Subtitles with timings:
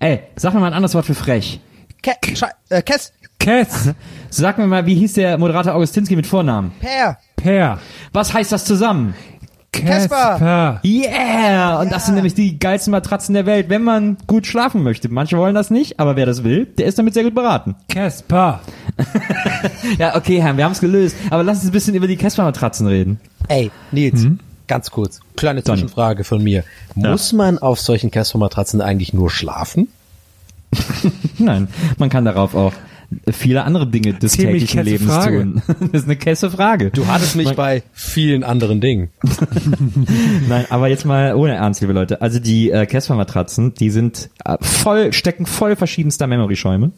[0.00, 1.60] Ey, sag mir mal ein anderes Wort für frech.
[2.02, 3.12] Ke Sche äh, Kess.
[3.38, 3.90] Kess.
[4.30, 6.72] Sag mir mal, wie hieß der Moderator Augustinski mit Vornamen?
[6.80, 7.18] Per.
[7.36, 7.78] Per.
[8.12, 9.14] Was heißt das zusammen?
[9.72, 10.80] Casper.
[10.84, 11.80] Yeah!
[11.80, 15.08] Und das sind nämlich die geilsten Matratzen der Welt, wenn man gut schlafen möchte.
[15.08, 17.74] Manche wollen das nicht, aber wer das will, der ist damit sehr gut beraten.
[17.88, 18.60] Casper.
[19.98, 21.16] Ja, okay, Herr, wir haben es gelöst.
[21.30, 23.20] Aber lass uns ein bisschen über die Casper-Matratzen reden.
[23.48, 24.26] Ey, Nils,
[24.66, 25.20] ganz kurz.
[25.36, 25.62] Kleine.
[25.62, 26.64] Zwischenfrage von mir.
[26.94, 29.88] Muss man auf solchen Casper-Matratzen eigentlich nur schlafen?
[31.38, 32.72] Nein, man kann darauf auch
[33.30, 35.42] viele andere Dinge des Ziemlich täglichen kesse Lebens Frage.
[35.42, 35.62] tun.
[35.92, 36.90] Das ist eine kesse Frage.
[36.90, 39.10] Du hattest mich bei vielen anderen Dingen.
[40.48, 42.22] Nein, aber jetzt mal ohne Ernst, liebe Leute.
[42.22, 46.90] Also die äh, Casper-Matratzen, die sind äh, voll, stecken voll verschiedenster Memory-Schäume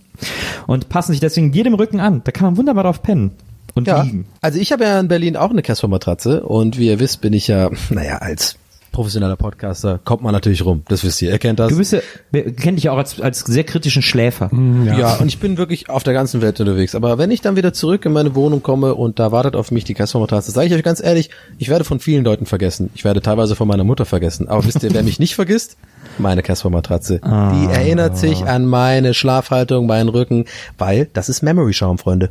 [0.66, 2.22] und passen sich deswegen jedem Rücken an.
[2.24, 3.32] Da kann man wunderbar drauf pennen
[3.76, 4.26] und Ja, liegen.
[4.40, 7.46] also ich habe ja in Berlin auch eine Casper-Matratze und wie ihr wisst, bin ich
[7.46, 8.56] ja, naja, als
[8.92, 10.82] professioneller Podcaster kommt man natürlich rum.
[10.88, 11.68] Das wisst ihr, ihr kennt das.
[11.68, 12.00] Du bist ja,
[12.32, 14.48] kennen dich ja auch als, als sehr kritischen Schläfer.
[14.86, 15.16] Ja.
[15.16, 16.94] und ich bin wirklich auf der ganzen Welt unterwegs.
[16.94, 19.84] Aber wenn ich dann wieder zurück in meine Wohnung komme und da wartet auf mich
[19.84, 22.88] die Casper-Matratze, sage ich euch ganz ehrlich, ich werde von vielen Leuten vergessen.
[22.94, 24.48] Ich werde teilweise von meiner Mutter vergessen.
[24.48, 25.76] Aber wisst ihr, wer mich nicht vergisst?
[26.16, 27.20] Meine Casper-Matratze.
[27.22, 30.46] Die erinnert sich an meine Schlafhaltung, meinen Rücken,
[30.78, 32.30] weil das ist Memory-Schaum, Freunde.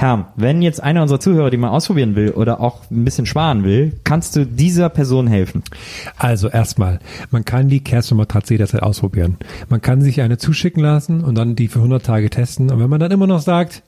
[0.00, 3.64] Herr, wenn jetzt einer unserer Zuhörer die mal ausprobieren will oder auch ein bisschen sparen
[3.64, 5.64] will, kannst du dieser Person helfen.
[6.16, 7.00] Also erstmal,
[7.32, 9.38] man kann die Kerstin-Matratze jederzeit ausprobieren.
[9.68, 12.70] Man kann sich eine zuschicken lassen und dann die für 100 Tage testen.
[12.70, 13.82] Und wenn man dann immer noch sagt,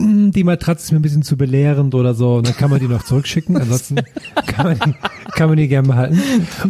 [0.00, 2.88] "Hm, die Matratze ist mir ein bisschen zu belehrend oder so, dann kann man die
[2.88, 3.56] noch zurückschicken.
[3.60, 4.00] Ansonsten
[4.48, 4.94] kann man die,
[5.36, 6.20] kann man die gerne behalten.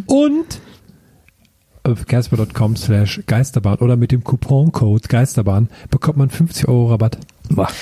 [0.05, 0.61] Und
[1.83, 7.17] auf casper.com slash Geisterbahn oder mit dem Couponcode Geisterbahn bekommt man 50 Euro Rabatt.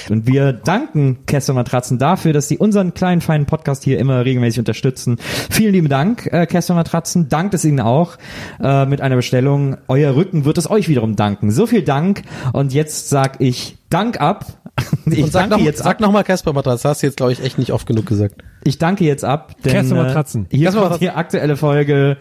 [0.09, 4.61] Und wir danken Kester Matratzen dafür, dass sie unseren kleinen, feinen Podcast hier immer regelmäßig
[4.61, 5.19] unterstützen.
[5.51, 7.29] Vielen lieben Dank, äh, Kester Matratzen.
[7.29, 8.17] Dankt es Ihnen auch
[8.61, 9.77] äh, mit einer Bestellung.
[9.89, 11.51] Euer Rücken wird es euch wiederum danken.
[11.51, 12.23] So viel Dank.
[12.53, 14.47] Und jetzt sag ich Dank ab.
[15.07, 16.01] Ich Und sag danke noch, jetzt sag ab.
[16.01, 16.83] noch mal Casper-Matratze.
[16.84, 18.37] Das hast du jetzt, glaube ich, echt nicht oft genug gesagt.
[18.62, 19.57] Ich danke jetzt ab.
[19.65, 20.47] Denn, Kester äh, Matratzen.
[20.51, 22.17] Hier Kester kommt die aktuelle Folge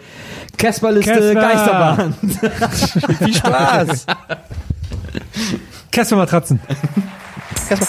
[0.57, 1.35] Casperliste Casper.
[1.35, 2.13] Geisterbahn.
[3.19, 4.05] Viel Spaß!
[5.91, 6.59] Kerstin-Matratzen.
[7.55, 7.87] Casper.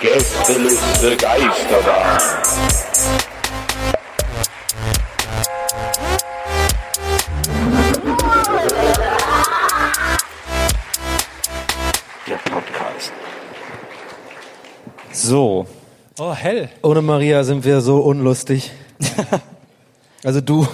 [0.00, 2.18] Gästeliste Geisterbahn.
[12.26, 13.12] Der Podcast.
[15.12, 15.66] So.
[16.18, 16.68] Oh, hell.
[16.82, 18.70] Ohne Maria sind wir so unlustig.
[20.22, 20.68] Also du.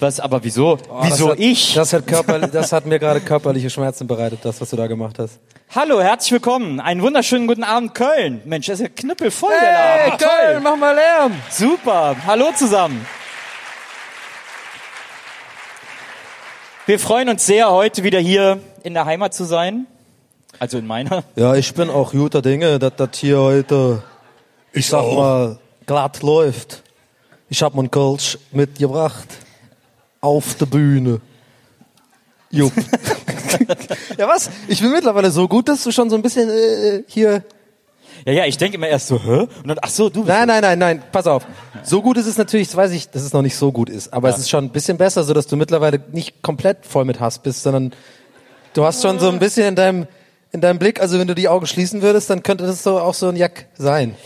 [0.00, 0.78] Was, aber wieso?
[0.88, 1.74] Oh, wieso das hat, ich?
[1.74, 5.18] Das hat, körperlich, das hat mir gerade körperliche Schmerzen bereitet, das, was du da gemacht
[5.18, 5.38] hast.
[5.74, 6.80] Hallo, herzlich willkommen.
[6.80, 8.40] Einen wunderschönen guten Abend, Köln.
[8.46, 10.18] Mensch, das ist ja knüppelvoll, der Laden.
[10.18, 10.60] Toll.
[10.62, 11.34] mach mal Lärm!
[11.50, 12.16] Super.
[12.26, 13.06] Hallo zusammen.
[16.86, 19.86] Wir freuen uns sehr, heute wieder hier in der Heimat zu sein.
[20.58, 21.24] Also in meiner.
[21.36, 24.02] Ja, ich bin auch guter Dinge, dass das hier heute,
[24.72, 26.82] ich sag mal, glatt läuft.
[27.50, 29.28] Ich hab mein Kölsch mitgebracht.
[30.20, 31.20] Auf der Bühne.
[32.50, 32.72] Jupp.
[34.18, 34.50] ja, was?
[34.68, 37.44] Ich bin mittlerweile so gut, dass du schon so ein bisschen äh, hier
[38.24, 39.46] Ja, ja, ich denke immer erst so, hä?
[39.62, 40.28] Und dann, ach so, du bist.
[40.28, 41.46] Nein, nein, nein, nein, pass auf.
[41.84, 44.12] So gut ist es natürlich, das weiß ich, dass es noch nicht so gut ist,
[44.12, 47.20] aber es ist schon ein bisschen besser, so dass du mittlerweile nicht komplett voll mit
[47.20, 47.92] Hass bist, sondern
[48.74, 50.06] du hast schon so ein bisschen in deinem
[50.52, 53.14] in deinem Blick, also wenn du die Augen schließen würdest, dann könnte das so auch
[53.14, 54.16] so ein Jack sein.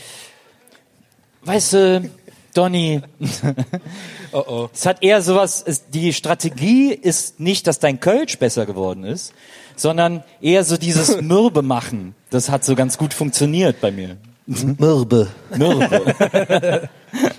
[1.42, 2.10] Weißt du,
[2.54, 3.02] Donny,
[4.32, 4.68] Oh oh.
[4.72, 9.32] es hat eher sowas, es, die Strategie ist nicht, dass dein Kölsch besser geworden ist,
[9.76, 12.16] sondern eher so dieses Mürbe machen.
[12.30, 14.16] Das hat so ganz gut funktioniert bei mir.
[14.46, 15.28] Mürbe.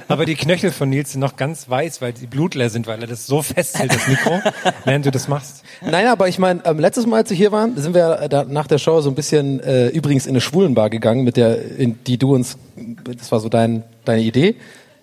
[0.07, 3.07] Aber die Knöchel von Nils sind noch ganz weiß, weil die blutleer sind, weil er
[3.07, 4.39] das so festhält, das Mikro,
[4.85, 5.63] während du das machst.
[5.81, 8.45] Nein, aber ich meine, ähm, letztes Mal, als wir hier waren, sind wir äh, da
[8.45, 12.03] nach der Show so ein bisschen äh, übrigens in eine Schwulenbar gegangen, mit der, in
[12.05, 12.57] die du uns,
[13.03, 14.55] das war so dein, deine Idee.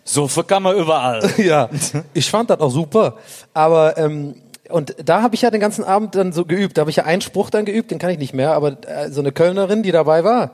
[0.05, 1.23] So kann man überall.
[1.39, 1.69] ja,
[2.13, 3.17] ich fand das auch super.
[3.55, 4.35] Aber ähm,
[4.69, 6.77] und da habe ich ja den ganzen Abend dann so geübt.
[6.77, 8.53] Da habe ich ja einen Spruch dann geübt, den kann ich nicht mehr.
[8.53, 10.53] Aber äh, so eine Kölnerin, die dabei war,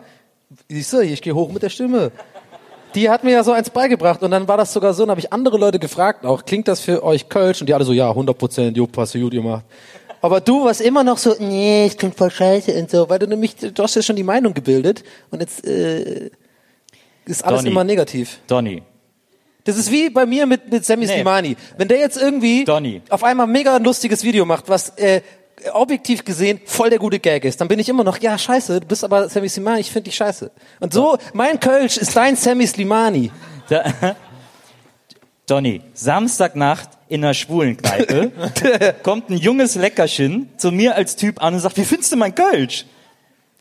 [0.69, 2.11] siehst du, ich gehe hoch mit der Stimme.
[2.95, 5.21] Die hat mir ja so eins beigebracht und dann war das sogar so, dann habe
[5.21, 7.61] ich andere Leute gefragt auch, klingt das für euch Kölsch?
[7.61, 9.65] Und die alle so, ja, 100 Prozent, jo, hast du gut gemacht.
[10.21, 13.27] Aber du warst immer noch so, nee, es klingt voll scheiße und so, weil du
[13.27, 16.31] nämlich, du hast ja schon die Meinung gebildet und jetzt äh,
[17.27, 17.71] ist alles Donny.
[17.71, 18.41] immer negativ.
[18.47, 18.83] Donny.
[19.69, 21.12] Das ist wie bei mir mit, mit Sammy Nee.
[21.12, 21.55] Slimani.
[21.76, 23.03] Wenn der jetzt irgendwie Donny.
[23.11, 25.20] auf einmal mega ein lustiges Video macht, was äh,
[25.75, 28.87] objektiv gesehen voll der gute Gag ist, dann bin ich immer noch, ja, scheiße, du
[28.87, 30.50] bist aber Sammy Slimani, ich finde dich scheiße.
[30.81, 33.31] Und so, mein Kölsch ist dein Sammy Slimani.
[33.69, 33.85] Da,
[35.47, 41.61] Donny, Samstagnacht in einer Schwulenkneipe kommt ein junges Leckerchen zu mir als Typ an und
[41.61, 42.87] sagt, wie findest du mein Kölsch?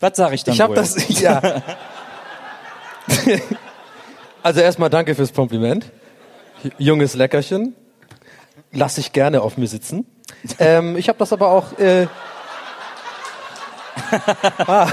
[0.00, 0.76] Was sag ich dann Ich habe wohl?
[0.76, 1.62] das, ja.
[4.42, 5.90] also erstmal danke fürs Kompliment.
[6.78, 7.74] Junges Leckerchen.
[8.72, 10.06] Lass ich gerne auf mir sitzen.
[10.58, 11.78] Ähm, ich habe das aber auch.
[11.78, 12.06] Äh,
[14.66, 14.88] ah.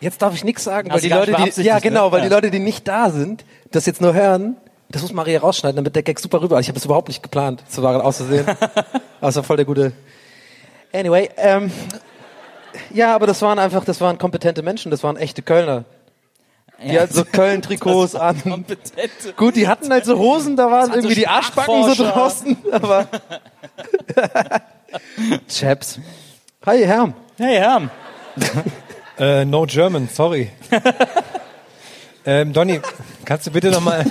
[0.00, 2.12] Jetzt darf ich nichts sagen, weil die Leute, die, ja genau, ne?
[2.12, 2.28] weil Ja.
[2.28, 4.56] die Leute, die nicht da sind, das jetzt nur hören,
[4.90, 6.58] das muss Maria rausschneiden, damit der Gag super rüber.
[6.58, 8.46] Ich habe das überhaupt nicht geplant, zu waren auszusehen.
[9.20, 9.92] Also voll der gute.
[10.92, 11.70] Anyway, ähm,
[12.94, 15.84] ja, aber das waren einfach, das waren kompetente Menschen, das waren echte Kölner.
[16.84, 18.42] Die hatten so Köln-Trikots an.
[18.42, 19.32] Kompetente.
[19.36, 23.08] Gut, die hatten halt so Hosen, da waren irgendwie die Arschbacken so draußen, aber.
[25.48, 26.00] Chaps.
[26.66, 27.14] Hi, Herm.
[27.38, 27.90] Hey, Herm.
[29.18, 30.50] Äh, no German, sorry.
[32.26, 32.80] ähm, Donny,
[33.24, 34.04] kannst du bitte nochmal,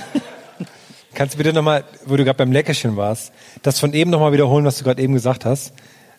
[1.14, 3.32] kannst du bitte nochmal, wo du gerade beim Leckerchen warst,
[3.62, 5.72] das von eben nochmal wiederholen, was du gerade eben gesagt hast?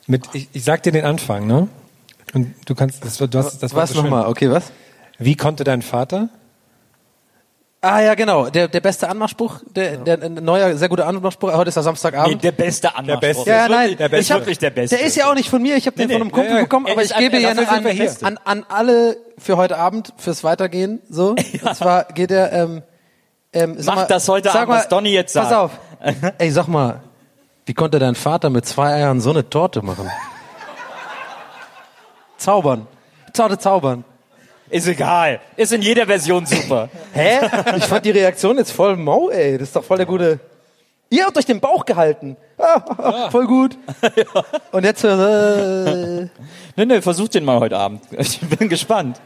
[0.06, 1.70] Mit, ich, ich sag dir den Anfang, ne?
[2.34, 4.04] Und du kannst, das, war- du hast, das war Was so schön.
[4.06, 4.28] nochmal?
[4.28, 4.72] Okay, was?
[5.20, 6.30] Wie konnte dein Vater?
[7.82, 8.50] Ah ja, genau.
[8.50, 11.52] Der, der beste Anmachspruch, der, der, ein neuer, sehr guter Anmachspruch.
[11.52, 12.42] Heute ist der Nee, Samstagabend.
[12.44, 13.20] der beste Anmachspruch.
[13.20, 13.50] beste.
[13.50, 14.18] ja, nein, Der beste.
[14.22, 14.96] ich hab, wirklich der Beste.
[14.96, 16.34] Der ist ja auch nicht von mir, ich habe den Nee, von einem nee.
[16.34, 16.64] Kumpel Ja, ja.
[16.64, 17.60] bekommen, Er aber ich gebe ja an,
[18.22, 21.32] an, an alle für heute Abend, fürs Weitergehen, so.
[21.66, 22.84] Und zwar geht er, ähm,
[23.52, 25.62] ähm, sag Mach mal, das heute sag Abend, mal, was Donny jetzt Pass sagt.
[25.62, 25.72] auf.
[26.38, 27.02] Ey, sag mal,
[27.66, 30.10] wie konnte dein Vater mit zwei Eiern so eine Torte machen?
[32.44, 32.88] Zaubern.
[33.32, 34.04] Torte zaubern.
[34.70, 35.40] Ist egal.
[35.56, 36.90] Ist in jeder Version super.
[37.14, 37.40] Hä?
[37.78, 39.58] Ich fand die Reaktion jetzt voll mau, ey.
[39.58, 40.42] Das ist doch voll der gute.
[41.10, 42.36] Ihr habt euch den Bauch gehalten.
[42.58, 43.78] Ah, Voll gut.
[44.72, 46.28] Und jetzt äh,
[46.76, 48.02] Nee, nee, versuch den mal heute Abend.
[48.18, 49.22] Ich bin gespannt,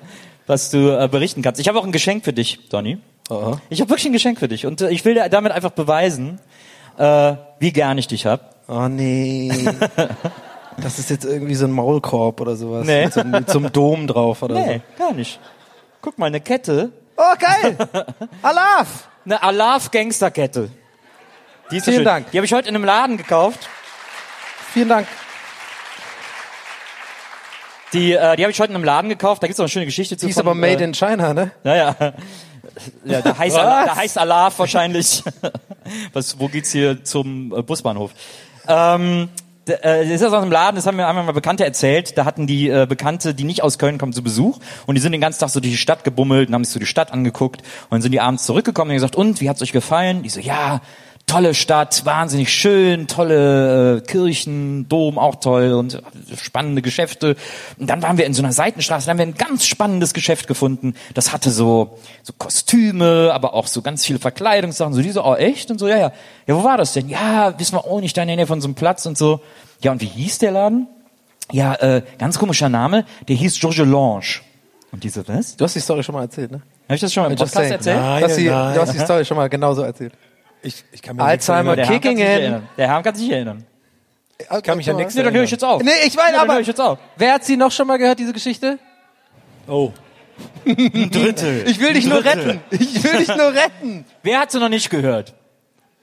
[0.46, 1.60] was du äh, berichten kannst.
[1.60, 3.00] Ich habe auch ein Geschenk für dich, Donny.
[3.70, 4.66] Ich habe wirklich ein Geschenk für dich.
[4.66, 6.40] Und äh, ich will dir damit einfach beweisen,
[6.98, 8.56] äh, wie gern ich dich hab.
[8.68, 9.52] Oh nee.
[10.82, 12.86] Das ist jetzt irgendwie so ein Maulkorb oder sowas.
[12.86, 13.06] Nee.
[13.06, 15.40] Mit, so, mit so einem Dom drauf oder Nee, gar nicht.
[16.02, 16.92] Guck mal, eine Kette.
[17.16, 17.24] so.
[17.24, 17.78] Oh, geil!
[18.44, 19.08] Alaf!
[19.26, 20.70] Eine Alaf Gangsterkette.
[21.72, 22.06] Die ist so Vielen schön.
[22.06, 22.32] Dank.
[22.32, 23.68] Die habe ich heute in einem Laden gekauft.
[24.72, 25.08] Vielen Dank.
[27.94, 29.42] Die, äh, die habe ich heute in einem Laden gekauft.
[29.42, 30.26] Da gibt's auch eine schöne Geschichte zu.
[30.26, 31.52] Die ist aber made äh, in China, ne?
[31.64, 31.96] Naja.
[33.06, 33.58] Ja, da heißt?
[33.58, 35.24] Alaf, da heißt Alaf wahrscheinlich.
[36.14, 38.12] Was, wo geht's hier zum äh, Busbahnhof?
[38.68, 42.18] Ähm, äh, das ist aus einem Laden, das haben mir einmal mal Bekannte erzählt.
[42.18, 44.60] Da hatten die äh, Bekannte, die nicht aus Köln kommen, zu Besuch.
[44.86, 46.80] Und die sind den ganzen Tag so durch die Stadt gebummelt und haben sich so
[46.80, 47.62] die Stadt angeguckt.
[47.62, 50.24] Und dann sind die abends zurückgekommen und gesagt, und, wie hat's euch gefallen?
[50.24, 50.82] Die so, ja,
[51.28, 56.02] tolle Stadt, wahnsinnig schön, tolle äh, Kirchen, Dom auch toll und
[56.42, 57.36] spannende Geschäfte.
[57.78, 60.48] Und dann waren wir in so einer Seitenstraße, da haben wir ein ganz spannendes Geschäft
[60.48, 60.96] gefunden.
[61.14, 64.94] Das hatte so so Kostüme, aber auch so ganz viele Verkleidungssachen.
[64.94, 65.70] So die so, oh echt?
[65.70, 66.12] Und so, ja, ja.
[66.48, 67.10] Ja, wo war das denn?
[67.10, 69.42] Ja, wissen wir auch nicht, da in der Nähe von so einem Platz und so.
[69.82, 70.88] Ja, und wie hieß der Laden?
[71.52, 74.22] Ja, äh, ganz komischer Name, der hieß Georges Lange.
[74.94, 75.58] Und diese, was?
[75.58, 76.62] Du hast die Story schon mal erzählt, ne?
[76.86, 77.98] Habe ich das schon mal im Just Podcast saying.
[77.98, 77.98] erzählt?
[78.00, 78.74] Nein, Du hast die, nein.
[78.76, 80.14] du hast die Story schon mal genauso erzählt.
[80.68, 82.32] Ich, ich kann mir nichts Alzheimer Der Herr kann kicking nicht in.
[82.42, 82.70] erinnern.
[82.78, 83.66] Der Herr kann sich nicht erinnern.
[84.40, 85.82] Ich kann mich an nichts Nee, dann höre ich jetzt auf.
[85.82, 87.00] Nee, ich Ja, dann aber höre ich jetzt auf.
[87.16, 88.78] wer hat sie noch schon mal gehört, diese Geschichte?
[89.68, 89.92] Oh.
[90.66, 90.76] Ein
[91.12, 91.64] Drittel.
[91.68, 92.60] Ich will dich nur retten.
[92.70, 94.06] Ich will dich nur retten.
[94.24, 95.34] Wer hat sie noch nicht gehört?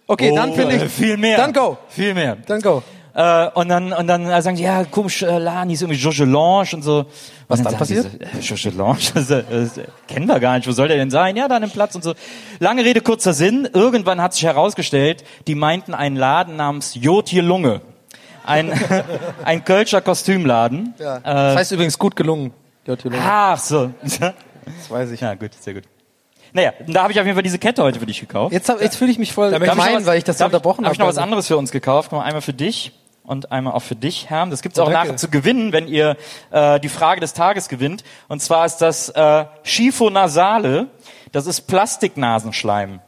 [0.07, 0.93] Okay, Oh, dann finde äh, ich.
[0.93, 1.37] viel mehr.
[1.37, 1.79] Dann go.
[1.89, 2.37] Viel mehr.
[2.47, 2.83] Dann go.
[3.15, 6.01] Äh, und dann, und dann äh, sagen die, ja, komisch, äh, Laden, die ist irgendwie
[6.01, 7.07] Georges Lange und so.
[7.47, 8.07] Was und dann sagen passiert?
[8.07, 10.89] Die so, äh, Georges Lange, das, äh, das äh, kennen wir gar nicht, wo soll
[10.89, 11.37] der denn sein?
[11.37, 12.15] Ja, da an dem Platz und so.
[12.59, 13.69] Lange Rede, kurzer Sinn.
[13.73, 17.83] Irgendwann hat sich herausgestellt, die meinten einen Laden namens Jotje Lunge.
[18.45, 18.73] Ein,
[19.45, 20.95] ein Kölscher Kostümladen.
[20.99, 21.21] Ja.
[21.21, 22.53] Das heißt übrigens gut gelungen.
[22.87, 23.09] J.T.
[23.09, 23.23] Longer.
[23.25, 23.91] Ach so.
[24.03, 25.21] Das weiß ich.
[25.21, 25.85] Ja, gut, sehr gut.
[26.53, 28.53] Naja, da habe ich auf jeden Fall diese Kette heute für dich gekauft.
[28.53, 30.93] Jetzt, hab- jetzt fühle ich mich voll gemein, weil ich das so unterbrochen Habe habe.
[30.95, 32.11] ich noch was anderes für uns gekauft.
[32.11, 32.93] Guck mal, einmal für dich
[33.25, 34.51] und einmal auch für dich, Herm.
[34.51, 34.99] Das gibt's auch danke.
[35.09, 36.17] nachher zu gewinnen, wenn ihr
[36.51, 38.05] äh, die Frage des Tages gewinnt.
[38.29, 40.89] Und zwar ist das äh, Schifonasale.
[41.33, 43.01] Das ist Plastiknasenschleim.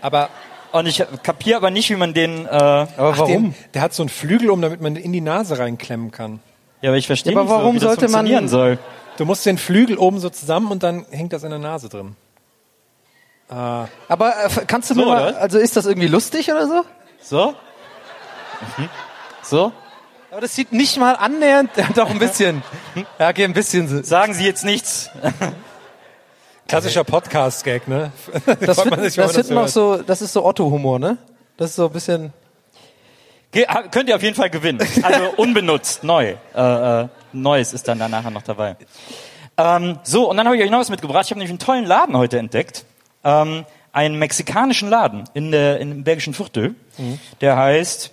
[0.00, 0.28] Aber
[0.72, 2.46] Und ich kapiere aber nicht, wie man den...
[2.46, 2.88] Äh, Aber
[3.18, 3.26] warum?
[3.28, 6.40] Den, der hat so einen Flügel um, damit man in die Nase reinklemmen kann.
[6.80, 8.78] ja, aber ich verstehe Ja, aber nicht so, warum wie das sollte man- funktionieren soll.
[9.18, 12.16] Du musst den Flügel oben so zusammen und dann hängt das in der Nase drin.
[13.48, 16.82] Aber äh, kannst du So, mir mal, also ist das irgendwie lustig oder so?
[17.20, 17.54] So?
[18.78, 18.88] Mhm.
[19.50, 19.72] So?
[20.30, 22.62] Aber das sieht nicht mal annähernd, ja, doch ein bisschen.
[23.18, 23.88] Ja, okay, ein bisschen.
[23.88, 24.00] so.
[24.00, 25.10] Sagen Sie jetzt nichts.
[26.68, 28.12] Klassischer Podcast-Gag, ne?
[28.60, 31.18] Das, man wird, wenn das man wird noch so, das ist so Otto-Humor, ne?
[31.56, 32.32] Das ist so ein bisschen.
[33.50, 34.78] Ge ha- könnt ihr auf jeden Fall gewinnen.
[35.02, 36.36] Also unbenutzt, neu.
[36.54, 38.76] Äh, äh, Neues ist dann da nachher noch dabei.
[39.56, 41.24] Ähm, so, und dann habe ich euch noch was mitgebracht.
[41.24, 42.84] Ich habe nämlich einen tollen Laden heute entdeckt.
[43.24, 46.76] Ähm, einen mexikanischen Laden in der, in dem belgischen Viertel.
[47.40, 48.12] Der heißt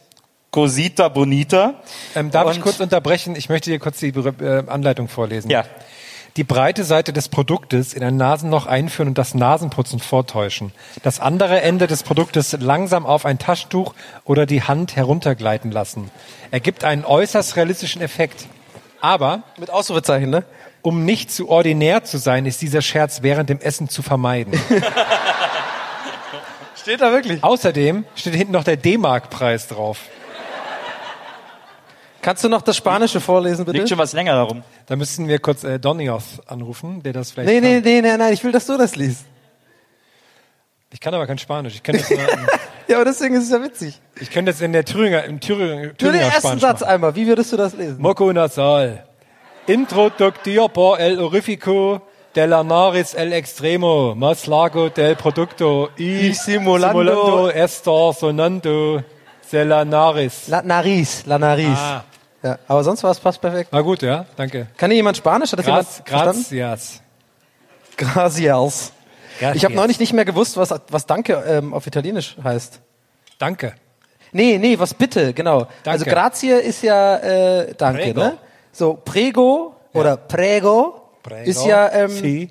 [0.52, 1.76] Cosita Bonita.
[2.16, 3.36] Ähm, darf ich Und- kurz unterbrechen?
[3.36, 5.52] Ich möchte dir kurz die äh, Anleitung vorlesen.
[5.52, 5.66] Ja.
[6.36, 10.72] Die breite Seite des Produktes in ein Nasenloch einführen und das Nasenputzen vortäuschen.
[11.02, 16.12] Das andere Ende des Produktes langsam auf ein Taschentuch oder die Hand heruntergleiten lassen.
[16.52, 18.46] Ergibt einen äußerst realistischen Effekt.
[19.02, 20.44] Aber Mit Ausrufezeichen, ne?
[20.84, 24.60] um nicht zu ordinär zu sein, ist dieser Scherz während dem Essen zu vermeiden.
[26.80, 27.44] Steht da wirklich.
[27.44, 30.00] Außerdem steht hinten noch der D-Mark-Preis drauf.
[32.28, 33.78] Kannst du noch das Spanische vorlesen, bitte?
[33.78, 34.62] Liegt schon was länger darum.
[34.86, 37.84] Da müssten wir kurz äh, Donioth anrufen, der das vielleicht Nee, nee, kann.
[37.86, 39.24] nee, nee, nein, ich will, dass du das liest.
[40.92, 41.76] Ich kann aber kein Spanisch.
[41.76, 42.20] Ich kann das, nur,
[42.90, 44.02] Ja, aber deswegen ist es ja witzig.
[44.20, 46.90] ich kann das in der Thüringer, im Thüringer, Nur den Thüringer ersten Spanisch Satz machen.
[46.92, 47.16] einmal.
[47.16, 47.96] Wie würdest du das lesen?
[48.02, 49.06] Moco nasal.
[49.66, 52.02] Introductor por el orifico
[52.36, 59.02] de la nariz el extremo, más largo del producto y, Y simulando- simulando estar sonando
[59.50, 60.50] de la nariz.
[60.50, 61.70] La Nariz, La Nariz.
[61.78, 62.04] Ah.
[62.48, 63.70] Ja, aber sonst war es fast perfekt.
[63.74, 64.68] Na gut, ja, danke.
[64.78, 65.52] Kann hier jemand Spanisch?
[65.52, 66.46] Hat das Graz, jemand verstanden?
[66.50, 67.02] gracias.
[67.98, 68.92] Gracias.
[69.40, 69.56] Gracias.
[69.56, 72.80] Ich habe neulich nicht mehr gewusst, was, was Danke ähm, auf Italienisch heißt.
[73.38, 73.74] Danke.
[74.32, 75.60] Nee, nee, was bitte, genau.
[75.84, 75.90] Danke.
[75.92, 78.20] Also Grazie ist ja äh, Danke, Prego.
[78.20, 78.38] ne?
[78.72, 81.50] So, Prego oder Prego, Prego.
[81.50, 82.50] ist ja ähm, Si.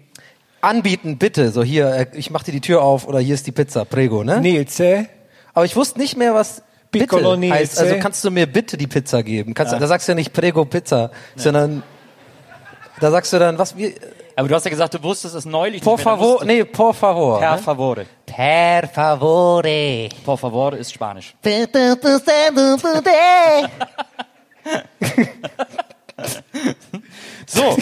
[0.61, 1.51] anbieten, bitte.
[1.53, 4.25] So hier, äh, ich mach dir die Tür auf oder hier ist die Pizza, Prego,
[4.25, 4.41] ne?
[4.41, 5.07] Nilce.
[5.55, 6.63] Aber ich wusste nicht mehr, was
[6.99, 7.79] bitte heißt.
[7.79, 9.55] Also kannst du mir bitte die Pizza geben?
[9.55, 11.83] Kannst, Da sagst du ja nicht Prego Pizza, sondern
[13.01, 13.95] da sagst du dann, was wie,
[14.37, 16.15] Aber du hast ja gesagt, du wusstest es neulich por nicht mehr.
[16.15, 17.39] Da favor, nee, por favor.
[17.41, 17.59] Per ne?
[17.59, 18.07] favore.
[18.27, 20.09] Per favore.
[20.25, 21.35] Por favore ist Spanisch.
[27.47, 27.77] So,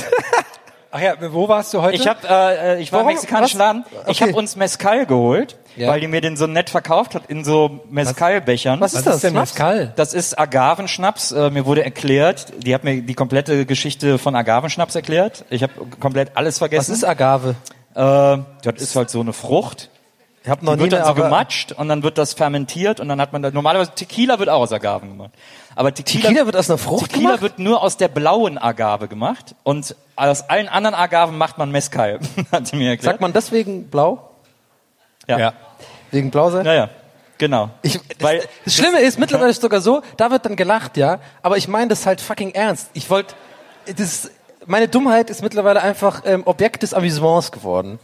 [0.90, 1.97] Ach ja, wo warst du heute?
[1.97, 3.11] ich hab, äh, ich war Warum?
[3.11, 3.59] im mexikanischen?
[3.59, 3.85] Laden.
[4.06, 4.30] Ich Okay.
[4.30, 5.88] habe uns Mezcal geholt, Ja.
[5.88, 8.81] weil die mir den so nett verkauft hat in so Mezcal-Bechern.
[8.81, 9.14] Was ist Was das?
[9.16, 9.35] ist denn?
[9.35, 9.93] Mescal?
[9.97, 11.33] Das ist Agavenschnaps.
[11.33, 15.45] Äh, mir wurde erklärt, die hat mir die komplette Geschichte von Agavenschnaps erklärt.
[15.50, 16.93] Ich habe komplett alles Was vergessen.
[16.95, 17.57] ist Agave?
[17.95, 17.99] äh,
[18.62, 19.90] das ist halt so eine Frucht.
[20.45, 23.00] Ich habe noch Die nie wird dann eine so gematscht und dann wird das fermentiert
[23.00, 25.31] und dann hat man da, normalerweise Tequila wird auch aus Agaven gemacht.
[25.75, 27.40] Aber Tequila, Tequila wird aus einer Frucht Tequila gemacht?
[27.43, 32.21] wird nur aus der blauen Agave gemacht und aus allen anderen Agaven macht man Mezcal,
[32.52, 33.12] hat sie mir erklärt.
[33.14, 34.31] Sagt man deswegen blau?
[35.26, 35.38] ja.
[35.38, 35.52] Ja.
[36.14, 36.64] Wegen blau sein?
[36.64, 36.90] Naja,
[37.38, 37.71] genau.
[37.83, 40.97] Ich, das, Weil das Schlimme ist, mittlerweile ist es sogar so, da wird dann gelacht,
[40.97, 42.88] ja, aber ich meine das halt fucking ernst.
[42.94, 43.35] Ich wollte,
[43.97, 44.30] das,
[44.64, 47.99] meine Dummheit ist mittlerweile einfach ähm, Objekt des Amüsements geworden.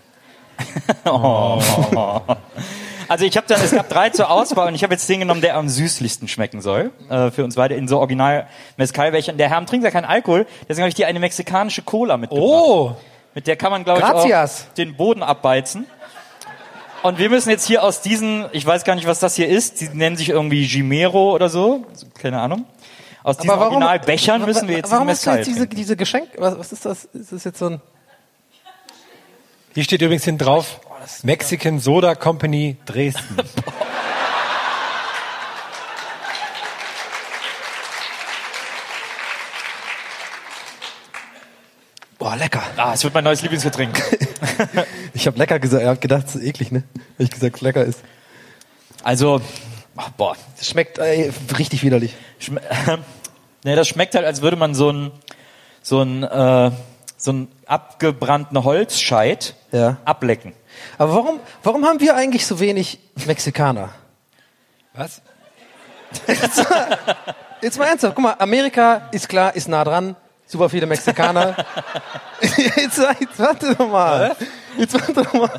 [3.08, 5.40] Also ich habe dann, es gab drei zur Auswahl und ich habe jetzt den genommen,
[5.40, 6.92] der am süßlichsten schmecken soll.
[7.08, 9.36] Äh, für uns beide in so original Mezcalbechern.
[9.36, 12.46] Der Herr trinkt ja keinen Alkohol, deswegen habe ich dir eine mexikanische Cola mitgebracht.
[12.48, 12.92] Oh,
[13.34, 15.86] Mit der kann man, glaube ich, auch den Boden abbeizen.
[17.02, 19.80] Und wir müssen jetzt hier aus diesen, ich weiß gar nicht, was das hier ist,
[19.80, 21.86] die nennen sich irgendwie Gimero oder so,
[22.18, 22.66] keine Ahnung.
[23.22, 26.72] Aus diesen Originalbechern müssen wir jetzt Warum hast du jetzt diese, diese Geschenk, was, was
[26.72, 27.04] ist das?
[27.06, 27.80] Ist das jetzt so ein,
[29.74, 30.80] hier steht übrigens hinten drauf,
[31.22, 33.36] Mexican Soda Company Dresden.
[42.20, 42.62] boah, lecker.
[42.76, 44.00] Ah, es wird mein neues Lieblingsgetränk.
[45.12, 46.84] Ich habe lecker gesagt, er hat gedacht, es ist eklig, ne?
[46.94, 48.00] Hab ich gesagt, es lecker ist.
[49.02, 49.40] Also,
[49.96, 52.14] ach, boah, Es schmeckt äh, richtig widerlich.
[52.38, 52.58] Schm
[53.64, 55.10] ne, das schmeckt halt, als würde man so ein
[55.82, 56.70] so ein äh,
[57.16, 59.98] so ein abgebrannten Holzscheit Ja.
[60.04, 60.52] ablecken.
[60.96, 63.90] Aber warum, warum haben wir eigentlich so wenig Mexikaner?
[64.94, 65.20] Was?
[67.60, 70.16] Jetzt mal ernsthaft, guck mal, Amerika ist klar, ist nah dran.
[70.50, 71.54] Super viele Mexikaner.
[72.40, 74.36] jetzt, jetzt warte doch mal.
[74.76, 75.50] Jetzt warte doch mal.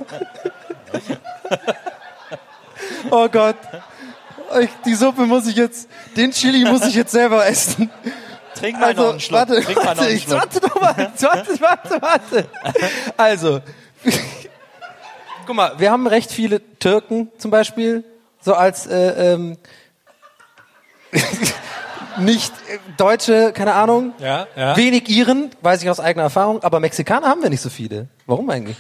[3.10, 3.55] Oh Gott.
[4.60, 7.89] Ich- Die Suppe muss ich jetzt, den Chili muss ich jetzt selber essen.
[8.55, 9.39] Trink mal noch Also, einen Schluck.
[9.39, 10.39] warte, Trink noch warte, einen Schluck.
[10.39, 11.12] warte doch mal.
[11.21, 12.45] Warte, warte, warte.
[13.17, 13.62] Also,
[15.45, 18.03] guck mal, wir haben recht viele Türken zum Beispiel,
[18.41, 19.57] so als äh, ähm,
[22.22, 24.13] nicht äh, Deutsche, keine Ahnung.
[24.20, 24.78] Ja, ja.
[24.78, 28.08] Wenig Iren, weiß ich aus eigener Erfahrung, aber Mexikaner haben wir nicht so viele.
[28.25, 28.78] Warum eigentlich?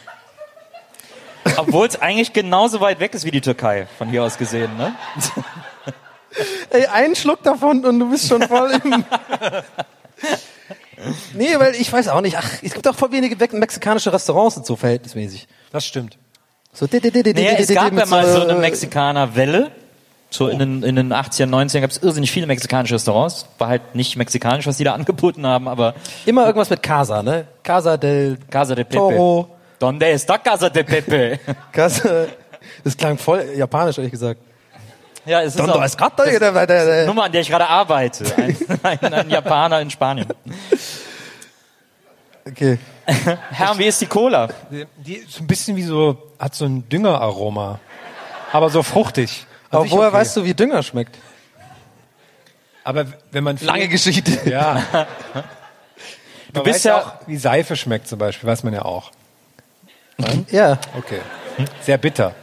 [1.57, 4.93] Obwohl es eigentlich genauso weit weg ist wie die Türkei, von hier aus gesehen, ne?
[6.69, 9.03] Ey, einen Schluck davon und du bist schon voll im.
[11.33, 12.37] nee, weil ich weiß auch nicht.
[12.37, 15.47] Ach, es gibt auch voll wenige we- mexikanische Restaurants und so verhältnismäßig.
[15.71, 16.17] Das stimmt.
[16.73, 19.71] So, di- di- di- Naja, es gab ja mal so eine Mexikaner-Welle.
[20.33, 23.45] So in den, in den 80er, 90er gab es irrsinnig viele mexikanische Restaurants.
[23.57, 25.93] War halt nicht mexikanisch, was die da angeboten haben, aber
[26.25, 27.45] Immer irgendwas mit Casa, ne?
[27.63, 28.95] Casa del Casa de Pepe.
[28.97, 29.49] Toro.
[29.77, 31.39] Donde está Casa de Pepe?
[31.73, 32.27] Casa.
[32.83, 34.39] Das klang voll japanisch, ehrlich gesagt.
[35.25, 36.09] ja, es ist Dondo auch es der-
[36.39, 38.23] die der- Nummer, an der ich gerade arbeite.
[38.37, 40.27] Ein, ein, ein Japaner in Spanien.
[42.47, 42.77] Okay.
[43.51, 44.47] Herr, wie ist die Cola?
[44.71, 47.79] Die, die ist ein bisschen wie so, hat so ein Düngeraroma.
[48.53, 49.45] Aber so fruchtig.
[49.71, 50.17] Aber woher okay.
[50.17, 51.17] weißt du, wie Dünger schmeckt?
[52.83, 54.49] Aber wenn man Lange Geschichte.
[54.49, 55.07] Ja.
[56.53, 59.11] Du Man bist ja, auch, wie Seife schmeckt zum Beispiel, weiß man ja auch.
[60.49, 60.77] Ja.
[60.97, 61.21] Okay.
[61.81, 62.35] Sehr bitter.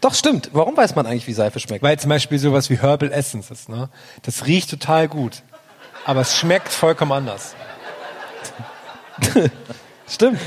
[0.00, 0.50] Doch, stimmt.
[0.52, 1.82] Warum weiß man eigentlich, wie Seife schmeckt?
[1.82, 3.88] Weil zum Beispiel sowas wie Herbal Essence ist, ne?
[4.22, 5.42] Das riecht total gut.
[6.04, 7.56] Aber es schmeckt vollkommen anders.
[10.08, 10.38] Stimmt.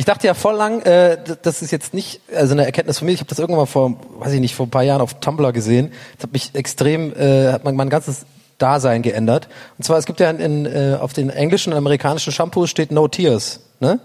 [0.00, 3.12] Ich dachte ja voll lang, äh, das ist jetzt nicht, also eine Erkenntnis von mir.
[3.12, 5.52] Ich habe das irgendwann mal vor, weiß ich nicht, vor ein paar Jahren auf Tumblr
[5.52, 5.92] gesehen.
[6.16, 8.24] Das hat mich extrem, äh, hat mein, mein ganzes
[8.56, 9.48] Dasein geändert.
[9.76, 12.92] Und zwar, es gibt ja in, in, äh, auf den englischen und amerikanischen Shampoos steht
[12.92, 14.00] No Tears, ne?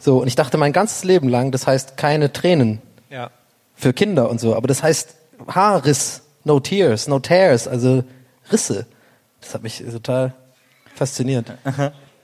[0.00, 3.30] So, und ich dachte mein ganzes Leben lang, das heißt keine Tränen Ja.
[3.76, 5.14] für Kinder und so, aber das heißt
[5.46, 8.02] Haarriss, No Tears, No Tears, also
[8.50, 8.86] Risse.
[9.40, 10.34] Das hat mich total
[10.96, 11.46] fasziniert.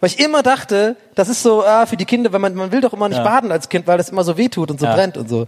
[0.04, 2.82] Weil ich immer dachte, das ist so, ah, für die Kinder, weil man, man will
[2.82, 3.24] doch immer nicht Ja.
[3.24, 4.94] baden als Kind, weil das immer so wehtut und so Ja.
[4.94, 5.46] brennt und so.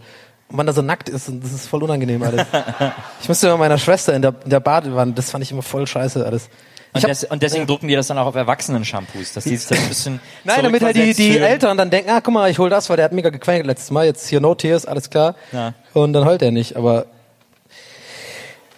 [0.49, 2.47] Und man da so nackt ist und das ist voll unangenehm alles.
[3.21, 5.87] ich musste immer meiner Schwester in der, in der Badewanne, das fand ich immer voll
[5.87, 6.49] scheiße alles.
[6.95, 9.71] und, hab, des, und deswegen drucken die das dann auch auf Erwachsenen-Shampoos, dass die das
[9.71, 11.37] ein bisschen nein, damit halt die, die.
[11.37, 13.91] Eltern dann denken, ah, guck mal, ich hol das, weil der hat mega gequengelt letztes
[13.91, 15.35] Mal, jetzt hier No Tears, alles klar.
[15.53, 15.75] Ja.
[15.93, 17.05] Und dann heult er nicht, aber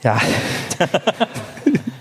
[0.02, 0.20] ja.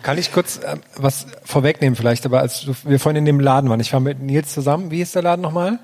[0.08, 3.70] Kann ich kurz äh, was vorwegnehmen vielleicht, aber als du, wir vorhin in dem Laden
[3.70, 5.80] waren, ich war mit Nils zusammen, wie ist der Laden nochmal?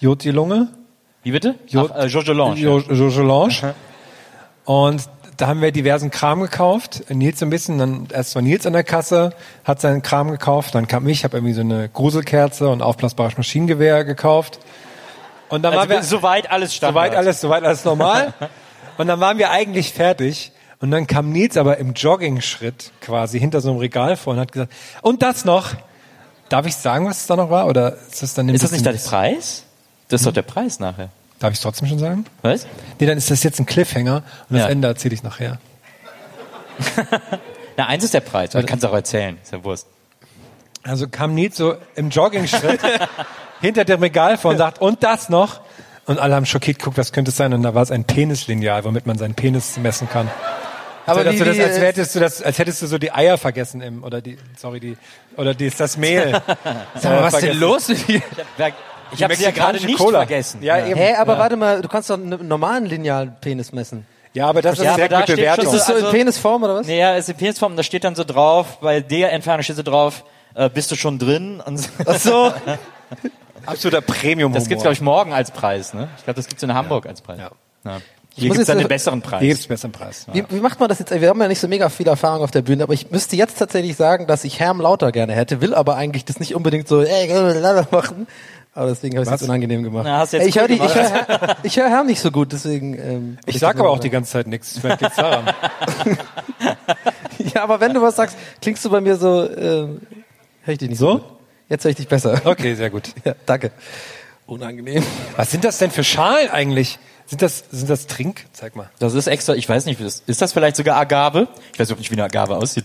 [0.00, 0.66] Jod die Lunge?
[1.22, 1.54] Wie bitte?
[1.68, 2.56] Jo- Ach, äh, Jojo Lange.
[2.56, 3.74] Jo- Jojo Lange.
[4.64, 7.04] Und da haben wir diversen Kram gekauft.
[7.08, 10.88] Nils ein bisschen, dann erst war Nils an der Kasse, hat seinen Kram gekauft, dann
[10.88, 14.58] kam ich, habe irgendwie so eine Gruselkerze und aufblasbares Maschinengewehr gekauft.
[15.50, 16.94] Und dann Also waren wir soweit alles Standard.
[17.12, 18.34] soweit alles, soweit alles normal.
[18.98, 20.50] und dann waren wir eigentlich fertig.
[20.82, 24.50] Und dann kam Nils aber im Jogging-Schritt quasi hinter so einem Regal vor und hat
[24.50, 25.70] gesagt, und das noch.
[26.48, 27.68] Darf ich sagen, was es da noch war?
[27.68, 29.62] Oder ist das dann Ist das nicht der Preis?
[30.08, 31.08] Das ist doch der Preis nachher.
[31.38, 32.26] Darf ich es trotzdem schon sagen?
[32.42, 32.66] Was?
[32.98, 34.68] Nee, dann ist das jetzt ein Cliffhanger und das Ja.
[34.68, 35.58] Ende erzähle ich nachher.
[37.76, 39.86] Na, eins ist der Preis, aber du kannst auch erzählen, ist ja Wurst.
[40.82, 42.80] Also kam Nils so im Jogging-Schritt
[43.60, 45.60] hinter dem Regal vor und sagt, und das noch?
[46.06, 47.54] Und alle haben schockiert geguckt, was könnte es sein?
[47.54, 50.28] Und da war es ein Penislineal, womit man seinen Penis messen kann.
[51.06, 53.12] Aber Aber wie- du das, als äh, hättest du das, als hättest du so die
[53.12, 54.96] Eier vergessen im, oder die, sorry, die,
[55.36, 56.32] oder die ist das Mehl.
[56.94, 58.22] Sag mal, was ist denn los mit dir?
[59.14, 60.20] Ich habe sie ja gerade nicht Cola.
[60.20, 60.62] vergessen.
[60.62, 60.98] Ja, eben.
[60.98, 64.06] Hä, aber warte mal, du kannst doch einen normalen linealen Penis messen.
[64.32, 65.66] Ja, aber das ist Ja, sehr gute schon Bewertung.
[65.66, 66.86] Ist das so Also- in Penisform oder was?
[66.86, 70.24] Naja, ist in Penisform, da steht dann so drauf, bei der Entfernung steht so drauf,
[70.54, 71.60] äh, bist du schon drin?
[71.60, 71.88] Und so.
[72.06, 72.52] Ach so.
[73.66, 74.52] Absoluter Premium.
[74.54, 76.08] Das gibt's glaube ich morgen als Preis, ne?
[76.16, 77.38] Ich glaube, das gibt's in Hamburg als Preis.
[77.40, 77.50] Ja.
[77.84, 78.00] Ja.
[78.34, 79.40] Ich Hier jetzt- dann den besseren Preis.
[79.40, 80.26] Hier gibt's besseren Preis.
[80.32, 81.10] Wie, wie macht man das jetzt?
[81.10, 83.58] Wir haben ja nicht so mega viel Erfahrung auf der Bühne, aber ich müsste jetzt
[83.58, 87.02] tatsächlich sagen, dass ich Herm lauter gerne hätte, will aber eigentlich das nicht unbedingt so
[87.02, 87.28] ey,
[87.90, 88.26] machen.
[88.74, 90.04] Aber deswegen habe ich es jetzt unangenehm gemacht.
[90.06, 92.94] Na, hast jetzt Ey, ich höre ich hör, ich hör Herm nicht so gut, deswegen.
[92.94, 94.82] Ähm, Ich sag aber auch die ganze Zeit nichts.
[94.82, 95.44] Liegt's daran.
[97.54, 99.48] Ja, aber wenn du was sagst, klingst du bei mir so.
[99.50, 100.00] Ähm,
[100.62, 101.12] hör ich dich nicht so?
[101.12, 101.18] So?
[101.18, 101.24] gut.
[101.68, 102.40] Jetzt höre ich dich besser.
[102.44, 103.12] Okay, sehr gut.
[103.24, 103.72] Ja, danke.
[104.46, 105.02] Unangenehm.
[105.36, 106.98] Was sind das denn für Schalen eigentlich?
[107.32, 108.44] Sind das, sind das Trink?
[108.52, 108.90] Zeig mal.
[108.98, 111.48] Das ist extra, ich weiß nicht, wie das, ist das vielleicht sogar Agave?
[111.72, 112.84] Ich weiß überhaupt nicht, wie eine Agave aussieht.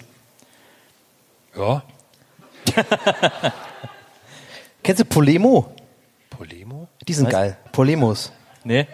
[1.53, 1.83] Ja.
[4.83, 5.75] Kennst du Polemo?
[6.29, 6.88] Polemo?
[7.05, 7.33] Die sind Was?
[7.33, 7.57] geil.
[7.73, 8.31] Polemos.
[8.63, 8.88] Nee.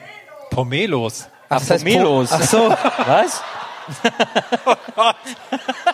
[0.50, 1.28] Pomelos.
[1.50, 2.32] Ach, Ach, Pomelos.
[2.32, 2.70] Po Ach so.
[3.06, 3.44] Was?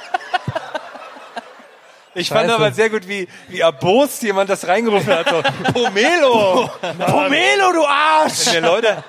[2.19, 2.55] Ich fand Scheiße.
[2.55, 5.29] aber sehr gut, wie, wie erbost jemand das reingerufen hat.
[5.29, 5.41] So,
[5.73, 6.69] Pomelo!
[7.07, 8.47] Pomelo, du Arsch!
[8.47, 9.03] Wenn wir Leute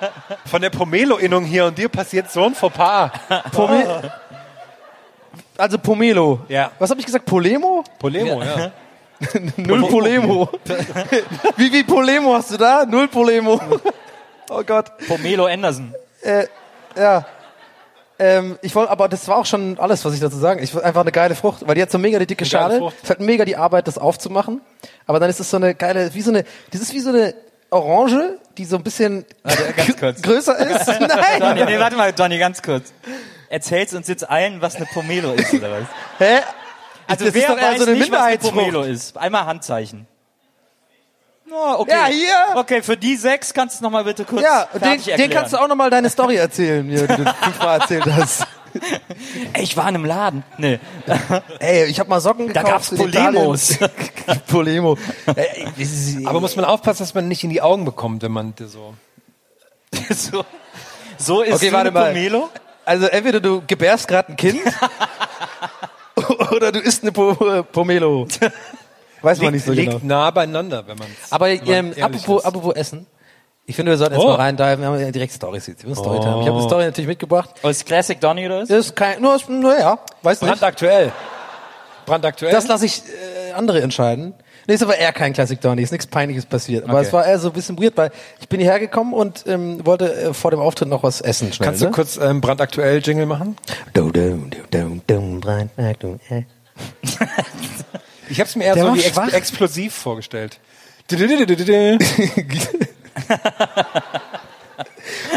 [0.46, 3.10] von der Pomelo-Innung hier und dir passiert so ein Fauxpas.
[3.52, 4.10] Pome
[5.60, 6.40] also Pomelo.
[6.48, 6.72] Ja.
[6.78, 7.26] Was habe ich gesagt?
[7.26, 7.84] Polemo?
[7.98, 8.72] Polemo, ja.
[9.56, 10.48] Null Polemo.
[11.56, 12.86] wie wie Polemo hast du da?
[12.86, 13.60] Null Polemo.
[14.48, 14.86] oh Gott.
[15.06, 15.94] Pomelo Anderson.
[16.22, 16.46] Äh,
[16.96, 17.26] ja.
[18.20, 20.62] Ähm, ich wollte, aber das war auch schon alles, was ich dazu sagen.
[20.62, 22.92] Ich wollte einfach eine geile Frucht, weil die hat so mega die dicke Eine Schale.
[23.02, 24.60] Es hat mega die Arbeit, das aufzumachen.
[25.06, 27.34] Aber dann ist es so eine geile, wie so eine, das ist wie so eine
[27.70, 29.24] Orange, die so ein bisschen
[29.98, 30.20] kurz.
[30.20, 30.86] größer ist.
[30.86, 31.64] Nein.
[31.64, 32.92] nee, warte mal, Johnny, ganz kurz.
[33.48, 35.86] Erzählst uns jetzt allen, was eine Pomelo ist, oder was?
[36.18, 36.40] Hä?
[37.06, 38.54] Also das wer ist doch eher weiß so eine nicht, was eine Minderheitsfrucht.
[38.54, 39.16] Pomelo ist?
[39.16, 40.06] Einmal Handzeichen.
[41.50, 41.90] Ja, okay.
[41.90, 42.60] Ja, hier.
[42.60, 45.56] Okay, für die sechs kannst du es nochmal bitte kurz Ja, den, den kannst du
[45.58, 47.06] auch nochmal deine Story erzählen, die du
[47.42, 48.46] fünfmal erzählt hast.
[49.52, 50.44] Ey, ich war in einem Laden.
[50.58, 50.78] Nee.
[51.58, 52.90] Ey, ich habe mal Socken Da gekauft.
[52.90, 53.78] gab's in Polemos.
[54.46, 54.96] Polemo.
[56.24, 58.94] Aber muss man aufpassen, dass man nicht in die Augen bekommt, wenn man so.
[60.10, 60.44] so,
[61.18, 62.12] so ist Okay, warte eine mal.
[62.12, 62.48] Pomelo.
[62.84, 64.60] Also entweder du gebärst gerade ein Kind
[66.52, 67.34] oder du isst eine po
[67.72, 68.26] Pomelo.
[69.22, 70.04] Weiß man nicht so liegt genau.
[70.04, 72.46] nah beieinander, wenn man Aber wenn man ähm, apropos, ist.
[72.46, 73.06] apropos Essen.
[73.66, 74.28] Ich finde, wir sollten jetzt Oh.
[74.28, 75.82] mal rein, da wir haben ja direkt Stories jetzt.
[75.84, 76.40] Wir müssen Storytime.
[76.40, 77.50] Ich habe eine Story natürlich mitgebracht.
[77.62, 78.70] Oh, ist Classic Donny oder was?
[78.70, 80.50] Ist kein, nur, naja, weiß nicht.
[80.50, 81.12] Brandaktuell.
[82.06, 82.52] Brandaktuell.
[82.52, 83.02] Das lasse ich
[83.48, 84.34] äh, andere entscheiden.
[84.66, 86.84] Nee, ist aber eher kein Classic Donny, ist nichts Peinliches passiert.
[86.84, 87.06] Aber Okay.
[87.06, 90.12] es war eher so ein bisschen weird, weil ich bin hierher gekommen und ähm, wollte
[90.14, 91.66] äh, vor dem Auftritt noch was essen schnell.
[91.66, 91.90] Kannst du ne?
[91.92, 93.56] kurz ähm, brandaktuell Jingle machen?
[93.94, 96.42] Du, du, du, du, du, rein, rein, du, äh.
[98.30, 99.32] Ich habe es mir eher Der so wie ex schwach.
[99.32, 100.58] explosiv vorgestellt.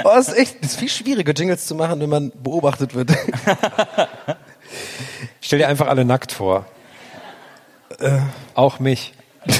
[0.03, 3.11] Oh, das ist echt, das ist viel schwieriger, Jingles zu machen, wenn man beobachtet wird.
[5.41, 6.65] Stell dir einfach alle nackt vor.
[7.99, 8.19] Äh,
[8.53, 9.13] Auch mich.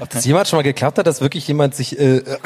[0.00, 1.98] Ob das jemand schon mal geklappt hat, dass wirklich jemand sich.
[1.98, 2.22] Äh,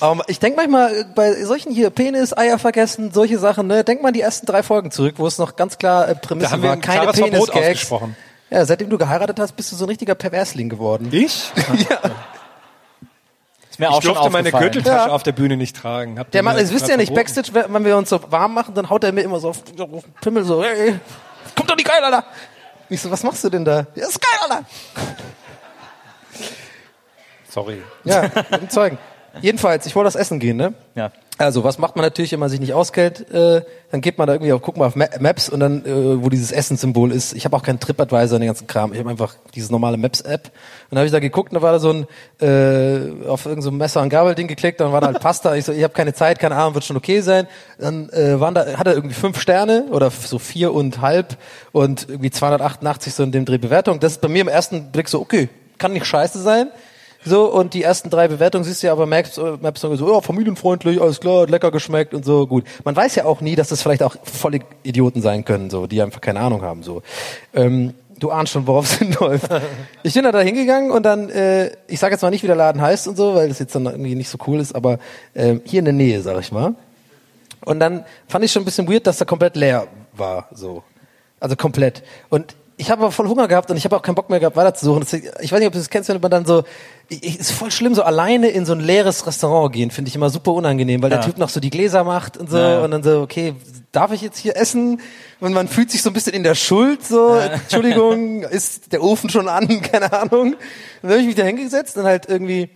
[0.00, 4.02] Aber ich denke manchmal äh, bei solchen hier Penis, Eier vergessen, solche Sachen, ne, denk
[4.02, 6.52] mal an die ersten drei Folgen zurück, wo es noch ganz klar äh, Prämisse Da
[6.52, 7.50] haben wir war, ein keine Penis-Gags.
[7.56, 8.16] ausgesprochen.
[8.50, 11.08] Ja, seitdem du geheiratet hast, bist du so ein richtiger Perversling geworden.
[11.10, 11.50] Ich?
[13.70, 14.50] Ist mir Ich auch schon durfte meine.
[14.52, 15.14] Gürteltasche Ja.
[15.14, 16.18] auf der Bühne nicht tragen.
[16.18, 17.34] Habt ihr Der Mann, das wisst ihr ja nicht, verboten?
[17.34, 20.02] Backstage, wenn wir uns so warm machen, dann haut er mir immer so auf, auf
[20.04, 20.94] den Pimmel so, ey,
[21.56, 22.24] kommt doch nicht geil, Alter.
[22.90, 23.86] Ich so, was machst du denn da?
[23.94, 24.64] Ja, ist geil, Alter.
[27.48, 27.82] Sorry.
[28.04, 28.98] Ja, mit dem Zeugen.
[29.40, 30.74] Jedenfalls, ich wollte das essen gehen, ne?
[30.94, 31.10] Ja.
[31.38, 33.28] Also, was macht man natürlich, wenn man sich nicht auskennt?
[33.32, 36.22] Äh, dann geht man da irgendwie auf, guck mal auf Ma Maps und dann, äh,
[36.22, 37.32] wo dieses Essenssymbol ist.
[37.32, 38.92] Ich habe auch keinen TripAdvisor und den ganzen Kram.
[38.92, 40.44] Ich habe einfach dieses normale Maps-App.
[40.44, 40.52] Und
[40.90, 42.06] dann habe ich da geguckt und da war da so ein,
[42.40, 45.56] äh, auf irgendein so Messer- und Gabelding geklickt, dann war da halt Pasta.
[45.56, 47.48] Ich so, ich habe keine Zeit, keine Ahnung, wird schon okay sein.
[47.78, 51.38] Dann äh, waren da, hat er irgendwie fünf Sterne oder so vier und halb
[51.72, 53.98] und irgendwie 288 so in dem Dreh Bewertung.
[54.00, 56.68] Das ist bei mir im ersten Blick so, okay, kann nicht scheiße sein.
[57.24, 60.12] So, und die ersten drei Bewertungen siehst du ja aber Maps, äh, Maps sagen so,
[60.12, 62.64] ja, familienfreundlich, alles klar, hat lecker geschmeckt und so, gut.
[62.84, 66.02] Man weiß ja auch nie, dass das vielleicht auch volle Idioten sein können, so, die
[66.02, 67.02] einfach keine Ahnung haben, so.
[67.54, 69.48] Ähm, du ahnst schon, worauf es hinläuft.
[70.02, 72.80] Ich bin da hingegangen und dann, äh, ich sage jetzt mal nicht, wie der Laden
[72.80, 74.98] heißt und so, weil das jetzt dann irgendwie nicht so cool ist, aber
[75.34, 76.74] ähm, hier in der Nähe, sag ich mal.
[77.64, 80.82] Und dann fand ich schon ein bisschen weird, dass er komplett leer war, so.
[81.38, 82.02] Also komplett.
[82.28, 84.56] Und ich habe aber voll Hunger gehabt und ich habe auch keinen Bock mehr gehabt,
[84.56, 85.02] weiterzusuchen.
[85.40, 86.64] Ich weiß nicht, ob du das kennst, wenn man dann so,
[87.08, 90.30] ich, ist voll schlimm, so alleine in so ein leeres Restaurant gehen, finde ich immer
[90.30, 92.84] super unangenehm, weil der Typ noch so die Gläser macht und so Ja, ja.
[92.84, 93.54] und dann so, okay,
[93.92, 95.00] darf ich jetzt hier essen?
[95.38, 99.30] Und man fühlt sich so ein bisschen in der Schuld, so, Entschuldigung, ist der Ofen
[99.30, 100.56] schon an, keine Ahnung.
[101.02, 102.68] Dann habe ich mich da hingesetzt und halt irgendwie,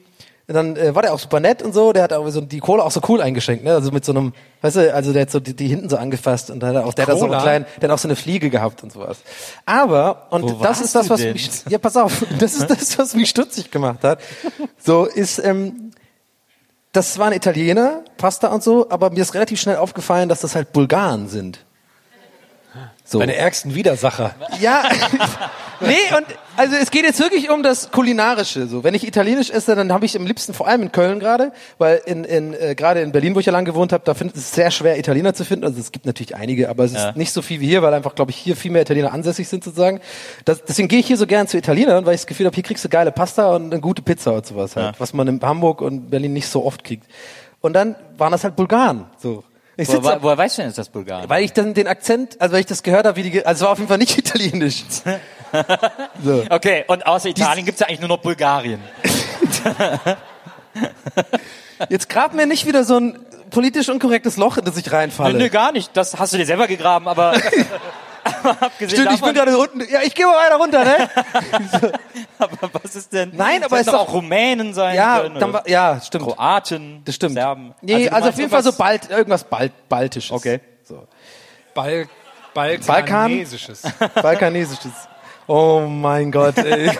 [0.55, 2.85] dann äh, war der auch super nett und so, der hat auch so die Kohle
[2.85, 3.75] auch so cool eingeschenkt, ne?
[3.75, 4.33] Also mit so einem,
[4.63, 6.87] weißt du, also der hat so die, die hinten so angefasst und dann hat er
[6.87, 7.43] auch, der hat da so einen Cola?
[7.43, 9.19] kleinen, der hat auch so eine Fliege gehabt und sowas.
[9.65, 13.15] Aber, und Wo das ist das, was mich, ja, pass auf, das ist das, was
[13.15, 14.21] mich stutzig gemacht hat.
[14.79, 15.91] So ist, ähm,
[16.93, 20.73] das waren Italiener, Pasta und so, aber mir ist relativ schnell aufgefallen, dass das halt
[20.73, 21.66] Bulgaren sind.
[23.09, 23.19] So.
[23.21, 24.35] Meine ärgsten Widersacher.
[24.61, 24.83] Ja,
[25.81, 28.67] nee, und also es geht jetzt wirklich um das Kulinarische.
[28.67, 31.53] So, wenn ich Italienisch esse, dann habe ich am liebsten, vor allem in Köln gerade,
[31.79, 34.33] weil in, in äh, gerade in Berlin, wo ich ja lang gewohnt habe, da finde
[34.35, 35.65] ich es sehr schwer, Italiener zu finden.
[35.67, 37.13] Also es gibt natürlich einige, aber es ist Ja.
[37.15, 39.63] nicht so viel wie hier, weil einfach, glaube ich, hier viel mehr Italiener ansässig sind
[39.63, 40.01] sozusagen.
[40.45, 42.65] Das, deswegen gehe ich hier so gern zu Italienern, weil ich das Gefühl habe, hier
[42.65, 44.93] kriegst du geile Pasta und eine gute Pizza und sowas halt, Ja.
[44.99, 47.07] was man in Hamburg und Berlin nicht so oft kriegt.
[47.61, 49.05] Und dann waren das halt Bulgaren.
[49.19, 49.45] So.
[49.79, 51.29] Ich Woher, sitz woher, woher weißt du denn, ist das Bulgarien?
[51.29, 53.67] weil ich dann den Akzent, also weil ich das gehört habe, wie die, also es
[53.67, 54.85] war auf jeden Fall nicht italienisch.
[56.25, 56.45] So.
[56.49, 58.81] Okay, und außer Italien gibt's ja eigentlich nur noch Bulgarien.
[61.89, 63.19] Jetzt grab mir nicht wieder so ein
[63.51, 65.35] politisch unkorrektes Loch, in das ich reinfalle.
[65.35, 65.91] Nö, nö, gar nicht.
[65.95, 67.35] Das hast du dir selber gegraben, aber
[68.61, 69.81] abgesehen Stimmt, ich bin gerade unten.
[69.91, 71.11] Ja, ich gehe mal weiter runter, ne?
[72.39, 73.33] aber was ist denn?
[73.35, 75.39] Nein, aber es doch auch Rumänen sein ja, können.
[75.39, 76.25] dann ja, stimmt.
[76.27, 77.35] Kroaten, Das stimmt.
[77.35, 77.75] Serben.
[77.81, 80.33] Nee, du also, auf jeden Fall so bald, irgendwas bald, Baltisches.
[80.33, 80.61] Okay.
[80.85, 81.07] So.
[81.75, 82.07] Bal
[82.55, 82.87] Balkan?
[82.87, 83.83] Balkanesisches.
[84.23, 84.93] Balkanesisches.
[85.47, 86.91] Oh mein Gott, ey.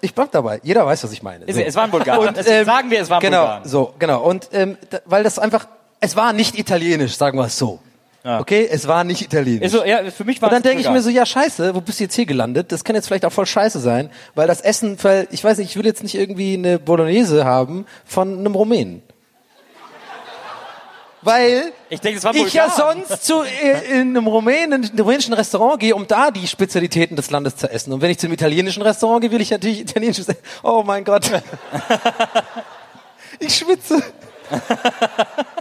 [0.00, 0.60] Ich bleib dabei.
[0.62, 1.44] Jeder weiß, was ich meine.
[1.44, 2.34] Ist- es waren Bulgaren.
[2.34, 3.68] Es- sagen wir, es waren genau, Bulgaren.
[3.68, 4.22] So, genau.
[4.22, 5.66] Und ähm, da, weil das einfach,
[6.00, 7.80] es war nicht italienisch, sagen wir es so.
[8.26, 9.70] Okay, es war nicht italienisch.
[9.70, 12.00] So, ja, für mich war Und dann denke ich mir so, ja scheiße, wo bist
[12.00, 12.72] du jetzt hier gelandet?
[12.72, 15.70] Das kann jetzt vielleicht auch voll scheiße sein, weil das Essen, weil, ich weiß nicht,
[15.70, 19.02] ich will jetzt nicht irgendwie eine Bolognese haben von einem Rumänen.
[21.22, 25.80] Weil Ich war ich ja sonst zu äh, in einem Rumänen, in einem rumänischen Restaurant
[25.80, 27.92] gehe, um da die Spezialitäten des Landes zu essen.
[27.92, 30.26] Und wenn ich zum italienischen Restaurant gehe, will ich natürlich italienisches.
[30.62, 31.30] Oh mein Gott.
[33.40, 34.02] ich schwitze.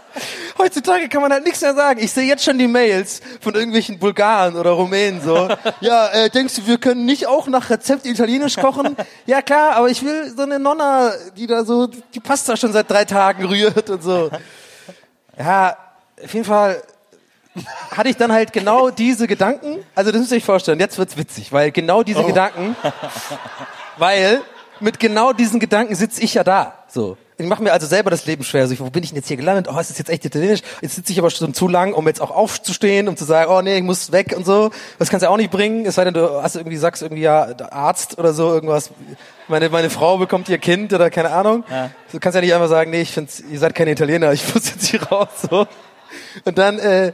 [0.57, 1.99] Heutzutage kann man halt nichts mehr sagen.
[2.01, 5.47] Ich sehe jetzt schon die Mails von irgendwelchen Bulgaren oder Rumänen so.
[5.81, 8.95] Ja, äh, denkst du, wir können nicht auch nach Rezept italienisch kochen?
[9.25, 12.89] Ja klar, aber ich will so eine Nonna, die da so die Pasta schon seit
[12.89, 14.29] drei Tagen rührt und so.
[15.37, 15.75] Ja,
[16.23, 16.81] auf jeden Fall
[17.91, 19.83] hatte ich dann halt genau diese Gedanken.
[19.93, 22.75] Also das müsst ihr euch vorstellen, jetzt wird's witzig, weil genau diese Gedanken,
[23.97, 24.41] weil
[24.79, 26.85] mit genau diesen Gedanken sitze ich ja da.
[26.87, 27.17] So.
[27.37, 28.65] Ich mache mir also selber das Leben schwer.
[28.67, 29.67] So, ich, wo bin ich denn jetzt hier gelandet?
[29.69, 30.61] Oh, es ist jetzt echt italienisch.
[30.81, 33.61] Jetzt sitze ich aber schon zu lang, um jetzt auch aufzustehen, um zu sagen, oh
[33.61, 34.71] nee, ich muss weg und so.
[34.99, 35.85] Das kannst du ja auch nicht bringen.
[35.85, 38.91] Es sei denn, du hast irgendwie, sagst irgendwie ja Arzt oder so, irgendwas.
[39.49, 41.65] Meine, meine Frau bekommt ihr Kind oder keine Ahnung.
[42.11, 44.69] Du kannst ja nicht einfach sagen, nee, ich finde, ihr seid keine Italiener, ich muss
[44.69, 45.27] jetzt hier raus.
[45.49, 45.67] So.
[46.45, 47.11] Und dann, äh,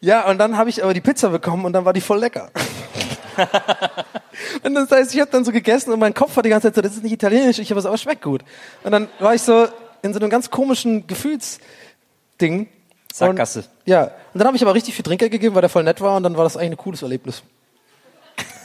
[0.00, 2.50] ja, und dann habe ich aber die Pizza bekommen und dann war die voll lecker.
[4.62, 6.74] und das heißt, ich habe dann so gegessen und mein Kopf war die ganze Zeit
[6.74, 8.42] so, das ist nicht italienisch, ich habe es aber es schmeckt gut.
[8.82, 9.68] Und dann war ich so
[10.02, 12.68] in so einem ganz komischen Gefühlsding.
[13.12, 13.60] Sackgasse.
[13.60, 16.00] Und, ja, und dann habe ich aber richtig viel Trinkgeld gegeben, weil der voll nett
[16.00, 17.42] war und dann war das eigentlich ein cooles Erlebnis.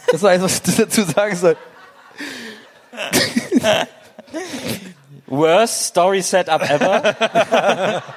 [0.07, 1.57] Das ist alles, was ich dazu sagen soll.
[5.27, 8.03] Worst Story Setup ever.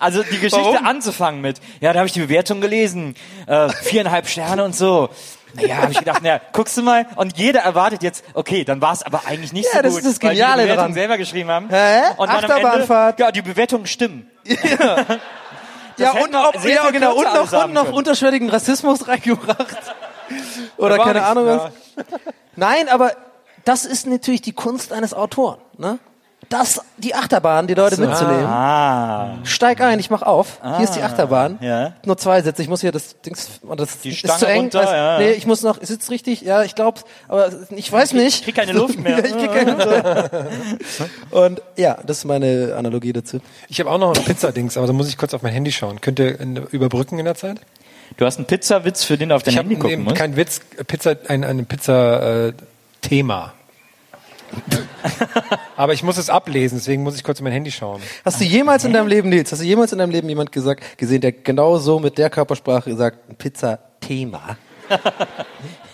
[0.00, 0.86] Also die Geschichte Warum?
[0.86, 3.14] anzufangen mit, ja, da habe ich die Bewertung gelesen,
[3.46, 5.10] äh, viereinhalb Sterne und so.
[5.54, 8.92] Naja, habe ich gedacht, naja, guckst du mal, und jeder erwartet jetzt, okay, dann war
[8.92, 10.94] es aber eigentlich nicht Ja, so das gut, ist das weil die Geniale Bewertung dran.
[10.94, 11.68] selber geschrieben haben.
[11.70, 12.00] Hä?
[12.16, 13.12] Und Achterbahnfahrt.
[13.12, 14.30] Ende, ja, die Bewertungen stimmen.
[14.44, 14.54] Ja,
[16.14, 19.78] hätten und, noch auch, sehr ja, genau, und noch, und noch unterschwelligen Rassismus reingebracht.
[20.76, 21.70] Oder keine Ahnung ja.
[21.96, 22.10] was.
[22.56, 23.12] Nein, aber
[23.64, 25.58] das ist natürlich die Kunst eines Autoren.
[25.76, 25.98] Ne?
[26.50, 28.46] Das, die Achterbahn, die Leute mitzunehmen.
[28.46, 29.36] Ah.
[29.44, 30.60] Steig ein, ich mach auf.
[30.76, 31.58] Hier ist die Achterbahn.
[31.60, 31.92] ja.
[32.06, 32.62] Nur zwei Sitze.
[32.62, 34.60] Ich muss hier das Dings, und das Die ist Stange zu eng.
[34.62, 35.18] runter, Weiß- ja, ja.
[35.18, 36.40] Nee, ich muss noch, sitzt richtig?
[36.40, 38.36] Ja, ich glaub's, aber ich weiß nicht.
[38.38, 39.18] Ich krieg keine Luft mehr.
[39.18, 40.30] Ja, ich krieg keine Luft.
[41.32, 43.40] Und ja, das ist meine Analogie dazu.
[43.68, 46.00] Ich habe auch noch ein Pizzadings, aber da muss ich kurz auf mein Handy schauen.
[46.00, 47.58] Könnt ihr in, überbrücken in der Zeit?
[48.16, 50.16] Du hast einen Pizzawitz, für den du auf dein ich Handy gucken musst.
[50.16, 53.52] kein Witz, Pizza, ein, ein Pizza-Thema.
[55.76, 58.02] aber ich muss es ablesen, deswegen muss ich kurz in mein Handy schauen.
[58.24, 60.98] Hast du jemals in deinem Leben, Nils, hast du jemals in deinem Leben jemand gesagt,
[60.98, 64.56] gesehen, der genau so mit der Körpersprache gesagt, ein Pizza-Thema?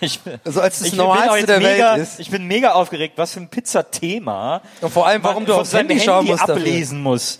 [0.01, 2.19] Ich, Also als das ich Normalste der mega, Welt ist.
[2.19, 4.61] Ich bin mega aufgeregt, was für ein Pizzathema.
[4.81, 6.55] Und vor allem, warum man du aufs seinem Handy schauen musst dafür.
[6.55, 7.39] ablesen muss.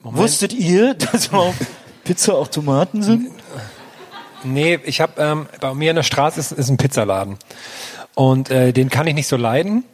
[0.00, 1.54] Wusstet ihr, dass auf
[2.04, 3.30] Pizza auch Tomaten sind?
[4.42, 7.36] Nee, ich habe ähm, bei mir in der Straße ist, ist ein Pizzaladen
[8.14, 9.84] und äh, den kann ich nicht so leiden.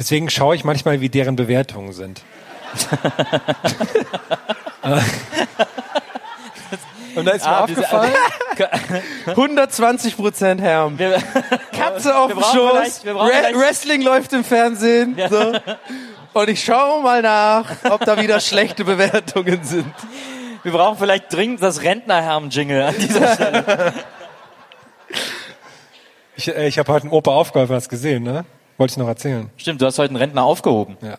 [0.00, 2.22] Deswegen schaue ich manchmal, wie deren Bewertungen sind.
[7.14, 8.12] und da ist mir Ah, diese- aufgefallen,
[9.26, 10.98] 120 Prozent Herm.
[10.98, 11.18] Wir,
[11.76, 15.16] Katze auf dem Schoß, Re Wrestling läuft im Fernsehen.
[15.28, 15.52] So.
[16.32, 19.92] Und ich schaue mal nach, ob da wieder schlechte Bewertungen sind.
[20.62, 23.92] wir brauchen vielleicht dringend das Rentnerherm-Jingle an dieser Stelle.
[26.36, 28.44] ich, äh, ich habe heute einen Opa aufgeholfen, hast gesehen, ne?
[28.80, 29.50] Wollte ich noch erzählen.
[29.58, 30.96] Stimmt, du hast heute einen Rentner aufgehoben.
[31.02, 31.18] Ja.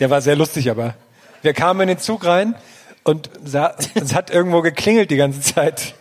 [0.00, 0.94] Der war sehr lustig, aber
[1.40, 2.56] wir kamen in den Zug rein
[3.04, 5.94] und sah, es hat irgendwo geklingelt die ganze Zeit.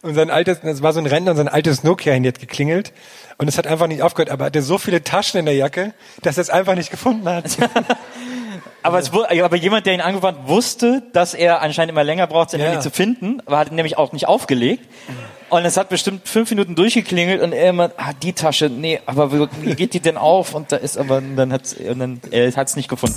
[0.00, 2.94] Und sein altes, das war so ein Rentner und sein altes Nokia-Handy hat geklingelt.
[3.36, 5.92] Und es hat einfach nicht aufgehört, aber er hatte so viele Taschen in der Jacke,
[6.22, 7.44] dass er es einfach nicht gefunden hat.
[8.82, 12.48] Aber, es, aber jemand, der ihn angewandt hat, wusste, dass er anscheinend immer länger braucht,
[12.48, 12.68] sein Ja.
[12.68, 14.88] Handy zu finden, aber hat ihn nämlich auch nicht aufgelegt.
[15.50, 19.32] Und es hat bestimmt fünf Minuten durchgeklingelt und er immer, ah, die Tasche, nee, aber
[19.62, 20.54] wie geht die denn auf?
[20.54, 23.16] Und da ist aber, und dann hat's, und dann, er hat's nicht gefunden.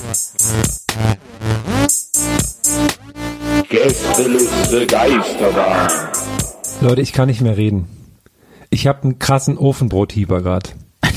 [3.69, 5.91] Gästeliste Geisterbahn.
[6.81, 7.87] Leute, ich kann nicht mehr reden.
[8.71, 10.71] Ich habe einen krassen Ofenbrothieber gerade.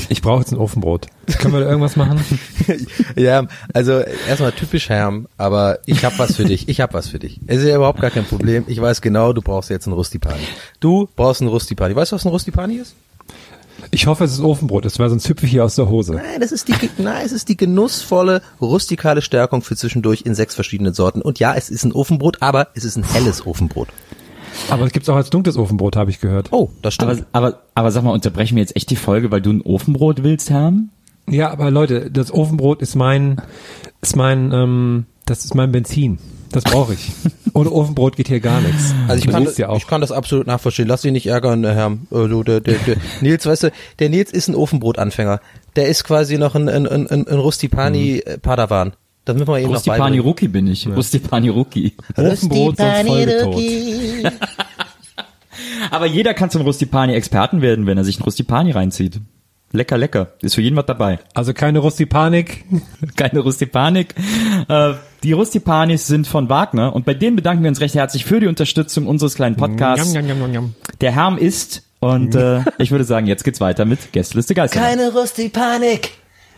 [0.09, 1.07] Ich brauche jetzt ein Ofenbrot.
[1.39, 2.23] Können wir da irgendwas machen?
[3.15, 6.69] ja, also erstmal typisch Herm, aber ich habe was für dich.
[6.69, 7.39] Ich habe was für dich.
[7.47, 8.63] Es ist ja überhaupt gar kein Problem.
[8.67, 10.39] Ich weiß genau, du brauchst jetzt einen Rustipani.
[10.79, 11.95] Du brauchst einen Rustipani.
[11.95, 12.95] Weißt du, was ein Rustipani ist?
[13.91, 16.13] Ich hoffe, es ist Ofenbrot, das war sonst hüpfe ich hier aus der Hose.
[16.13, 20.55] Nein, das ist die, nein, es ist die genussvolle, rustikale Stärkung für zwischendurch in sechs
[20.55, 21.21] verschiedenen Sorten.
[21.21, 23.89] Und ja, es ist ein Ofenbrot, aber es ist ein helles Ofenbrot.
[24.69, 26.49] Aber es gibt's auch als dunkles Ofenbrot, habe ich gehört.
[26.51, 27.25] Oh, das stimmt.
[27.31, 30.23] Aber, aber, aber sag mal, unterbrechen wir jetzt echt die Folge, weil du ein Ofenbrot
[30.23, 30.91] willst haben?
[31.29, 33.41] Ja, aber Leute, das Ofenbrot ist mein,
[34.01, 36.19] ist mein, ähm, das ist mein Benzin.
[36.51, 37.11] Das brauche ich.
[37.53, 38.93] Ohne Ofenbrot geht hier gar nichts.
[39.07, 39.77] Also ich Du kann, siehst ja auch.
[39.77, 40.87] ich kann das absolut nachvollziehen.
[40.87, 41.91] Lass dich nicht ärgern, Herr.
[42.11, 45.41] Äh, du, der, der, der Nils, weißt du, der Nils ist ein Ofenbrotanfänger.
[45.75, 48.93] Der ist quasi noch ein, ein, ein, ein Rustipani äh, Padawan.
[49.27, 50.25] Das müssen wir eben noch Rustipani beibringen.
[50.25, 50.87] Ruki bin ich.
[50.87, 51.93] Rustipani Ruki.
[52.15, 53.61] Ofenbrot sonst vollgetot.
[55.91, 59.19] Aber jeder kann zum Rustipani-Experten werden, wenn er sich einen Rustipani reinzieht.
[59.73, 60.33] Lecker, lecker.
[60.41, 61.19] Ist für jeden was dabei.
[61.33, 62.63] Also keine Rustipanik.
[63.17, 64.15] Keine Rustipanik.
[64.69, 68.39] Äh, die Rustipanis sind von Wagner und bei denen bedanken wir uns recht herzlich für
[68.39, 70.13] die Unterstützung unseres kleinen Podcasts.
[70.13, 70.75] Njam, njam, njam.
[71.01, 74.79] Der Herm ist und äh, ich würde sagen, jetzt geht's weiter mit Gästeliste Geister.
[74.79, 76.11] Keine Rustipanik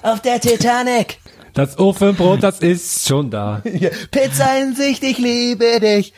[0.03, 1.17] auf der Titanic.
[1.53, 3.62] Das Ofenbrot, das ist schon da.
[4.12, 6.13] Pizza in Sicht, ich liebe dich.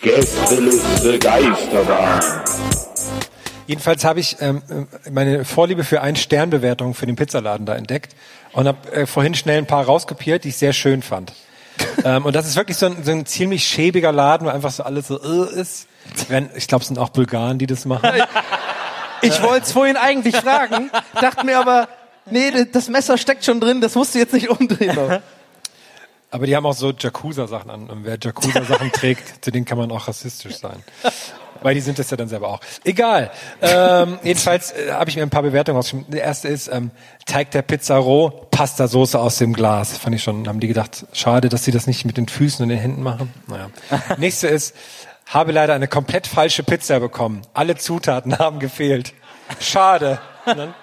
[0.00, 2.20] Gästeliste Geisterbahn.
[3.66, 8.14] Jedenfalls habe ich ähm, äh, meine Vorliebe für Ein-Stern-Bewertungen für den Pizzaladen da entdeckt
[8.52, 11.32] und habe äh, vorhin schnell ein paar rauskopiert, die ich sehr schön fand.
[12.04, 14.82] ähm, und das ist wirklich so ein, so ein ziemlich schäbiger Laden, wo einfach so
[14.82, 15.86] alles so äh, ist.
[16.56, 18.10] Ich glaube, es sind auch Bulgaren, die das machen.
[19.22, 21.88] Ich wollte es vorhin eigentlich fragen, dachte mir aber,
[22.30, 25.22] nee, das Messer steckt schon drin, das musst du jetzt nicht umdrehen.
[26.32, 27.90] Aber die haben auch so Jakuza-Sachen an.
[27.90, 30.82] Und wer Jakuza-Sachen trägt, zu denen kann man auch rassistisch sein.
[31.60, 32.60] Weil die sind es ja dann selber auch.
[32.84, 33.30] Egal.
[33.60, 36.10] Ähm, jedenfalls äh, habe ich mir ein paar Bewertungen ausgeschrieben.
[36.10, 36.90] Der erste ist ähm,
[37.26, 39.98] Teig der Pizza roh, Pasta-Soße aus dem Glas.
[39.98, 42.70] Fand ich schon, haben die gedacht, schade, dass sie das nicht mit den Füßen und
[42.70, 43.30] den Händen machen.
[43.46, 43.68] Naja.
[44.16, 44.74] Nächste ist,
[45.34, 47.42] habe leider eine komplett falsche Pizza bekommen.
[47.54, 49.12] Alle Zutaten haben gefehlt.
[49.60, 50.20] Schade.
[50.46, 50.74] Dann,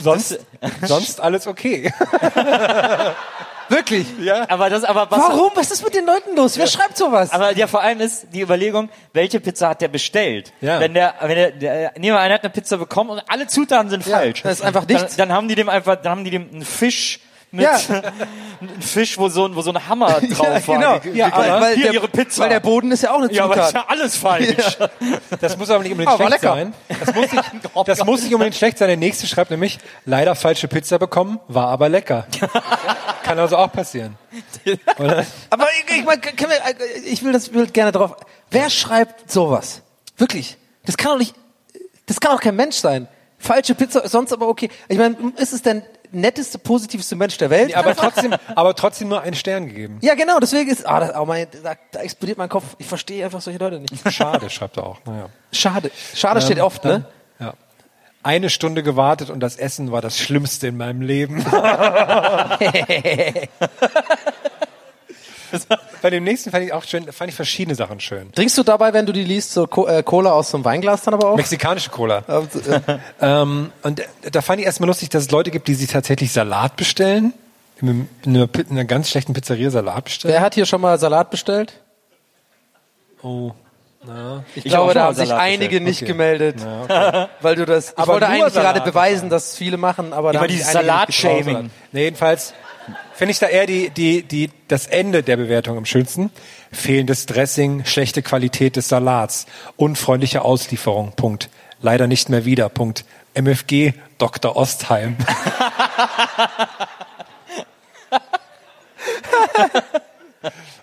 [0.00, 0.38] sonst,
[0.82, 1.92] sonst alles okay.
[3.68, 4.06] Wirklich?
[4.20, 4.48] Ja.
[4.50, 5.52] Aber das, aber was, Warum?
[5.54, 6.58] Was ist mit den Leuten los?
[6.58, 7.30] Wer schreibt sowas?
[7.32, 10.52] Aber ja, vor allem ist die Überlegung, welche Pizza hat der bestellt?
[10.60, 10.80] Ja.
[10.80, 13.88] Wenn der, wenn der, der nehmen wir einer hat eine Pizza bekommen und alle Zutaten
[13.88, 14.42] sind Ja, falsch.
[14.42, 15.14] das ist einfach dann, nichts.
[15.16, 17.20] dann haben die dem einfach, dann haben die dem einen Fisch
[17.52, 17.76] mit, Ja.
[18.60, 20.80] einen Fisch, wo so ein, wo so ein Hammer drauf ja, genau.
[20.92, 21.06] war.
[21.06, 22.42] Ja, aber weil, Hier der, ihre Pizza.
[22.42, 23.88] weil der Boden ist ja auch eine ja, aber das ist Zutat.
[23.88, 24.78] ja alles falsch.
[25.40, 26.74] Das muss aber nicht unbedingt Aber schlecht sein.
[26.88, 27.44] Das muss, nicht,
[27.86, 28.88] das muss nicht unbedingt schlecht sein.
[28.88, 32.26] Der nächste schreibt nämlich, leider falsche Pizza bekommen, war aber lecker.
[33.22, 34.16] Kann also auch passieren.
[34.98, 35.26] Oder?
[35.50, 36.60] Aber ich, ich, mein, können wir,
[37.06, 38.16] ich will das will gerne drauf.
[38.50, 39.82] Wer schreibt sowas?
[40.16, 40.56] Wirklich?
[40.84, 41.34] Das kann doch nicht.
[42.06, 43.08] Das kann doch kein Mensch sein.
[43.38, 44.68] Falsche Pizza, sonst aber okay.
[44.88, 47.76] Ich meine, ist es der netteste, positivste Mensch der Welt?
[47.76, 49.98] Aber trotzdem, aber trotzdem nur einen Stern gegeben.
[50.02, 50.38] ja, genau.
[50.40, 52.64] Deswegen ist, ah, das, oh mein, da, da explodiert mein Kopf.
[52.78, 54.12] Ich verstehe einfach solche Leute nicht.
[54.12, 54.98] Schade, schreibt er auch.
[55.04, 55.28] Naja.
[55.52, 55.90] Schade.
[56.14, 57.04] Schade steht oft, ne?
[57.38, 57.54] Ja.
[58.22, 61.42] Eine Stunde gewartet und das Essen war das Schlimmste in meinem Leben.
[66.02, 68.32] Bei dem nächsten fand ich auch schön, fand ich verschiedene Sachen schön.
[68.32, 71.02] Trinkst du dabei, wenn du die liest, so Co äh, Cola aus so einem Weinglas
[71.02, 71.36] dann aber auch?
[71.36, 72.22] Mexikanische Cola.
[72.28, 76.32] Äh, Ähm, und da fand ich erstmal lustig, dass es Leute gibt, die sich tatsächlich
[76.32, 77.32] Salat bestellen.
[77.82, 80.34] In einer, in einer ganz schlechten Pizzeria Salat bestellen.
[80.34, 81.80] Wer hat hier schon mal Salat bestellt?
[83.22, 83.52] Oh.
[84.54, 85.82] Ich, Ich auch glaube, da haben sich einige bestellt.
[85.84, 86.06] nicht Okay.
[86.12, 87.90] gemeldet, Ja, weil du das.
[87.90, 90.84] Ich Aber wollte eigentlich Salat gerade beweisen, dass viele machen, aber da Über dieses getraut.
[90.86, 91.70] Salat-Shaming.
[91.92, 92.54] Nee, jedenfalls
[93.14, 96.30] finde ich da eher die, die, die, das Ende der Bewertung am schönsten.
[96.72, 101.48] Fehlendes Dressing, schlechte Qualität des Salats, unfreundliche Auslieferung, Punkt.
[101.82, 103.04] Leider nicht mehr wieder, Punkt.
[103.34, 104.56] MFG, Dr.
[104.56, 105.16] Ostheim.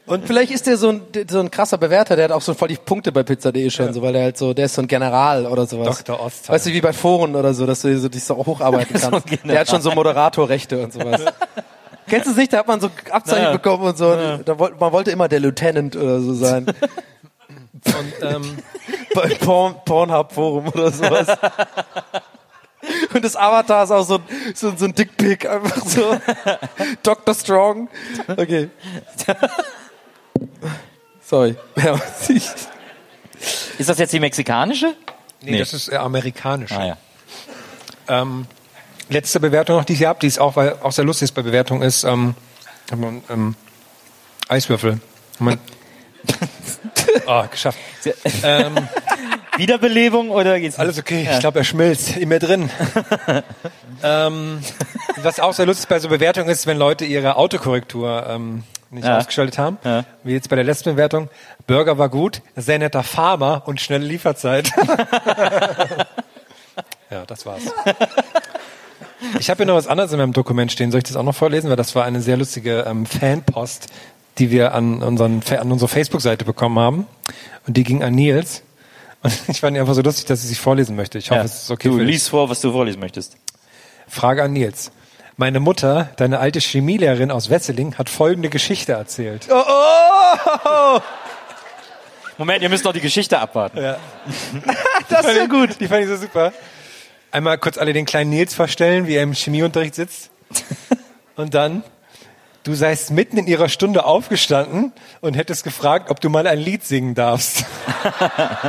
[0.08, 2.70] Und vielleicht ist der so ein, so ein krasser Bewerter, der hat auch so voll
[2.70, 5.46] die Punkte bei Pizza.de schon, so, weil der halt so, der ist so ein General
[5.46, 6.02] oder sowas.
[6.04, 6.22] Dr.
[6.22, 6.56] Ostheim.
[6.56, 9.28] Weißt du, wie bei Foren oder so, dass du so, dich so hocharbeiten kannst.
[9.44, 11.22] der hat schon so Moderatorrechte und sowas.
[12.08, 12.54] Kennst du es nicht?
[12.54, 13.56] Da hat man so Abzeichen Naja.
[13.58, 14.10] bekommen und so.
[14.12, 16.66] Und Da wollte, man wollte immer der Lieutenant oder so sein.
[16.68, 18.58] Und, ähm,
[19.14, 21.28] bei Porn, Pornhub Forum oder sowas.
[23.14, 26.16] Und das Avatar ist auch so, ein- so, so ein Dickpick, einfach so.
[27.04, 27.34] Dr.
[27.36, 27.90] Strong.
[28.28, 28.70] Okay.
[31.22, 31.56] Sorry.
[33.78, 34.96] Ist das jetzt die mexikanische?
[35.42, 35.60] nee, Nee.
[35.60, 36.72] das ist äh, amerikanisch.
[36.72, 36.98] Ah ja.
[38.08, 38.46] Ähm,
[39.10, 41.42] letzte Bewertung noch, die ich hier habe, die ist auch, weil auch sehr lustig bei
[41.42, 42.36] Bewertung, ist ähm,
[42.92, 43.56] ähm,
[44.48, 45.00] Eiswürfel.
[45.40, 45.60] Man,
[47.28, 47.78] oh, geschafft.
[48.44, 48.76] ähm,
[49.58, 50.80] Wiederbelebung oder geht's nicht?
[50.80, 52.70] Alles okay, ich glaube, er schmilzt in mir drin.
[54.04, 54.62] ähm,
[55.22, 59.18] was auch sehr lustig bei so Bewertungen ist, wenn Leute ihre Autokorrektur ähm, nicht Ja.
[59.18, 59.78] ausgeschaltet haben.
[59.84, 60.06] Ja.
[60.24, 61.30] Wie jetzt bei der letzten Bewertung.
[61.66, 64.72] Burger war gut, sehr netter Farmer und schnelle Lieferzeit.
[67.12, 67.64] ja, das war's.
[69.40, 70.92] Ich habe hier noch was anderes in meinem Dokument stehen.
[70.92, 71.70] Soll ich das auch noch vorlesen?
[71.70, 73.88] Weil das war eine sehr lustige ähm, Fanpost,
[74.38, 77.08] die wir an, unseren, an unsere Facebook-Seite bekommen haben.
[77.66, 78.62] Und die ging an Nils.
[79.24, 81.18] Und ich fand die einfach so lustig, dass ich sie vorlesen möchte.
[81.18, 81.46] Ich hoffe, Ja.
[81.46, 82.14] es ist okay Du für dich.
[82.14, 83.38] lies vor, was du vorlesen möchtest.
[84.08, 84.92] Frage an Nils.
[85.36, 89.48] Meine Mutter, deine alte Chemielehrerin aus Wesseling, hat folgende Geschichte erzählt.
[89.52, 91.00] Oh,
[92.38, 93.78] Moment, ihr müsst noch die Geschichte abwarten.
[95.10, 95.80] Das ist ja gut.
[95.80, 96.52] Die fand ich so super.
[97.38, 100.32] Einmal kurz alle den kleinen Nils vorstellen, wie er im Chemieunterricht sitzt.
[101.36, 101.84] Und dann,
[102.64, 106.84] du seist mitten in ihrer Stunde aufgestanden und hättest gefragt, ob du mal ein Lied
[106.84, 107.64] singen darfst.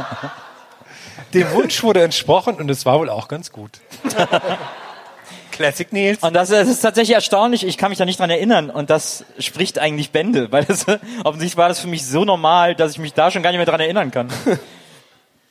[1.33, 3.71] Dem Wunsch wurde entsprochen und es war wohl auch ganz gut.
[5.51, 6.23] Classic Nils.
[6.23, 7.67] Und das, das ist tatsächlich erstaunlich.
[7.67, 8.69] Ich kann mich da nicht dran erinnern.
[8.69, 10.85] Und das spricht eigentlich Bände, weil das,
[11.25, 13.67] offensichtlich war das für mich so normal, dass ich mich da schon gar nicht mehr
[13.67, 14.29] dran erinnern kann.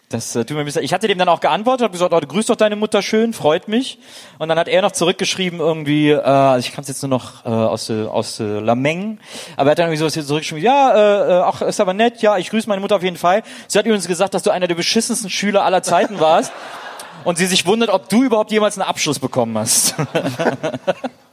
[0.09, 0.83] Das äh, tut mir ein bisschen.
[0.83, 3.67] Ich hatte dem dann auch geantwortet, habe gesagt, oh, grüß doch deine Mutter schön, freut
[3.67, 3.99] mich.
[4.39, 7.45] Und dann hat er noch zurückgeschrieben irgendwie, äh, also ich kann es jetzt nur noch
[7.45, 9.19] äh, aus äh, aus äh, Lameng,
[9.57, 12.37] aber er hat dann irgendwie so zurückgeschrieben, ja, äh, äh, ach, ist aber nett, ja,
[12.37, 13.43] ich grüße meine Mutter auf jeden Fall.
[13.67, 16.53] Sie hat übrigens gesagt, dass du einer der beschissensten Schüler aller Zeiten warst.
[17.23, 19.95] Und sie sich wundert, ob du überhaupt jemals einen Abschluss bekommen hast.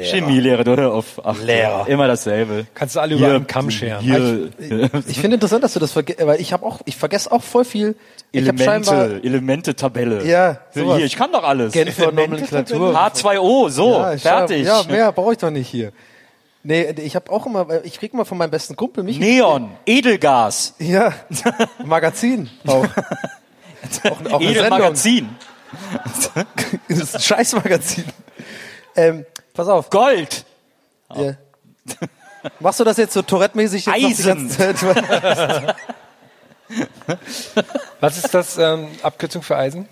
[0.00, 0.92] Chemielehrer, oder?
[0.92, 1.86] Auf, ach, Lehrer.
[1.88, 2.66] Immer dasselbe.
[2.74, 4.00] Kannst du alle über einen Kamm scheren.
[4.02, 4.50] Hier,
[5.06, 7.64] Ich finde interessant, dass du das vergisst, weil ich habe auch, ich vergesse auch voll
[7.64, 7.96] viel.
[8.32, 10.24] Ich Elemente, Elemente-Tabelle.
[10.26, 10.96] Ja, sowas.
[10.96, 11.72] Hier, ich kann doch alles.
[11.72, 12.96] Genfer Nomenklatur.
[12.98, 14.68] H2O, so, Ja, ich fertig.
[14.68, 15.92] Hab, ja, mehr brauche ich doch nicht hier.
[16.66, 19.18] Nee, ich habe auch immer, ich krieg immer von meinem besten Kumpel mich.
[19.18, 21.12] Neon, Edelgas, Ja,
[21.84, 22.86] Magazin auch.
[24.04, 24.40] auch, auch.
[24.40, 25.28] Edelmagazin,
[26.88, 28.04] Das ist ein Scheißmagazin.
[28.96, 29.88] Ähm, pass auf.
[29.90, 30.44] Gold,
[31.14, 31.36] Ja.
[32.60, 33.88] Machst du das jetzt so Tourette-mäßig?
[33.88, 34.50] Eisen.
[38.00, 39.88] Was ist das ähm, Abkürzung für Eisen?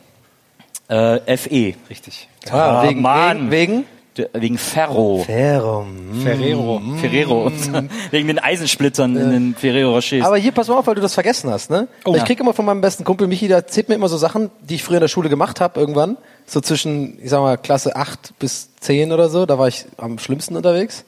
[0.89, 1.75] äh, FE.
[1.89, 2.29] Richtig.
[2.51, 3.51] Ah, wegen, Mann.
[3.51, 3.87] wegen,
[4.35, 5.25] Wegen Ferro.
[5.27, 6.83] wegen Ferrero.
[7.01, 7.53] Ferrero.
[8.11, 10.27] Wegen den Eisensplittern in den Ferrero Rochers.
[10.27, 11.89] Aber hier, pass mal auf, weil du das vergessen hast, ne?
[12.05, 12.15] Oh.
[12.15, 14.75] ich krieg immer von meinem besten Kumpel Michi, der erzählt mir immer so Sachen, die
[14.75, 16.19] ich früher in der Schule gemacht habe, irgendwann.
[16.45, 19.47] So zwischen, ich sag mal, Klasse 8 bis 10 oder so.
[19.47, 21.05] Da war ich am schlimmsten unterwegs.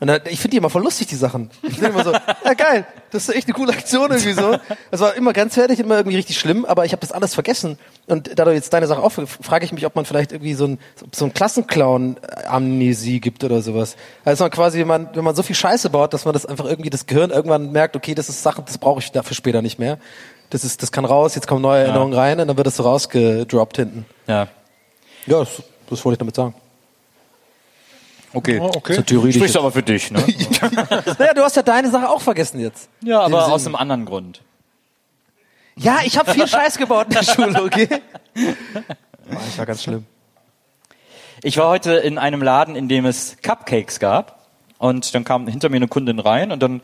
[0.00, 1.50] Und dann, ich finde die immer voll lustig, die Sachen.
[1.62, 4.56] Ich finde immer so, ja geil, das ist echt eine coole Aktion irgendwie so.
[4.92, 7.78] Das war immer grenzwertig, immer irgendwie richtig schlimm, aber ich habe das alles vergessen.
[8.06, 10.66] Und da du jetzt deine Sache auf, frage ich mich, ob man vielleicht irgendwie so
[10.66, 10.78] ein,
[11.12, 13.96] so ein Klassenclown-Amnesie gibt oder sowas.
[14.24, 16.66] Also man quasi, wenn man, wenn man so viel Scheiße baut, dass man das einfach
[16.66, 19.80] irgendwie das Gehirn irgendwann merkt, okay, das ist Sachen, das brauche ich dafür später nicht
[19.80, 19.98] mehr.
[20.50, 22.84] Das ist, das kann raus, jetzt kommen neue Erinnerungen rein und dann wird das so
[22.84, 24.06] rausgedroppt hinten.
[24.28, 24.48] ja.
[25.26, 26.54] Ja, das, das wollte ich damit sagen.
[28.32, 28.58] Okay.
[28.60, 29.02] Oh, okay.
[29.02, 30.18] Theorie, Sprichst aber für dich, ne?
[31.18, 32.88] naja, du hast ja deine Sache auch vergessen jetzt.
[33.02, 33.52] ja, aber Sinn.
[33.52, 34.42] aus einem anderen Grund.
[35.76, 37.88] Ja, ich habe viel Scheiß gebaut in der Schule, okay?
[38.34, 40.04] Boah, ich war ganz schlimm.
[41.42, 44.37] Ich war heute in einem Laden, in dem es Cupcakes gab.
[44.78, 46.80] Und dann kam hinter mir eine Kundin rein und dann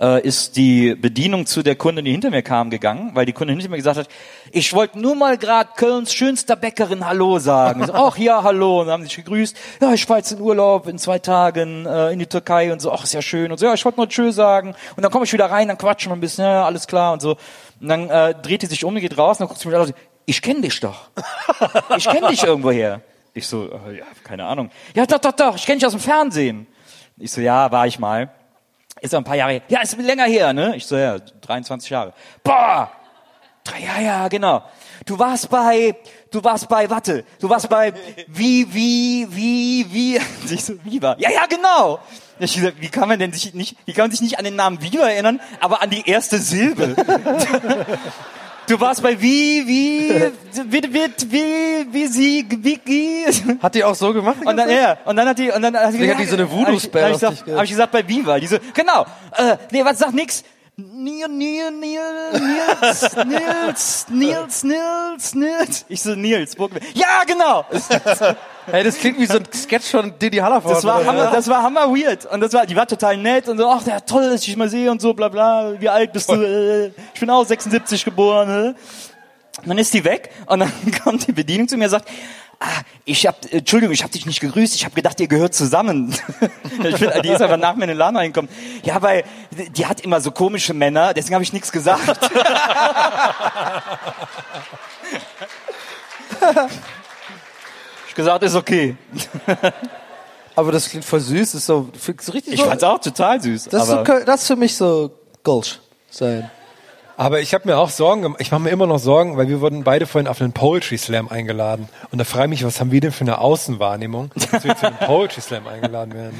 [0.00, 3.56] äh, ist die Bedienung zu der Kundin, die hinter mir kam, gegangen, weil die Kundin
[3.56, 4.08] hinter mir gesagt hat,
[4.50, 7.86] ich wollte nur mal gerade Kölns schönster Bäckerin Hallo sagen.
[7.86, 8.80] So, Ach ja, hallo.
[8.80, 9.56] Und dann haben sie sich gegrüßt.
[9.80, 12.90] Ja, ich fahre jetzt in Urlaub in zwei Tagen äh, in die Türkei und so.
[12.90, 13.52] Ach, ist ja schön.
[13.52, 14.74] Und so, ja, ich wollte nur Tschö sagen.
[14.96, 17.22] Und dann komme ich wieder rein, dann quatschen wir ein bisschen, ja, alles klar und
[17.22, 17.36] so.
[17.80, 19.82] Und dann äh, dreht die sich um, geht raus, und dann guckt sie mir an
[19.82, 21.10] und sagt, ich kenne dich doch.
[21.96, 23.02] Ich kenne dich irgendwoher.
[23.34, 24.70] Ich so, äh, ja, keine Ahnung.
[24.94, 26.66] Ja, doch, doch, doch, ich kenne dich aus dem Fernsehen.
[27.18, 28.30] Ich so, ja, war ich mal.
[29.00, 29.62] Ist aber ein paar Jahre her.
[29.68, 30.76] Ja, ist länger her, ne?
[30.76, 32.12] Ich so, ja, 23 Jahre.
[32.42, 32.90] Boah!
[33.80, 34.62] Ja, ja, genau.
[35.04, 35.96] Du warst bei,
[36.30, 37.92] du warst bei, warte, du warst bei,
[38.28, 40.20] wie, wie, wie, wie,
[40.52, 41.16] ich so, Viva.
[41.18, 41.98] Ja, ja, genau.
[42.38, 44.56] Ich gesagt, wie kann man denn sich nicht, wie kann man sich nicht an den
[44.56, 46.94] Namen Viva erinnern, aber an die erste Silbe?
[48.68, 53.24] Du warst bei wie, wie, wie, wie, wie, wie sie, wie, wie.
[53.62, 54.38] Hat die auch so gemacht?
[54.42, 56.26] die Und dann, ja, und dann hat die, und dann hat sie Deswegen hat die
[56.26, 58.40] so eine Voodoo-Spell Hab hab hab ich gesagt bei Viva.
[58.40, 59.06] Die so, genau,
[59.36, 60.42] äh, nee, was sag nix.
[60.78, 65.86] Neil, Nils, Nils, Nils, Nils, Nils.
[65.88, 66.82] Ich so, Nils, Burgwell.
[66.92, 67.64] Ja, genau.
[68.66, 70.76] Hey, das klingt wie so ein Sketch von Didi Hallervorden.
[70.76, 72.26] Das war hammer, das war hammer weird.
[72.26, 74.56] Und das war, die war total nett und so, ach, der toll, dass ich dich
[74.58, 75.80] mal sehe und so, bla, bla.
[75.80, 76.92] Wie alt bist du?
[77.14, 78.74] Ich bin auch 76 geboren.
[79.62, 80.72] Und dann ist die weg und dann
[81.02, 82.08] kommt die Bedienung zu mir und sagt,
[82.60, 86.14] ah, ich hab, Entschuldigung, ich habe dich nicht gegrüßt, ich habe gedacht, ihr gehört zusammen.
[86.84, 88.50] ich bin, die ist aber nach mir in den Laden reingekommen.
[88.82, 89.24] Ja, weil
[89.76, 92.30] die hat immer so komische Männer, deswegen habe ich nichts gesagt.
[98.08, 98.96] ich gesagt, ist okay.
[100.54, 101.90] Aber das klingt voll süß, ist so,
[102.20, 103.64] so richtig Ich so, fand's auch total süß.
[103.64, 105.10] das, ist so, das ist für mich so
[105.42, 105.78] Gulch
[106.10, 106.50] sein.
[107.18, 108.40] Aber ich habe mir auch Sorgen gemacht.
[108.42, 111.28] Ich mache mir immer noch Sorgen, weil wir wurden beide vorhin auf einen Poetry Slam
[111.28, 111.88] eingeladen.
[112.10, 114.86] Und da frage ich mich, was haben wir denn für eine Außenwahrnehmung, dass wir zu
[114.86, 116.38] einem Poetry Slam eingeladen werden?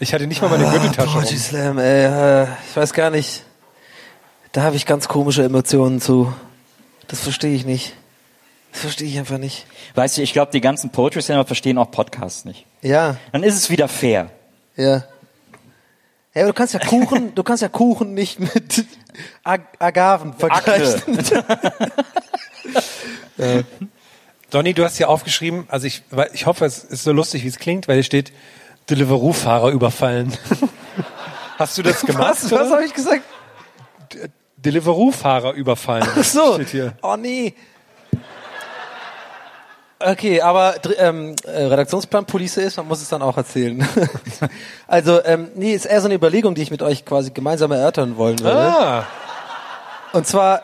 [0.00, 1.38] Ich hatte nicht mal meine Gürteltasche Poetry rum.
[1.42, 3.44] Slam, ey, äh, ich weiß gar nicht.
[4.52, 6.32] Da habe ich ganz komische Emotionen zu.
[7.06, 7.94] Das verstehe ich nicht.
[8.72, 9.66] Das verstehe ich einfach nicht.
[9.94, 12.66] weißt du, ich glaube, die ganzen Poetry Slammer verstehen auch Podcasts nicht.
[12.82, 14.30] Ja, Dann ist es wieder fair.
[14.76, 15.04] ja.
[16.38, 18.84] Ja, aber du kannst ja Kuchen, du kannst ja Kuchen nicht mit
[19.42, 21.18] Ag Agaven vergleichen.
[24.50, 27.58] Donny, du hast hier aufgeschrieben, also ich, ich hoffe, es ist so lustig, wie es
[27.58, 28.32] klingt, weil hier steht,
[28.88, 30.32] Deliveroo-Fahrer überfallen.
[31.58, 32.36] hast du das gemacht?
[32.40, 33.24] Was, was habe ich gesagt?
[34.58, 36.06] Deliveroo-Fahrer überfallen.
[36.08, 36.54] Ach so.
[36.54, 36.92] Steht hier.
[37.02, 37.52] Oh nee.
[40.00, 43.86] Okay, aber ähm, äh, Redaktionsplan Police ist, man muss es dann auch erzählen.
[44.86, 48.16] also, ähm, nee, ist eher so eine Überlegung, die ich mit euch quasi gemeinsam erörtern
[48.16, 48.56] wollen würde.
[48.56, 49.06] Ah,
[50.12, 50.62] Und zwar,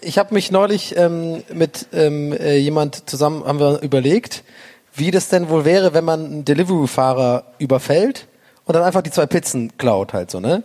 [0.00, 4.44] ich habe mich neulich ähm, mit ähm, äh, jemand zusammen, haben wir überlegt,
[4.94, 8.28] wie das denn wohl wäre, wenn man einen Delivery-Fahrer überfällt
[8.64, 10.62] und dann einfach die zwei Pizzen klaut halt so, ne?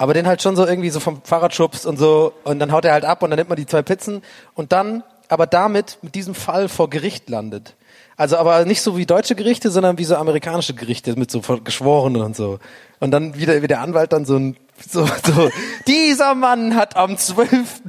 [0.00, 2.84] Aber den halt schon so irgendwie so vom Fahrrad schubst und so und dann haut
[2.84, 4.22] er halt ab und dann nimmt man die zwei Pizzen
[4.54, 7.74] und dann aber damit mit diesem Fall vor Gericht landet.
[8.16, 12.22] Also aber nicht so wie deutsche Gerichte, sondern wie so amerikanische Gerichte mit so Geschworenen
[12.22, 12.58] und so.
[12.98, 14.56] Und dann wieder wie der Anwalt dann so ein
[14.86, 15.50] so, so
[15.86, 17.82] dieser Mann hat am 12.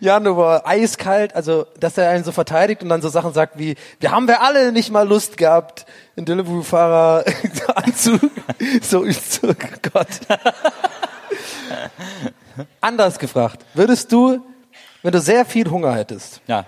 [0.00, 4.10] Januar eiskalt, also dass er einen so verteidigt und dann so Sachen sagt wie wir
[4.10, 7.24] haben wir alle nicht mal Lust gehabt, einen Deliveroo-Fahrer
[7.74, 8.18] anzu
[8.82, 9.54] so, so
[9.92, 10.08] Gott.
[12.80, 14.40] Anders gefragt, würdest du,
[15.02, 16.64] wenn du sehr viel Hunger hättest Ja.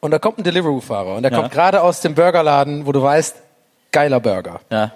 [0.00, 1.38] und da kommt ein Deliveroo-Fahrer und der Ja.
[1.38, 3.36] kommt gerade aus dem Burgerladen, wo du weißt,
[3.92, 4.60] geiler Burger.
[4.70, 4.92] Ja.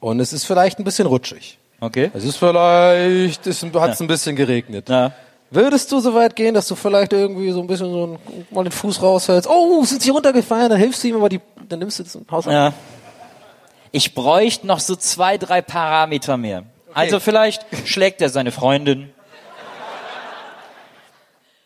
[0.00, 1.58] Und es ist vielleicht ein bisschen rutschig.
[1.80, 2.10] Okay.
[2.14, 4.88] Es ist vielleicht, es hat es ein bisschen geregnet.
[4.88, 5.12] Ja.
[5.50, 8.18] Würdest du so weit gehen, dass du vielleicht irgendwie so ein bisschen so ein,
[8.50, 9.48] mal den Fuß raushältst?
[9.50, 10.70] Oh, sind sie runtergefallen?
[10.70, 12.52] Dann hilfst du ihm, aber die, dann nimmst du das Haus ab.
[12.52, 12.72] Ja.
[13.92, 16.64] Ich bräuchte noch so zwei, drei Parameter mehr.
[16.94, 19.10] Also vielleicht schlägt er seine Freundin.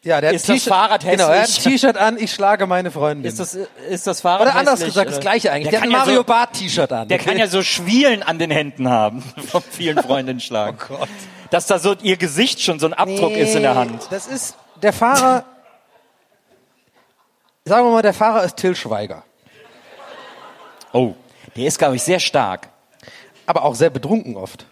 [0.04, 1.80] Ja, der hat Ist das T-Shirt- Fahrrad Genau, er hat ein hässlich?
[1.80, 3.24] T-Shirt an, ich schlage meine Freundin.
[3.24, 5.70] Ist das, ist das Fahrrad Oder anders hässlich, gesagt, das gleiche eigentlich.
[5.70, 7.08] Der, Der hat ein kann ja Mario so- Bart T-Shirt an.
[7.08, 10.76] Der kann ja so Schwielen an den Händen haben, von vielen Freundinnen schlagen.
[10.90, 11.08] Oh Gott.
[11.50, 14.06] Dass da so ihr Gesicht schon so ein Abdruck ist in der Hand.
[14.10, 15.44] Das ist, der Fahrer,
[17.64, 19.22] sagen wir mal, der Fahrer ist Till Schweiger.
[20.92, 21.14] Oh.
[21.56, 22.68] Der ist, glaube ich, sehr stark.
[23.46, 24.66] Aber auch sehr betrunken oft.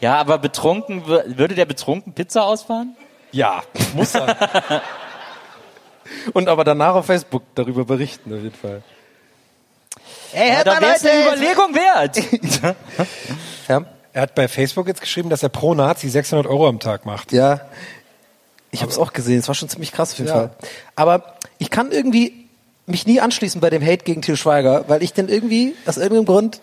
[0.00, 2.96] Ja, aber betrunken, wür- würde der betrunken Pizza ausfahren?
[3.32, 3.62] Ja,
[3.94, 4.82] muss er.
[6.32, 8.82] Und aber danach auf Facebook darüber berichten, auf jeden Fall.
[10.32, 11.22] Ey, Ja, da mal, wäre es eine!
[11.26, 12.76] Überlegung wert.
[13.68, 17.06] Ja, er hat bei Facebook jetzt geschrieben, dass er pro Nazi 600 Euro am Tag
[17.06, 17.30] macht.
[17.32, 17.60] ja.
[18.72, 19.40] Ich habe es auch gesehen.
[19.40, 20.34] Es war schon ziemlich krass auf jeden Ja.
[20.34, 20.50] Fall.
[20.94, 22.46] Aber ich kann irgendwie
[22.86, 26.26] mich nie anschließen bei dem Hate gegen Till Schweiger, weil ich den irgendwie aus irgendeinem
[26.26, 26.60] Grund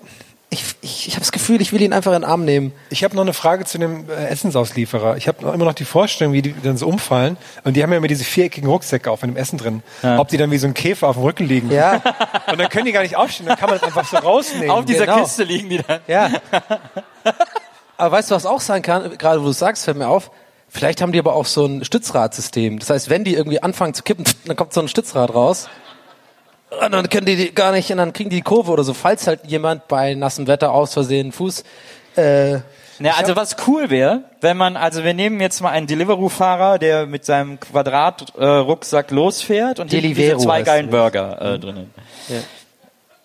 [0.50, 2.72] ich ich, ich habe das Gefühl, ich will ihn einfach in den Arm nehmen.
[2.90, 5.18] Ich habe noch eine Frage zu dem äh, Essensauslieferer.
[5.18, 7.38] Ich habe immer noch die Vorstellung, wie die dann so umfallen.
[7.64, 9.84] Und die haben ja immer diese viereckigen Rucksäcke auf mit dem Essen drin.
[10.18, 11.72] Ob die dann wie so ein Käfer auf dem Rücken liegen.
[11.72, 12.02] Ja,
[12.52, 13.48] Und dann können die gar nicht aufstehen.
[13.48, 14.70] Dann kann man es einfach so rausnehmen.
[14.70, 15.20] Auf dieser Genau.
[15.22, 16.00] Kiste liegen die da.
[16.08, 16.30] ja.
[17.98, 19.18] aber weißt du, was auch sein kann?
[19.18, 20.32] Gerade wo du es sagst, fällt mir auf.
[20.70, 22.80] Vielleicht haben die aber auch so ein Stützradsystem.
[22.80, 25.70] Das heißt, wenn die irgendwie anfangen zu kippen, dann kommt so ein Stützrad raus.
[26.70, 28.94] Und dann können die die gar nicht, und dann kriegen die die Kurve oder so,
[28.94, 31.64] falls halt jemand bei nassem Wetter aus Versehen Fuß.
[32.18, 32.54] Äh,
[33.00, 37.06] Ja, also was cool wäre, wenn man, also wir nehmen jetzt mal einen Deliveroo-Fahrer, der
[37.06, 40.90] mit seinem Quadrat-Rucksack losfährt und diese Deliveroo zwei geilen.
[40.90, 41.94] Burger äh, drinnen.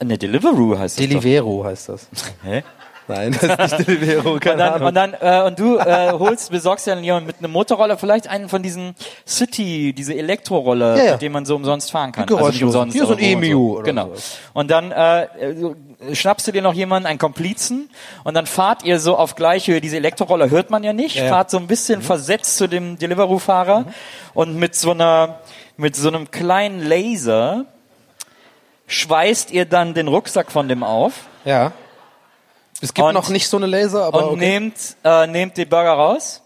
[0.05, 1.09] Ne, Deliveroo heißt das doch.
[1.11, 2.07] Delivero heißt das.
[2.45, 2.63] Hä?
[3.09, 4.89] Nein, das ist nicht Delivero, Und keine dann, Ahnung.
[4.89, 8.49] und dann äh, und du äh, holst, besorgst ja jemanden mit einem Motorroller, vielleicht einen
[8.49, 8.95] von diesen
[9.27, 11.13] City, diese Elektroroller, Ja, ja.
[11.13, 12.27] mit dem man so umsonst fahren kann.
[12.27, 12.53] Geräuschlos.
[12.55, 14.07] nicht umsonst, Hier so ein EMU oder Genau.
[14.07, 14.39] sowas.
[14.53, 15.75] Und dann äh, äh,
[16.15, 17.91] schnappst du dir noch jemanden, einen Komplizen,
[18.25, 19.81] und dann fahrt ihr so auf gleiche.
[19.81, 23.87] Diese Elektroroller hört man ja nicht, Ja, fahrt so ein bisschen versetzt zu dem Deliveroo-Fahrer
[24.35, 25.41] und mit so einer,
[25.77, 27.65] mit so einem kleinen Laser
[28.87, 31.13] schweißt ihr dann den Rucksack von dem auf.
[31.45, 31.73] ja.
[32.83, 34.37] Es gibt Und- noch nicht so eine Laser, aber und okay.
[34.37, 34.75] nehmt,
[35.05, 36.43] äh, nehmt die Burger raus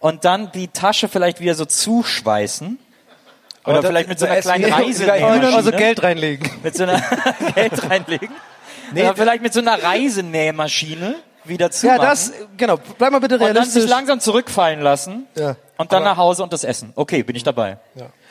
[0.00, 2.78] und dann die Tasche vielleicht wieder so zuschweißen
[3.64, 5.12] Oder, das- vielleicht mit so einer kleinen Reise.
[5.54, 6.50] Also Geld reinlegen.
[6.62, 7.00] mit so einer
[7.54, 8.30] Geld reinlegen.
[8.92, 11.86] Oder vielleicht mit so einer Reisenähmaschine wieder zu.
[11.86, 12.78] Ja, das, genau.
[12.98, 13.88] Bleib mal bitte und dann sich realistisch.
[13.90, 15.26] langsam zurückfallen lassen.
[15.36, 15.56] Ja.
[15.76, 16.92] Und dann nach Hause und das Essen.
[16.94, 17.78] Okay, bin ich dabei.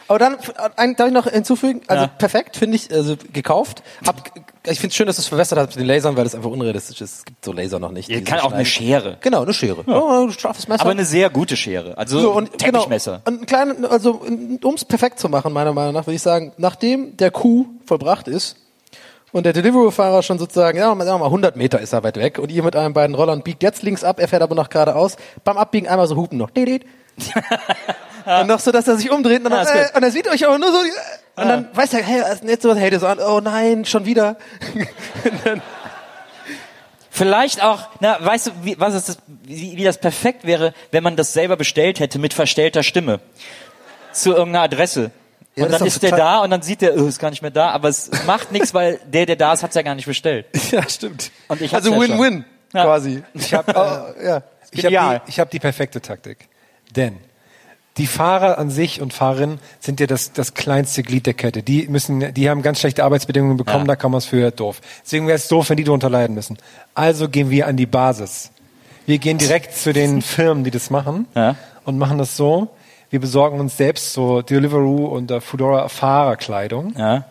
[0.07, 0.37] Aber dann,
[0.77, 1.81] ein, darf ich noch hinzufügen?
[1.87, 2.07] Also Ja.
[2.07, 3.83] perfekt, finde ich, also gekauft.
[4.05, 4.23] Hab,
[4.69, 6.49] ich finde es schön, dass du es verwässert hast mit den Lasern, weil das einfach
[6.49, 7.19] unrealistisch ist.
[7.19, 8.09] Es gibt so Laser noch nicht.
[8.09, 9.01] Ja, die kann so auch eine schneiden.
[9.03, 9.17] Schere.
[9.21, 9.83] Genau, eine Schere.
[9.87, 10.81] Oh, ein scharfes Messer.
[10.81, 11.97] Aber eine sehr gute Schere.
[11.97, 13.21] Also so, ein und, genau, Teppichmesser.
[13.25, 14.21] und ein kleinen, also
[14.63, 18.27] um es perfekt zu machen, meiner Meinung nach, würde ich sagen, nachdem der Coup vollbracht
[18.27, 18.57] ist
[19.31, 22.39] und der Deliveroo-Fahrer schon sozusagen, ja, sagen wir mal 100 Meter ist er weit weg
[22.39, 25.17] und ihr mit euren beiden Rollern biegt jetzt links ab, er fährt aber noch geradeaus,
[25.43, 26.49] beim Abbiegen einmal so hupen noch.
[28.25, 30.45] Und noch so, dass er sich umdreht und dann, Ah, äh, und er sieht euch
[30.45, 30.89] aber nur so, äh,
[31.37, 33.85] und dann weiß er, hey, was ist denn jetzt so, hey, das an, oh nein,
[33.85, 34.37] schon wieder.
[37.17, 41.03] Vielleicht auch, na, weißt du, wie, was ist das, wie, wie das perfekt wäre, wenn
[41.03, 43.19] man das selber bestellt hätte mit verstellter Stimme.
[44.11, 45.09] Zu irgendeiner Adresse.
[45.55, 47.41] Ja, und dann ist ist der da und dann sieht der, oh, ist gar nicht
[47.41, 50.05] mehr da, aber es macht nichts, weil der, der da ist, hat's ja gar nicht
[50.05, 50.45] bestellt.
[50.71, 51.31] ja, stimmt.
[51.47, 51.99] Also.
[51.99, 52.83] Win-Win, Ja.
[52.83, 53.23] quasi.
[53.33, 54.43] Ich habe Oh, ja.
[54.69, 56.47] ich hab die, ich hab die perfekte Taktik.
[56.95, 57.17] Denn
[57.97, 61.63] die Fahrer an sich und Fahrerinnen sind ja das, das kleinste Glied der Kette.
[61.63, 63.87] Die müssen, die haben ganz schlechte Arbeitsbedingungen bekommen, Ja.
[63.87, 64.81] da kann man es für doof.
[65.03, 66.57] Deswegen wäre es doof, wenn die darunter leiden müssen.
[66.93, 68.51] Also gehen wir an die Basis.
[69.05, 71.55] Wir gehen direkt zu den Firmen, die das machen Ja.
[71.85, 72.69] und machen das so.
[73.09, 77.23] Wir besorgen uns selbst so Deliveroo und äh, Foodora Fahrerkleidung Ja.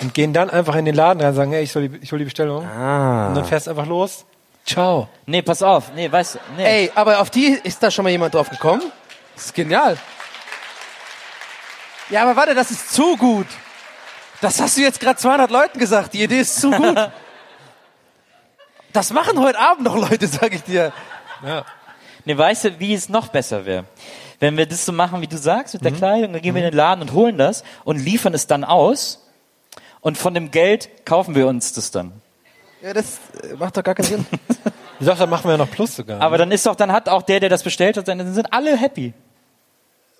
[0.00, 2.10] und gehen dann einfach in den Laden rein und sagen, hey, ich, soll die, ich
[2.12, 2.64] hol die Bestellung.
[2.64, 3.28] Ah.
[3.28, 4.24] Und dann fährst du einfach los.
[4.64, 5.08] Ciao.
[5.26, 5.92] Nee, pass auf.
[5.94, 6.64] Nee, weißt du, nee.
[6.64, 8.82] Ey, aber auf die ist da schon mal jemand drauf gekommen?
[9.38, 9.96] Das ist genial.
[12.10, 13.46] Ja, aber warte, das ist zu gut.
[14.40, 16.12] Das hast du jetzt gerade 200 Leuten gesagt.
[16.14, 16.96] Die Idee ist zu gut.
[18.92, 20.92] Das machen heute Abend noch Leute, sag ich dir.
[21.46, 21.64] Ja.
[22.24, 23.84] Nee, weißt du, wie es noch besser wäre?
[24.40, 25.96] Wenn wir das so machen, wie du sagst, mit der Mhm.
[25.98, 29.24] Kleidung, dann gehen wir in den Laden und holen das und liefern es dann aus.
[30.00, 32.10] Und von dem Geld kaufen wir uns das dann.
[32.82, 34.26] Ja, das äh, macht doch gar keinen Sinn.
[35.00, 36.20] Ich dachte, da machen wir ja noch Plus sogar.
[36.20, 38.76] Aber dann ist doch, dann hat auch der, der das bestellt hat, dann sind alle
[38.76, 39.14] happy.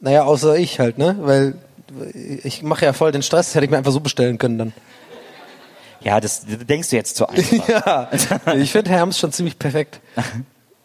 [0.00, 1.16] Naja, außer ich halt, ne?
[1.20, 1.54] Weil
[2.44, 3.46] ich mache ja voll den Stress.
[3.46, 4.72] Das hätte ich mir einfach so bestellen können dann.
[6.00, 7.68] Ja, das denkst du jetzt zu einfach.
[8.46, 10.00] Ja, ich finde Herms schon ziemlich perfekt.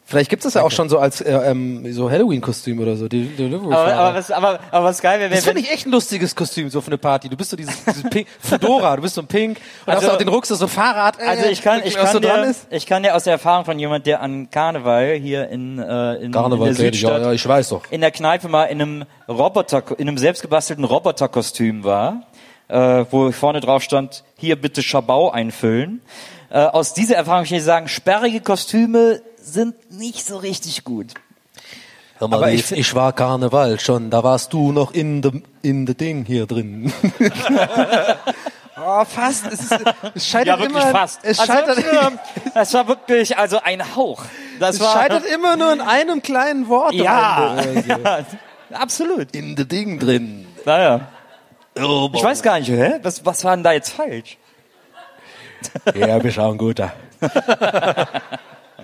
[0.05, 3.07] Vielleicht gibt es das ja auch schon so als äh, ähm, so Halloween-Kostüm oder so.
[3.07, 5.85] Die, die aber, aber, was, aber, aber was geil wäre, das wenn, finde ich echt
[5.87, 7.29] ein lustiges Kostüm, so für eine Party.
[7.29, 10.13] Du bist so dieses, dieses Pink, Fedora, du bist so ein Pink und Also- hast
[10.13, 11.19] auch den Rucksack, so Fahrrad.
[11.19, 13.79] Äh, Also ich kann, ich kann, so dir, ich kann dir aus der Erfahrung von
[13.79, 17.69] jemand, der an Karneval hier in, äh, in, in der Südstadt, ja, ja, ich weiß
[17.69, 17.83] doch.
[17.89, 22.23] in der Kneipe mal in einem Roboter, in einem selbstgebastelten Roboterkostüm war,
[22.67, 26.01] äh, wo vorne drauf stand, hier bitte Schabau einfüllen.
[26.49, 31.13] Äh, aus dieser Erfahrung kann ich sagen, sperrige Kostüme sind nicht so richtig gut.
[32.17, 35.85] Hör mal, Aber ich, ich war Karneval schon, da warst du noch in dem in
[35.85, 36.91] de Ding hier drin.
[38.77, 39.45] oh, fast.
[39.51, 39.79] Es, ist,
[40.15, 40.91] es scheitert Ja, wirklich immer.
[40.91, 41.19] fast.
[41.23, 42.19] Es Also, scheitert, ähm,
[42.53, 44.23] das war wirklich also ein Hauch.
[44.59, 46.93] Das es war scheitert immer nur in einem kleinen Wort.
[46.93, 47.55] ja,
[47.87, 48.25] ja,
[48.71, 49.35] absolut.
[49.35, 50.47] In de Ding drin.
[50.65, 51.07] Naja,
[51.75, 52.99] Oh, ich weiß gar nicht, hä?
[53.01, 54.37] Was, was war denn da jetzt falsch?
[55.95, 56.93] Ja, auch ein guter.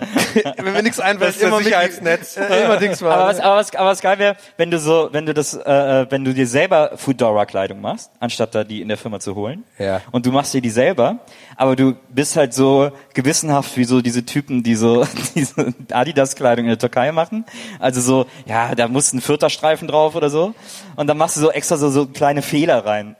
[0.56, 2.36] Wenn mir nichts einfällt, Das immer Sicherheitsnetz.
[2.50, 3.26] Äh, immer Dings Aber war.
[3.28, 6.06] was, aber was, aber was geil wäre, wenn du so, wenn du das, äh, äh,
[6.10, 9.64] wenn du dir selber Foodora-Kleidung machst, anstatt da die in der Firma zu holen.
[9.78, 10.00] Ja.
[10.10, 11.18] Und du machst dir die selber,
[11.56, 16.70] aber du bist halt so gewissenhaft wie so diese Typen, die so diese Adidas-Kleidung in
[16.70, 17.44] der Türkei machen.
[17.78, 20.54] Also so, ja, da muss ein vierter Streifen drauf oder so.
[20.96, 23.16] Und dann machst du so extra so, so kleine Fehler rein.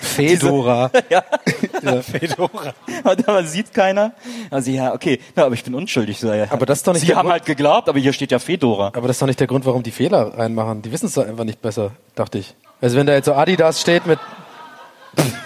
[0.00, 0.90] Fedora.
[1.10, 1.22] ja.
[1.82, 2.74] Ja, Fedora.
[3.04, 4.12] Und aber sieht keiner.
[4.50, 6.20] Also ja, okay, ja, aber ich bin unschuldig.
[6.22, 6.46] Ja.
[6.50, 8.86] Aber das ist doch nicht Sie haben Grund- halt geglaubt, aber hier steht ja Fedora.
[8.94, 10.80] Aber das ist doch nicht der Grund, warum die Fehler reinmachen.
[10.82, 12.54] Die wissen es doch einfach nicht besser, dachte ich.
[12.80, 14.18] Also wenn da jetzt so Adidas steht mit...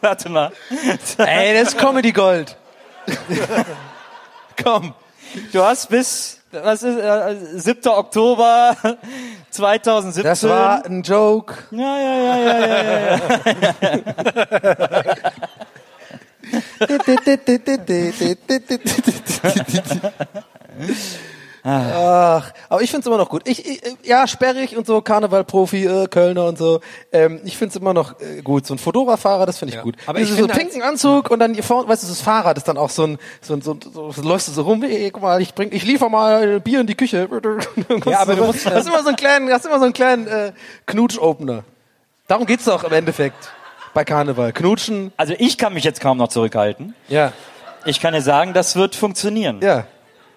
[0.00, 0.50] Warte mal.
[1.18, 2.56] Ey, das ist Comedy Gold.
[4.62, 4.94] Komm.
[5.52, 7.88] Du hast bis, was ist, äh, 7.
[7.88, 8.76] Oktober
[9.50, 10.24] 2017.
[10.24, 11.54] Das war ein Joke.
[11.70, 13.20] Ja, ja, ja, ja, ja, ja, ja.
[21.62, 22.49] Ach,
[22.80, 23.42] aber ich find's immer noch gut.
[23.46, 26.80] Ich, ich ja, sperrig und so, Karnevalprofi, äh, Kölner und so.
[27.12, 28.66] Ähm, ich find's immer noch äh, gut.
[28.66, 29.82] So ein Fedora-Fahrer, das finde ich Ja.
[29.82, 29.96] gut.
[30.06, 32.56] Aber Aber ich so finde pinken Anzug und dann hier vorne, weißt du, das Fahrrad
[32.56, 35.10] ist dann auch so ein, so ein, so, so, so läufst du so rum, ey,
[35.10, 37.28] guck mal, ich bring, ich liefer mal Bier in die Küche.
[38.06, 40.52] Ja, aber du musst- hast immer so einen kleinen, hast immer so einen kleinen äh,
[40.86, 41.64] Knutsch-Opener.
[42.28, 43.50] Darum geht's doch im Endeffekt
[43.92, 44.52] bei Karneval.
[44.52, 46.94] Knutschen, Also ich kann mich jetzt kaum noch zurückhalten.
[47.08, 47.32] ja.
[47.86, 49.60] Ich kann dir sagen, das wird funktionieren.
[49.62, 49.84] Ja.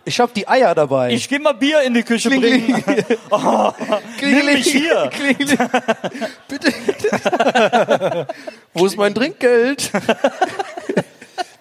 [0.05, 1.11] Ich hab die Eier dabei.
[1.11, 2.83] Ich geh mal Bier in die Küche bringen.
[3.31, 3.71] Oh,
[4.21, 5.09] nimm mich hier.
[5.11, 5.57] Klingeli.
[6.47, 8.27] Bitte.
[8.73, 9.91] Wo ist mein Trinkgeld?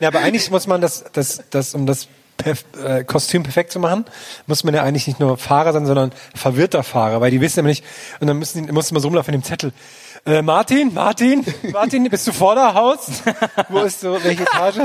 [0.00, 3.78] Ja, aber eigentlich muss man das, das, das um das perf äh, Kostüm perfekt zu
[3.78, 4.04] machen,
[4.46, 7.68] muss man ja eigentlich nicht nur Fahrer sein, sondern verwirrter Fahrer, weil die wissen immer
[7.68, 7.84] nicht,
[8.20, 9.72] und dann müssen die, muss man so rumlaufen in dem Zettel.
[10.24, 13.22] Äh, Martin, Martin, Martin, bist du vor der Haus?
[13.68, 14.76] Wo ist so, welche Etage?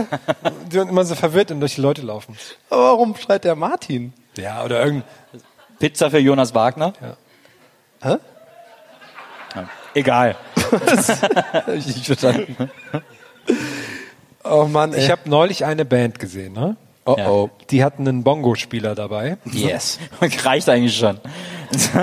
[0.71, 2.35] Die sind immer so verwirrt und durch die Leute laufen.
[2.71, 4.13] Aber warum schreit der Martin?
[4.35, 5.03] Ja, oder irgend,
[5.79, 6.93] Pizza für Jonas Wagner.
[8.01, 8.15] Hä?
[9.93, 10.35] Egal.
[11.53, 12.69] Hab ich nicht verstanden.
[14.43, 15.03] Oh Mann, ey.
[15.03, 16.77] ich habe neulich eine Band gesehen, ne?
[17.05, 17.29] oh Ja.
[17.29, 17.49] oh.
[17.69, 19.37] Die hatten einen Bongo-Spieler dabei.
[19.45, 19.99] Yes.
[20.21, 21.19] Reicht eigentlich schon.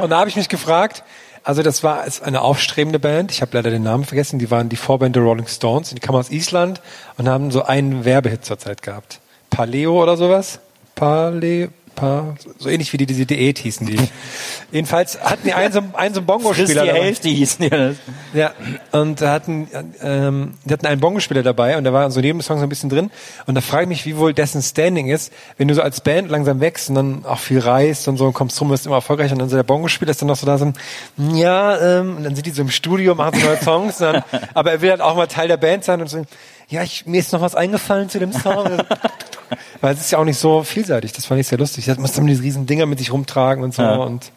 [0.02, 1.02] Und da habe ich mich gefragt,
[1.44, 4.70] also das war ist eine aufstrebende Band, ich habe leider den Namen vergessen, die waren
[4.70, 6.80] die Vorband der Rolling Stones, die kamen aus Island
[7.18, 9.20] und haben so einen Werbehit zur Zeit gehabt.
[9.50, 10.58] Paleo oder sowas?
[10.94, 13.98] Paleo, pa, so ähnlich wie die, diese Diät hießen die.
[14.72, 17.02] Jedenfalls hatten die einen so, einen so einen Bongo-Spieler dabei.
[17.02, 17.96] Hälfte hießen die das.
[18.32, 18.52] Ja,
[18.92, 19.68] und da hatten,
[20.02, 22.68] ähm, die hatten einen Bongo-Spieler dabei und da war so neben dem Song so ein
[22.68, 23.10] bisschen drin.
[23.46, 26.30] Und da frage ich mich, wie wohl dessen Standing ist, wenn du so als Band
[26.30, 29.32] langsam wächst und dann auch viel reist und so und kommst rum, bist immer erfolgreich
[29.32, 30.72] und dann so der Bongo-Spieler ist dann noch so da so,
[31.18, 34.24] ja, ähm, und dann sind die so im Studio, machen so neue Songs, dann,
[34.54, 36.24] aber er will halt auch mal Teil der Band sein und so,
[36.68, 38.66] ja, ich, mir ist noch was eingefallen zu dem Song.
[39.80, 41.84] Weil es ist ja auch nicht so vielseitig, das fand ich sehr lustig.
[41.84, 43.96] Das muss dann diese riesen Dinger mit sich rumtragen und so Ja.
[43.96, 44.32] und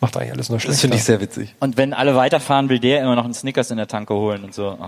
[0.00, 0.72] macht eigentlich alles nur schlechter.
[0.72, 1.54] Das finde ich sehr witzig.
[1.60, 4.54] Und wenn alle weiterfahren, will der immer noch einen Snickers in der Tanke holen und
[4.54, 4.78] so.
[4.80, 4.86] Oh.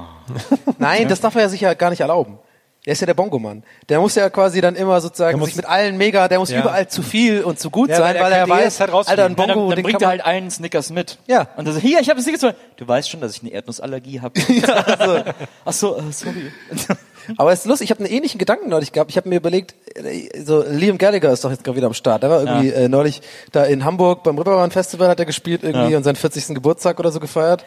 [0.79, 2.39] Nein, das darf er ja sicher gar nicht erlauben.
[2.85, 3.63] Der ist ja der Bongomann.
[3.89, 6.61] Der muss ja quasi dann immer sozusagen muss- sich mit allen mega, der muss Ja.
[6.63, 9.07] überall zu viel und zu gut Ja, sein, weil er weil er weiß, rausfliegen.
[9.07, 11.19] Alter, ein Dann, Bongo, dann den bringt er halt einen Snickers mit.
[11.29, 11.47] Ja.
[11.57, 12.55] Und dann so, hier, ich habe Snickers.
[12.77, 14.35] Du weißt schon, dass ich eine Erdnussallergie habe.
[15.65, 16.51] Ach so, äh, sorry.
[17.37, 19.11] Aber es ist lustig, ich habe einen ähnlichen Gedanken neulich gehabt.
[19.11, 22.23] Ich habe mir überlegt, äh, so Liam Gallagher ist doch jetzt gerade wieder am Start.
[22.23, 22.75] Der war irgendwie Ja.
[22.75, 25.97] äh, neulich da in Hamburg beim Ripperbahn Festival hat er gespielt irgendwie Ja.
[25.97, 26.55] und seinen 40.
[26.55, 27.65] Geburtstag oder so gefeiert.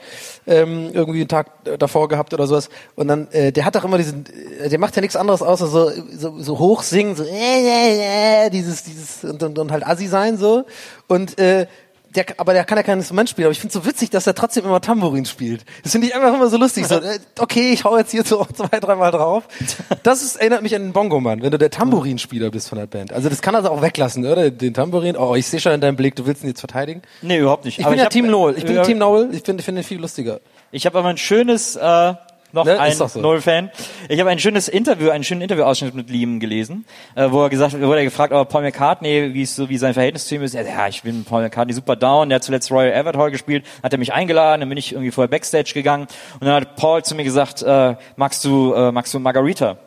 [0.48, 2.70] Ähm, irgendwie einen Tag äh, davor gehabt oder sowas.
[2.96, 4.26] Und dann, äh, der hat doch immer diesen,
[4.62, 8.46] äh, der macht ja nichts anderes außer so, so, so hoch singen, so äh, äh,
[8.46, 10.66] äh, dieses, dieses und, und, und halt Assi sein so.
[11.08, 11.68] Und äh,
[12.16, 14.26] der, aber der kann ja kein Instrument spielen, aber ich finde es so witzig, dass
[14.28, 15.66] er trotzdem immer Tambourin spielt.
[15.84, 16.88] Das finde ich einfach immer so lustig.
[16.88, 19.44] So, äh, okay, ich hau jetzt hier so zwei, dreimal drauf.
[20.04, 23.14] Das ist, erinnert mich an den Bongo-Mann, wenn du der Tambourinspieler bist von der Band.
[23.14, 24.50] Also das kann er auch weglassen, oder?
[24.52, 25.18] Den Tambourin.
[25.18, 27.02] Oh, ich sehe schon in deinem Blick, du willst ihn jetzt verteidigen.
[27.22, 27.80] Nee, überhaupt nicht.
[27.80, 28.58] Ich Aber bin ja hab- Team Noel.
[28.58, 28.84] Ich bin Ja.
[28.84, 29.30] Team Noel.
[29.34, 30.40] Ich finde ich finde ihn viel lustiger.
[30.72, 32.14] Ich habe aber ein schönes, äh,
[32.56, 33.08] noch Ne, ein so.
[33.20, 33.70] Noel-Fan.
[34.10, 36.86] Ich habe ein schönes Interview, einen schönen Interviewausschnitt mit Liam gelesen,
[37.16, 40.28] äh, wo er gesagt, wo er gefragt, aber Paul McCartney, wie so wie sein Verhältnis
[40.28, 40.56] zu ihm ist.
[40.56, 42.30] Er, sagt, ja, ich bin Paul McCartney super down.
[42.30, 45.12] Der hat zuletzt Royal Albert Hall gespielt, hat er mich eingeladen, dann bin ich irgendwie
[45.12, 46.08] vorher Backstage gegangen
[46.40, 49.78] und dann hat Paul zu mir gesagt, äh, magst du, äh, magst du Margarita?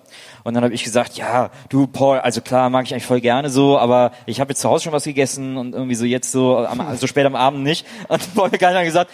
[0.44, 3.50] Und dann habe ich gesagt, ja, du Paul, also klar, mag ich eigentlich voll gerne
[3.50, 6.58] so, aber ich habe jetzt zu Hause schon was gegessen und irgendwie so jetzt so
[6.58, 7.86] am, so spät am Abend nicht.
[8.08, 9.10] Und Paul hat gesagt,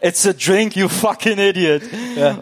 [0.00, 1.82] it's a drink, you fucking idiot.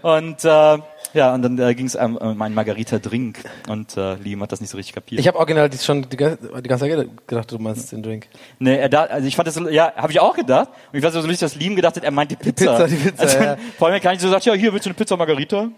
[0.03, 0.79] Und äh,
[1.15, 4.61] ja, und dann äh, ging es um äh, meinen Margarita-Drink und äh, Liam hat das
[4.61, 5.21] nicht so richtig kapiert.
[5.21, 8.27] Ich habe original die schon die, die ganze Zeit gedacht, du meinst den Drink.
[8.59, 10.71] Nee, er da, also ich fand das, ja, habe ich auch gedacht.
[10.93, 12.73] Und ich es so lustig, dass Liam gedacht hat, er meint die Pizza.
[12.73, 13.57] Pizza, die Pizza, also, ja.
[13.79, 15.69] Paul McCartney so sagt, ja, hier, willst du eine Pizza Margarita?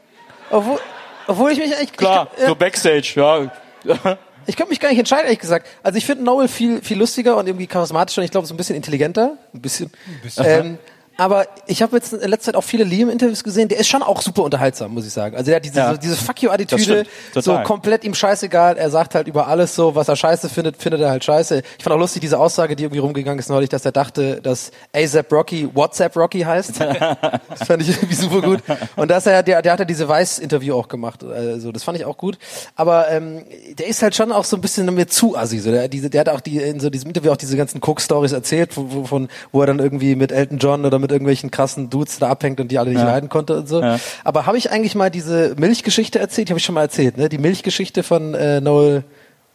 [0.50, 0.78] Obwohl,
[1.26, 3.50] obwohl ich mich eigentlich Klar, ich, äh, so Backstage, ja.
[4.48, 5.66] Ich könnte mich gar nicht entscheiden, ehrlich gesagt.
[5.82, 8.56] Also ich finde Noel viel, viel lustiger und irgendwie charismatischer und ich glaube so ein
[8.56, 9.38] bisschen intelligenter.
[9.52, 9.90] Ein bisschen.
[10.38, 10.78] Ähm,
[11.16, 13.68] aber ich habe jetzt in letzter Zeit auch viele Liam-Interviews gesehen.
[13.68, 15.36] Der ist schon auch super unterhaltsam, muss ich sagen.
[15.36, 15.90] Also der hat diese, Ja.
[15.92, 17.04] so, diese Fuck you-Attitüde,
[17.34, 18.76] so komplett ihm scheißegal.
[18.76, 21.62] Er sagt halt über alles so, was er scheiße findet, findet er halt scheiße.
[21.78, 24.70] Ich fand auch lustig diese Aussage, die irgendwie rumgegangen ist neulich, dass er dachte, dass
[24.94, 26.80] ASAP Rocky WhatsApp Rocky heißt.
[27.48, 28.60] das fand ich irgendwie super gut.
[28.96, 31.24] Und dass er, der, der hat ja diese Weiß-Interview auch gemacht.
[31.24, 32.38] Also das fand ich auch gut.
[32.74, 33.44] Aber ähm,
[33.78, 35.58] der ist halt schon auch so ein bisschen mir zu assi.
[35.58, 35.70] So.
[35.70, 38.76] Der, diese, der hat auch die, in so diesem Interview auch diese ganzen Cook-Stories erzählt,
[38.76, 42.18] wo, wo, von, wo er dann irgendwie mit Elton John oder mit irgendwelchen krassen Dudes
[42.18, 43.80] da abhängt und die alle nicht leiden konnte und so.
[43.80, 43.98] Ja.
[44.24, 46.48] Aber habe ich eigentlich mal diese Milchgeschichte erzählt?
[46.48, 47.28] Die habe ich schon mal erzählt, ne?
[47.28, 49.04] Die Milchgeschichte von äh, Noel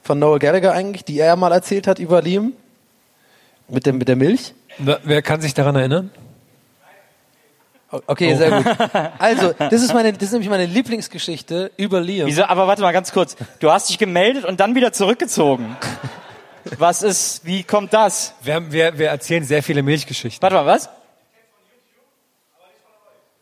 [0.03, 2.53] von Noel Gallagher eigentlich, die er mal erzählt hat über Liam
[3.69, 4.53] mit dem mit der Milch.
[4.79, 6.09] Wer- Wer kann sich daran erinnern?
[8.07, 8.65] Okay, sehr gut.
[9.19, 12.25] Also, das ist meine das ist nämlich meine Lieblingsgeschichte über Liam.
[12.27, 13.35] Wieso, aber warte mal ganz kurz.
[13.59, 15.75] Du hast dich gemeldet und dann wieder zurückgezogen.
[16.77, 18.33] Was ist, wie kommt das?
[18.43, 20.41] Wir, wir, wir erzählen sehr viele Milchgeschichten.
[20.41, 20.89] Warte mal, was?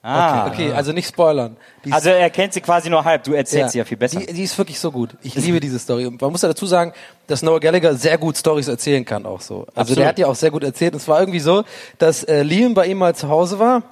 [0.02, 0.48] Ah.
[0.48, 1.58] Okay, also nicht spoilern.
[1.84, 3.24] Die Also er kennt sie quasi nur halb.
[3.26, 4.22] Du erzählst sie ja viel besser.
[4.22, 5.18] Die, die ist wirklich so gut.
[5.24, 6.06] Ich liebe diese Story.
[6.06, 6.94] Und man muss ja dazu sagen,
[7.28, 9.60] dass Noah Gallagher sehr gut Stories erzählen kann auch so.
[9.60, 9.98] Also Absolut.
[9.98, 10.94] der hat ja auch sehr gut erzählt.
[10.94, 11.66] Und es war irgendwie so,
[11.98, 13.84] dass äh, Liam bei ihm mal zu Hause war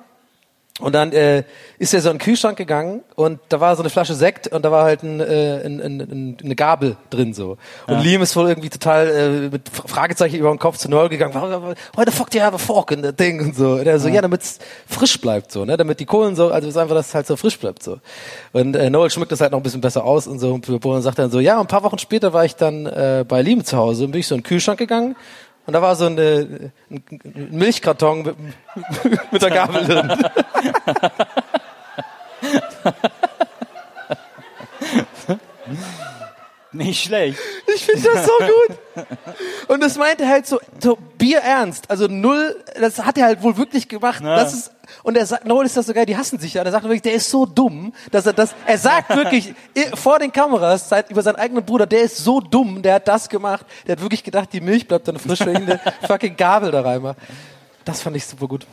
[0.79, 1.43] Und dann äh,
[1.79, 4.63] ist er so in den Kühlschrank gegangen und da war so eine Flasche Sekt und
[4.63, 7.57] da war halt ein, äh, ein, ein, ein, eine Gabel drin so.
[7.87, 7.99] Und Ja.
[7.99, 11.33] Liam ist wohl irgendwie total äh, mit Fragezeichen über den Kopf zu Noel gegangen.
[11.33, 13.39] Why the fuck do you have a fork in that thing?
[13.39, 13.71] Und so.
[13.71, 15.77] Und er so, ja, damit's frisch bleibt so, ne?
[15.77, 17.97] Damit die Kohlen so, also es ist einfach, dass es halt so frisch bleibt so.
[18.53, 20.53] Und äh, Noel schmückt das halt noch ein bisschen besser aus und so.
[20.53, 23.41] Und Bono sagt dann so, ja, ein paar Wochen später war ich dann äh, bei
[23.41, 25.15] Liam zu Hause und bin ich so in den Kühlschrank gegangen
[25.67, 27.03] und da war so eine, ein
[27.51, 28.35] Milchkarton mit,
[29.31, 30.25] mit der Gabel drin.
[36.77, 37.39] Nicht schlecht.
[37.73, 39.05] Ich finde das so gut.
[39.67, 41.89] Und das meinte er halt so, so bierernst.
[41.89, 44.23] Also null, das hat er halt wohl wirklich gemacht.
[44.23, 44.35] Ja.
[44.35, 44.71] Das ist,
[45.03, 46.61] und er sagt, Noel ist das so geil, die hassen sich ja.
[46.61, 49.53] Und er sagt wirklich, der ist so dumm, dass er das, er sagt wirklich
[49.95, 53.27] vor den Kameras seit, über seinen eigenen Bruder, der ist so dumm, der hat das
[53.27, 53.65] gemacht.
[53.87, 56.81] Der hat wirklich gedacht, die Milch bleibt dann frisch, wenn ich eine fucking Gabel da
[56.81, 57.17] reinmache.
[57.85, 58.67] Das fand ich super gut.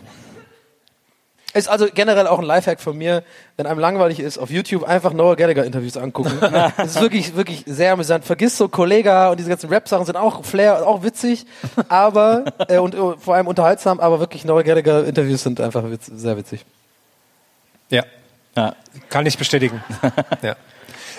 [1.55, 3.22] Ist also generell auch ein Lifehack von mir,
[3.57, 6.32] wenn einem langweilig ist, auf YouTube einfach Noah Gallagher Interviews angucken.
[6.76, 8.24] Das ist wirklich, wirklich sehr amüsant.
[8.24, 11.46] Vergiss so Kollega und diese ganzen Rap-Sachen sind auch Flair, auch witzig,
[11.88, 16.07] aber, äh, und äh, vor allem unterhaltsam, aber wirklich Noah Gallagher Interviews sind einfach witz,
[16.07, 16.64] sehr witzig.
[17.88, 18.02] Ja,
[18.57, 18.74] Ja.
[19.09, 19.82] kann ich bestätigen.
[20.42, 20.57] ja.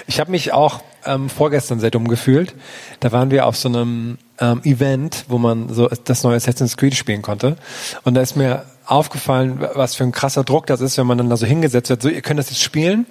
[0.07, 2.53] Ich habe mich auch ähm, vorgestern sehr dumm gefühlt.
[2.99, 6.95] Da waren wir auf so einem ähm, Event, wo man so das neue Assassin's Creed
[6.95, 7.55] spielen konnte.
[8.03, 11.29] Und da ist mir aufgefallen, was für ein krasser Druck das ist, wenn man dann
[11.29, 12.01] da so hingesetzt wird.
[12.01, 13.05] So, ihr könnt das jetzt spielen.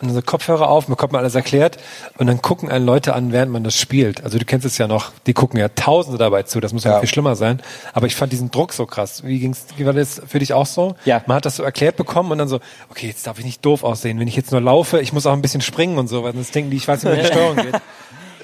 [0.00, 1.78] Und dann so Kopfhörer auf, bekommt man alles erklärt.
[2.18, 4.24] Und dann gucken einen Leute an, während man das spielt.
[4.24, 6.58] Also du kennst es ja noch, die gucken ja Tausende dabei zu.
[6.58, 6.98] Das muss ja, Ja.
[6.98, 7.62] viel schlimmer sein.
[7.92, 9.22] Aber ich fand diesen Druck so krass.
[9.24, 10.96] Wie ging's, wie war das für dich auch so?
[11.04, 11.22] Ja.
[11.26, 12.58] Man hat das so erklärt bekommen und dann so,
[12.90, 14.18] okay, jetzt darf ich nicht doof aussehen.
[14.18, 16.52] Wenn ich jetzt nur laufe, ich muss auch ein bisschen springen und so, weil sonst
[16.54, 17.80] denken die, ich weiß nicht, wie die Steuerung geht.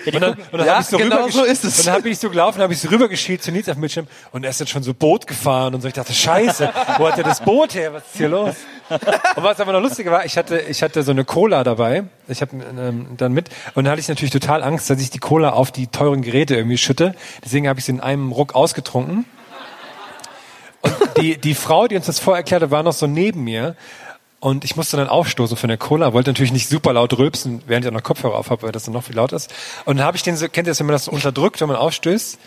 [0.06, 1.78] Und dann, und dann Ja, hab ich so genau so ist es.
[1.78, 4.06] Und dann habe ich so gelaufen, habe ich so rübergeschielt zu Nils auf dem Bildschirm
[4.32, 5.88] und er ist jetzt schon so Boot gefahren und so.
[5.88, 7.92] Ich dachte, scheiße, wo hat er das Boot her?
[7.92, 8.54] Was ist hier los?
[8.88, 12.04] Und was aber noch lustiger war, ich hatte, ich hatte so eine Cola dabei.
[12.28, 15.18] Ich habe ähm, dann mit und dann hatte ich natürlich total Angst, dass ich die
[15.18, 17.14] Cola auf die teuren Geräte irgendwie schütte.
[17.44, 19.26] Deswegen habe ich sie in einem Ruck ausgetrunken.
[20.82, 23.76] Und die, die Frau, die uns das vorher erklärte, war noch so neben mir.
[24.40, 27.84] Und ich musste dann aufstoßen von der Cola, wollte natürlich nicht super laut rülpsen, während
[27.84, 29.52] ich auch noch Kopfhörer auf habe, weil das dann noch viel laut ist.
[29.84, 31.68] Und dann habe ich den so, kennt ihr das, wenn man das so unterdrückt, wenn
[31.68, 32.38] man aufstößt?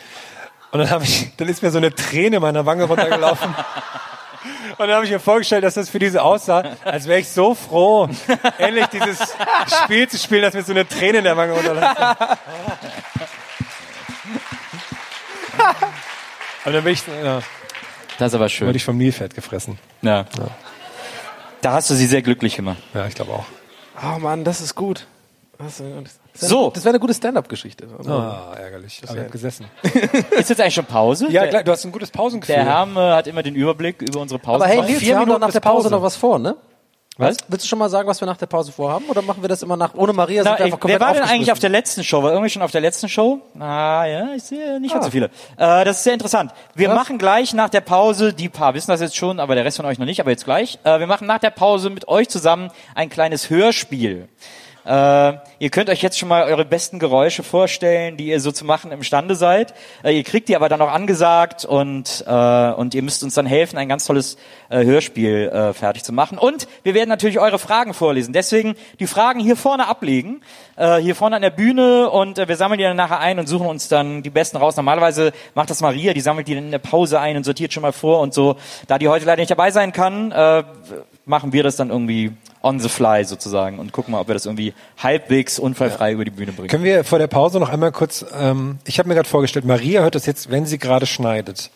[0.72, 3.54] Und dann habe ich, dann ist mir so eine Träne meiner Wange runtergelaufen.
[4.78, 7.54] Und dann habe ich mir vorgestellt, dass das für diese aussah, als wäre ich so
[7.54, 8.10] froh,
[8.58, 9.20] endlich dieses
[9.84, 11.96] Spiel zu spielen, dass mir so eine Träne in der Wange runterläuft.
[16.66, 17.41] Und dann bin ich, ja,
[18.18, 18.68] Das ist aber schön.
[18.68, 19.78] wurde ich vom Nilpferd gefressen.
[20.02, 20.26] Ja.
[21.64, 22.78] Da hast du sie sehr glücklich gemacht.
[22.93, 23.45] Ja, ich glaube auch.
[24.03, 25.07] Oh Mann, das ist gut.
[25.57, 26.03] Das, das wäre
[26.34, 26.70] So.
[26.72, 27.88] das wäre eine gute Stand-up-Geschichte.
[28.05, 29.01] Ah, ärgerlich.
[29.05, 29.66] Aber ich habe gesessen.
[30.32, 31.28] Ist jetzt eigentlich schon Pause?
[31.32, 32.55] Ja, klar, du hast ein gutes Pausengefühl.
[32.55, 34.66] der Herm äh, hat immer den Überblick über unsere Pause.
[34.66, 35.95] Aber hey, Nils, vier wir haben doch Minuten nach der Pause Pause.
[35.95, 36.57] noch was vor, ne?
[37.18, 37.38] Was?
[37.47, 39.05] Willst du schon mal sagen, was wir nach der Pause vorhaben?
[39.05, 41.01] Oder machen wir das immer nach, ohne Maria sind Na, wir ey, einfach wer komplett
[41.01, 42.24] war denn eigentlich auf der letzten Show?
[42.24, 43.39] War irgendwie schon auf der letzten Show?
[43.59, 45.26] Ah, ja, ich sehe nicht ganz so viele.
[45.57, 46.51] Äh, das ist sehr interessant.
[46.74, 46.95] Wir Was?
[46.95, 49.86] machen gleich nach der Pause, die paar wissen das jetzt schon, aber der Rest von
[49.86, 50.80] euch noch nicht, aber jetzt gleich.
[50.84, 54.28] Äh, wir machen nach der Pause mit euch zusammen ein kleines Hörspiel.
[54.86, 58.65] Äh, ihr könnt euch jetzt schon mal eure besten Geräusche vorstellen, die ihr so zu
[58.65, 59.73] machen imstande seid.
[60.03, 63.45] Äh, ihr kriegt die aber dann auch angesagt und, äh, und ihr müsst uns dann
[63.45, 64.38] helfen, ein ganz tolles
[64.69, 66.38] äh, Hörspiel äh, fertig zu machen.
[66.38, 68.34] Und wir werden natürlich eure Fragen vorlesen.
[68.34, 70.41] Deswegen die Fragen hier vorne ablegen,
[70.75, 73.67] äh, hier vorne an der Bühne und wir sammeln die dann nachher ein und suchen
[73.67, 74.75] uns dann die besten raus.
[74.75, 77.84] Normalerweise macht das Maria, die sammelt die dann in der Pause ein und sortiert schon
[77.84, 78.57] mal vor und so.
[78.88, 80.34] Da die heute leider nicht dabei sein kann,
[81.25, 82.34] machen wir das dann irgendwie
[82.64, 86.32] on the fly sozusagen und gucken mal, ob wir das irgendwie halbwegs unfallfrei über die
[86.32, 86.70] Bühne bringen.
[86.70, 90.01] Können wir vor der Pause noch einmal kurz, ähm, ich habe mir gerade vorgestellt, Maria
[90.01, 91.70] hört das jetzt, wenn sie gerade schneidet.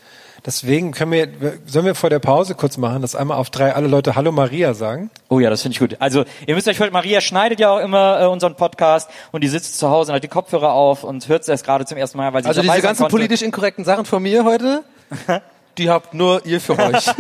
[0.45, 1.27] Deswegen können wir,
[1.65, 4.73] sollen wir vor der Pause kurz machen, dass einmal auf drei alle Leute Hallo Maria
[4.73, 5.09] sagen?
[5.29, 5.97] Oh ja, das finde ich gut.
[5.99, 9.47] Also ihr müsst euch heute, Maria schneidet ja auch immer äh, unseren Podcast und die
[9.49, 12.17] sitzt zu Hause und hat die Kopfhörer auf und hört es erst gerade zum ersten
[12.17, 13.15] Mal, weil sie Also dabei diese ganzen konnte.
[13.15, 14.83] politisch inkorrekten Sachen von mir heute,
[15.77, 17.07] die habt nur ihr für euch.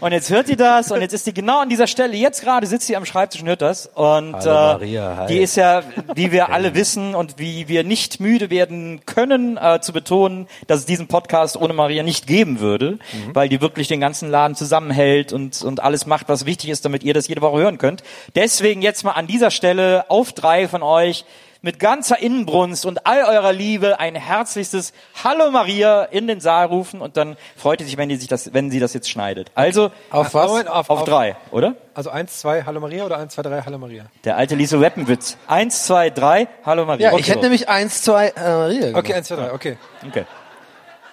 [0.00, 2.66] Und jetzt hört ihr das und jetzt ist die genau an dieser Stelle, jetzt gerade
[2.66, 3.86] sitzt sie am Schreibtisch und hört das.
[3.86, 5.26] Und Hallo äh, Maria, hi.
[5.26, 5.82] die ist ja,
[6.14, 10.80] wie wir alle wissen und wie wir nicht müde werden können, äh, zu betonen, dass
[10.80, 13.34] es diesen Podcast ohne Maria nicht geben würde, Mhm.
[13.34, 17.02] weil die wirklich den ganzen Laden zusammenhält und, und alles macht, was wichtig ist, damit
[17.02, 18.02] ihr das jede Woche hören könnt.
[18.34, 21.24] Deswegen jetzt mal an dieser Stelle auf drei von euch
[21.62, 24.92] mit ganzer Innenbrunst und all eurer Liebe ein herzlichstes
[25.22, 28.54] Hallo Maria in den Saal rufen und dann freut ihr sich, wenn, die sich das,
[28.54, 29.50] wenn sie das jetzt schneidet.
[29.54, 30.48] Also Auf was?
[30.48, 31.74] Moment, auf, drei, oder?
[31.94, 34.06] Also eins, zwei, Hallo Maria oder eins, zwei, drei, Hallo Maria?
[34.24, 35.36] Der alte Liso Weppenwitz.
[35.46, 37.12] Eins, zwei, drei, Hallo Maria.
[37.12, 39.04] Ja, ich hätte nämlich eins, zwei, äh, Maria gemacht.
[39.04, 39.76] Okay, eins, zwei, drei, okay.
[40.06, 40.24] Okay.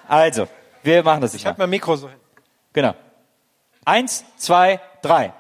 [0.07, 0.47] Also,
[0.83, 1.63] wir machen das Ich halte mal.
[1.65, 2.17] mein Mikro so hin.
[2.71, 2.93] Genau.
[3.83, 5.33] Eins, zwei, drei.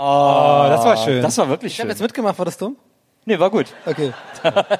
[0.00, 1.22] Oh, das war schön.
[1.22, 1.90] Das war wirklich Ich habe schön.
[1.96, 2.76] jetzt mitgemacht, war das dumm?
[3.24, 3.66] Nee, war gut.
[3.84, 4.12] Okay.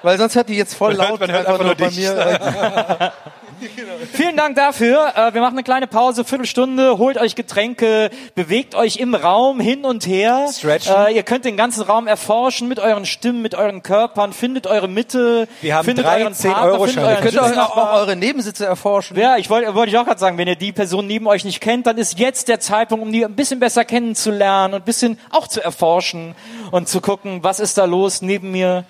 [0.02, 1.76] Weil sonst hört die jetzt voll Man hört- laut man hört einfach einfach nur nur
[1.76, 3.12] bei dich.
[3.60, 4.06] mir.
[4.12, 5.12] Vielen Dank dafür.
[5.14, 6.98] Äh, wir machen eine kleine Pause, Viertelstunde.
[6.98, 10.48] Holt euch Getränke, bewegt euch im Raum hin und her.
[10.52, 10.94] Stretchen.
[10.94, 14.32] Äh, ihr könnt den ganzen Raum erforschen mit euren Stimmen, mit euren Körpern.
[14.32, 15.48] Findet eure Mitte.
[15.60, 17.92] Wir haben findet drei euren 10 Partner, Euro findet euren Könnt ihr euch auch, auch
[18.00, 19.16] eure Nebensitze erforschen?
[19.18, 21.60] Ja, ich wollte wollte ich auch gerade sagen, wenn ihr die Person neben euch nicht
[21.60, 25.18] kennt, dann ist jetzt der Zeitpunkt, um die ein bisschen besser kennenzulernen und ein bisschen
[25.30, 26.34] auch zu erforschen
[26.70, 28.84] und zu gucken, was ist da los neben mir,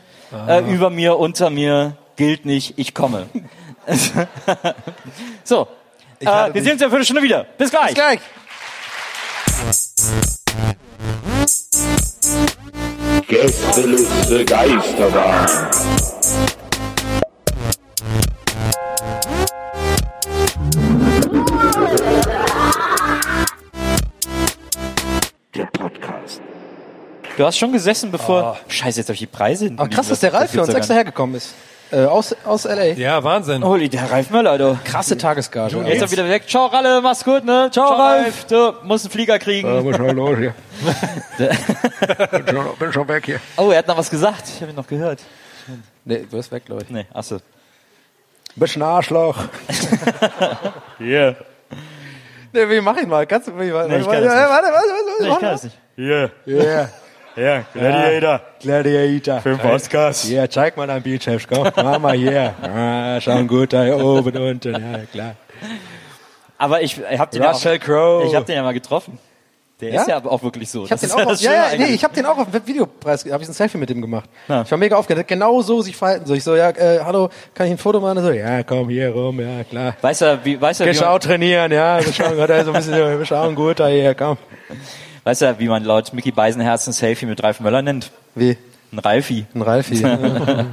[0.46, 3.26] äh, über mir, unter mir, gilt nicht, ich komme.
[5.44, 5.66] so,
[6.20, 7.44] äh, wir sehen uns in einer Viertelstunde wieder.
[7.56, 7.86] Bis gleich.
[7.86, 8.20] Bis gleich.
[13.28, 15.46] Gästeliste Geisterbahn.
[25.54, 26.42] Der Podcast.
[27.36, 28.58] Du hast schon gesessen, bevor...
[28.68, 30.34] Scheiße, jetzt habe ich die Preise hinten Aber krass, liegen dass der.
[30.34, 31.54] Ralf für uns extra ja hergekommen ist.
[31.90, 32.84] Äh, aus, aus L.A.
[32.98, 33.64] Ja, Wahnsinn.
[33.64, 34.78] Holy, der Ralf Möller, du.
[34.84, 35.78] Krasse Tagesgage.
[35.86, 36.42] Jetzt ist er wieder weg.
[36.46, 37.70] Ciao, Ralle, mach's gut, ne?
[37.72, 38.44] Ciao, Ralf.
[38.44, 39.82] Du musst einen Flieger kriegen.
[39.82, 40.54] muss schon los hier.
[42.30, 43.40] bin, schon, bin schon weg hier.
[43.56, 44.44] Oh, er hat noch was gesagt.
[44.48, 45.20] Ich habe ihn noch gehört.
[46.04, 46.90] Nee, du bist weg, glaube ich.
[46.90, 47.38] Nee, achso.
[48.56, 49.36] Bisschen Arschloch.
[51.00, 51.36] Yeah.
[52.52, 53.24] Nee, wie mach ich mal?
[53.24, 54.74] Kannst du, wie, warte, Nee, ich warte, kann das warte, nicht.
[54.74, 55.78] warte, warte, warte, Nee, ich kann das nicht.
[55.96, 56.30] Yeah.
[56.46, 56.88] Yeah.
[57.38, 58.40] Ja, Gladiator.
[58.60, 59.40] Gladiator.
[59.40, 60.28] Für den Podcast.
[60.28, 61.70] Ja, zeig mal dein Bizeps, komm.
[61.76, 62.52] Mach mal hier.
[62.62, 64.72] Ah, schauen gut da hier oben und unten.
[64.72, 65.34] Ja, klar.
[66.56, 68.26] Aber ich, ich hab den ja auch, Crowe.
[68.26, 69.18] ich hab den ja mal getroffen.
[69.80, 70.00] Der Ja?
[70.00, 70.84] ist ja aber auch wirklich so.
[70.84, 73.24] Ich hab den auch, auf, ja, ja, nee, ich hab den auch auf dem Videopreis,
[73.30, 74.28] habe ich ein Selfie mit dem gemacht.
[74.48, 74.62] Ja.
[74.62, 76.26] Ich war mega aufgeregt, genau so sich verhalten.
[76.26, 78.20] So, ich so, ja, äh, hallo, kann ich ein Foto machen?
[78.20, 79.94] So, ja, komm hier rum, ja, klar.
[80.00, 82.76] Weißt du, wie, weißt du, wie man, auch trainieren, ja, wir schauen gerade so ein
[82.76, 84.36] bisschen, wir schauen gut da hier, komm.
[85.28, 88.10] Weißt du, wie man laut Mickey Beisenherz ein Selfie mit Ralf Möller nennt?
[88.34, 88.56] Wie?
[88.90, 89.44] Ein Ralfi.
[89.54, 90.02] Ein Ralfi.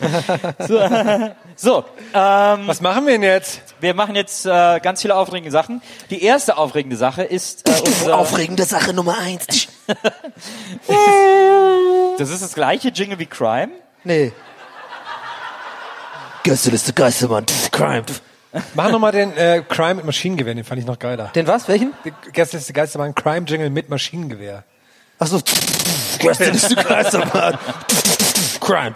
[1.60, 1.84] So,
[2.14, 3.62] ähm, Was machen wir denn jetzt?
[3.80, 5.82] wir machen jetzt äh, ganz viele aufregende Sachen.
[6.10, 9.66] Die erste aufregende Sache ist äh, unser, Aufregende Sache Nummer eins.
[12.16, 13.72] das ist das gleiche Jingle wie Crime.
[14.04, 14.32] Nee.
[16.44, 17.46] Gästeliste Geistermann.
[17.72, 18.04] Crime.
[18.74, 21.30] Mach nochmal den äh, Crime mit Maschinengewehr, den fand ich noch geiler.
[21.34, 21.68] Den was?
[21.68, 21.92] Welchen?
[22.32, 24.64] Gestern ist die Geisterbahn Crime Jingle mit Maschinengewehr.
[25.18, 25.40] Achso.
[26.18, 27.58] Gästeliste Geistermann.
[28.60, 28.94] Crime.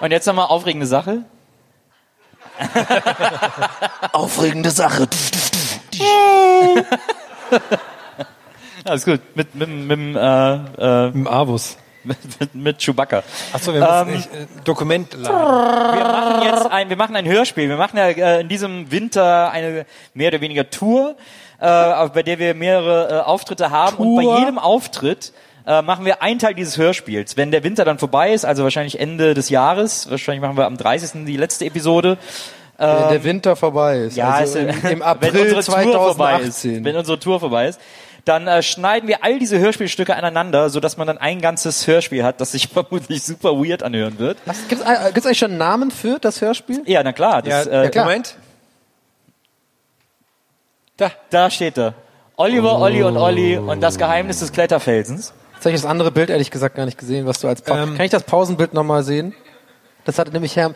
[0.00, 1.22] Und jetzt nochmal aufregende Sache.
[4.12, 5.08] Aufregende Sache.
[8.84, 9.20] Alles gut.
[9.34, 11.76] Mit, mit, mit, mit, äh, äh, Im Avus.
[12.04, 12.18] Mit,
[12.54, 13.22] mit, Chewbacca.
[13.52, 15.96] Achso, wir müssen Ähm, nicht, äh, Dokument laden.
[15.98, 17.68] Wir machen jetzt ein, wir machen ein Hörspiel.
[17.68, 21.16] Wir machen ja äh, in diesem Winter eine mehr oder weniger Tour,
[21.60, 21.64] äh,
[22.08, 23.96] bei der wir mehrere äh, Auftritte haben.
[23.96, 25.32] Und bei jedem Auftritt
[25.66, 27.36] äh, machen wir einen Teil dieses Hörspiels.
[27.36, 30.76] Wenn der Winter dann vorbei ist, also wahrscheinlich Ende des Jahres, wahrscheinlich machen wir am
[30.76, 31.24] 30.
[31.24, 32.18] die letzte Episode.
[32.76, 34.16] Wenn der Winter vorbei ist.
[34.16, 36.84] Ja, also es- im, im wenn April Tour vorbei ist, 2018.
[36.84, 37.80] wenn unsere Tour vorbei ist,
[38.24, 42.24] dann äh, schneiden wir all diese Hörspielstücke aneinander, so dass man dann ein ganzes Hörspiel
[42.24, 44.38] hat, das sich vermutlich super weird anhören wird.
[44.68, 46.82] Gibt es eigentlich schon einen Namen für das Hörspiel?
[46.86, 47.42] Ja, na klar.
[47.42, 48.06] Das, Ja, äh, klar.
[48.06, 48.36] Moment.
[50.96, 51.94] Da, da steht er.
[52.36, 55.32] Oliver, Olli und Olli und das Geheimnis des Kletterfelsens.
[55.54, 57.82] Jetzt habe ich das andere Bild ehrlich gesagt gar nicht gesehen, was du als pa
[57.82, 57.96] Ähm.
[57.96, 59.34] Kann ich das Pausenbild nochmal sehen?
[60.04, 60.74] Das hatte nämlich Herr.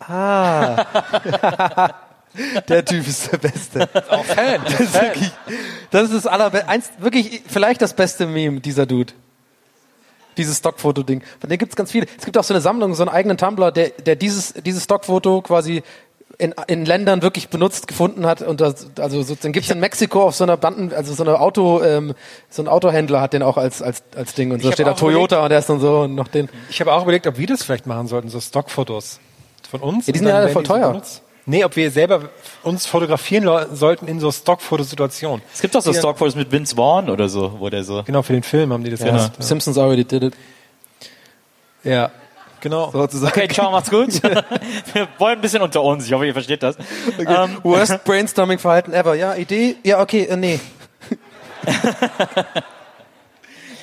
[0.00, 0.84] Ah.
[2.68, 3.88] der Typ ist der Beste.
[4.10, 4.60] Auch Fan.
[4.64, 5.30] Das ist wirklich,
[5.90, 9.12] das ist das allerbeste, eins, wirklich vielleicht das beste Meme, dieser Dude.
[10.38, 11.22] Dieses Stockfoto-Ding.
[11.40, 12.06] Von dem gibt's ganz viele.
[12.18, 15.42] Es gibt auch so eine Sammlung, so einen eigenen Tumblr, der, der dieses, dieses Stockfoto
[15.42, 15.82] quasi
[16.38, 20.24] in, in Ländern wirklich benutzt gefunden hat und das, also so, den gibt's in Mexiko
[20.24, 22.14] auf so einer Banden, also so eine Auto, ähm,
[22.48, 25.42] so ein Autohändler hat den auch als als als Ding und so steht da Toyota
[25.42, 26.48] und der ist dann so und noch den.
[26.70, 29.20] Ich habe auch überlegt, ob wir das vielleicht machen sollten, so Stockfotos
[29.70, 30.06] von uns.
[30.06, 30.88] Ja, die sind dann ja alle voll so teuer.
[30.88, 31.21] benutzt.
[31.44, 32.28] Nee, ob wir selber
[32.62, 35.42] uns fotografieren sollten in so Stockfotosituationen.
[35.52, 35.92] Es gibt doch so.
[35.92, 38.04] Stockfotos mit Vince Vaughn oder so, wo der so.
[38.04, 39.06] Genau, für den Film haben die das Ja.
[39.08, 39.42] erst.
[39.42, 40.34] Simpsons already did it.
[41.82, 42.12] Ja,
[42.60, 42.92] genau.
[42.92, 43.32] Sozusagen.
[43.32, 44.22] Okay, ciao, macht's gut.
[44.22, 46.06] Wir wollen ein bisschen unter uns.
[46.06, 46.76] Ich hoffe, ihr versteht das.
[47.18, 49.16] Ähm, Worst Brainstorming-Verhalten ever.
[49.16, 49.74] Ja, Idee?
[49.82, 50.60] Ja, okay, äh, nee.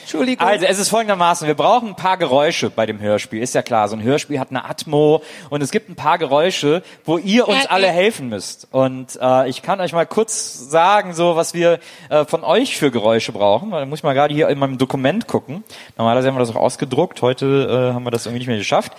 [0.10, 0.47] Entschuldigung.
[0.47, 3.88] Also, es ist folgendermaßen, wir brauchen ein paar Geräusche bei dem Hörspiel, ist ja klar.
[3.88, 7.68] So ein Hörspiel hat eine Atmo und es gibt ein paar Geräusche, wo ihr uns
[7.68, 8.68] alle helfen müsst.
[8.72, 11.78] Und äh, ich kann euch mal kurz sagen, so was wir
[12.10, 13.70] äh, von euch für Geräusche brauchen.
[13.70, 15.64] Da muss ich mal gerade hier in meinem Dokument gucken.
[15.95, 18.93] Normalerweise haben wir das auch ausgedruckt, heute äh, haben wir das irgendwie nicht mehr geschafft.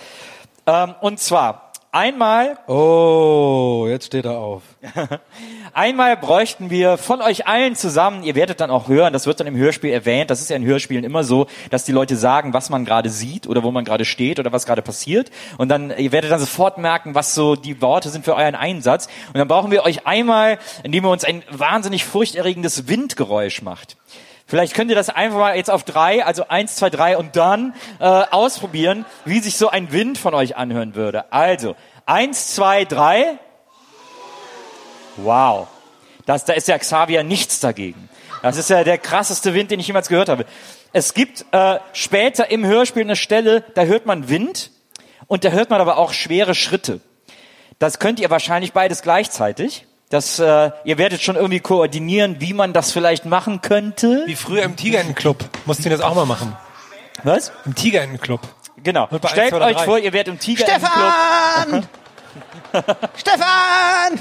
[0.65, 4.63] Ähm, und zwar, Einmal, Oh, jetzt steht er auf.
[5.73, 9.47] einmal bräuchten wir von euch allen zusammen, ihr werdet dann auch hören, das wird dann
[9.47, 12.69] im Hörspiel erwähnt, das ist ja in Hörspielen immer so, dass die Leute sagen, was
[12.69, 15.31] man gerade sieht oder wo man gerade steht oder was gerade passiert.
[15.57, 19.09] Und dann, ihr werdet dann sofort merken, was so die Worte sind für euren Einsatz.
[19.27, 23.97] Und dann brauchen wir euch einmal, indem ihr uns ein wahnsinnig furchterregendes Windgeräusch macht.
[24.51, 27.73] Vielleicht könnt ihr das einfach mal jetzt auf drei, also eins, zwei, drei und dann
[27.99, 31.31] äh, ausprobieren, wie sich so ein Wind von euch anhören würde.
[31.31, 33.39] Also, eins, zwei, drei.
[35.15, 35.69] Wow.
[36.25, 38.09] Das, da ist ja Xavier nichts dagegen.
[38.41, 40.45] Das ist ja der krasseste Wind, den ich jemals gehört habe.
[40.91, 44.71] Es gibt äh, später im Hörspiel eine Stelle, da hört man Wind
[45.27, 46.99] und da hört man aber auch schwere Schritte.
[47.79, 49.85] Das könnt ihr wahrscheinlich beides gleichzeitig.
[50.11, 54.23] Das, äh, ihr werdet schon irgendwie koordinieren, wie man das vielleicht machen könnte.
[54.25, 55.37] Wie früher im Tigerentenclub.
[55.65, 56.55] Musst du das auch mal machen.
[57.23, 57.53] Was?
[57.65, 58.41] Im Tigerentenclub.
[58.83, 59.07] Genau.
[59.07, 59.83] Stellt 1, 2 oder euch 3.
[59.85, 61.87] vor, ihr werdet im Tiger Stefan!
[63.15, 64.19] Stefan!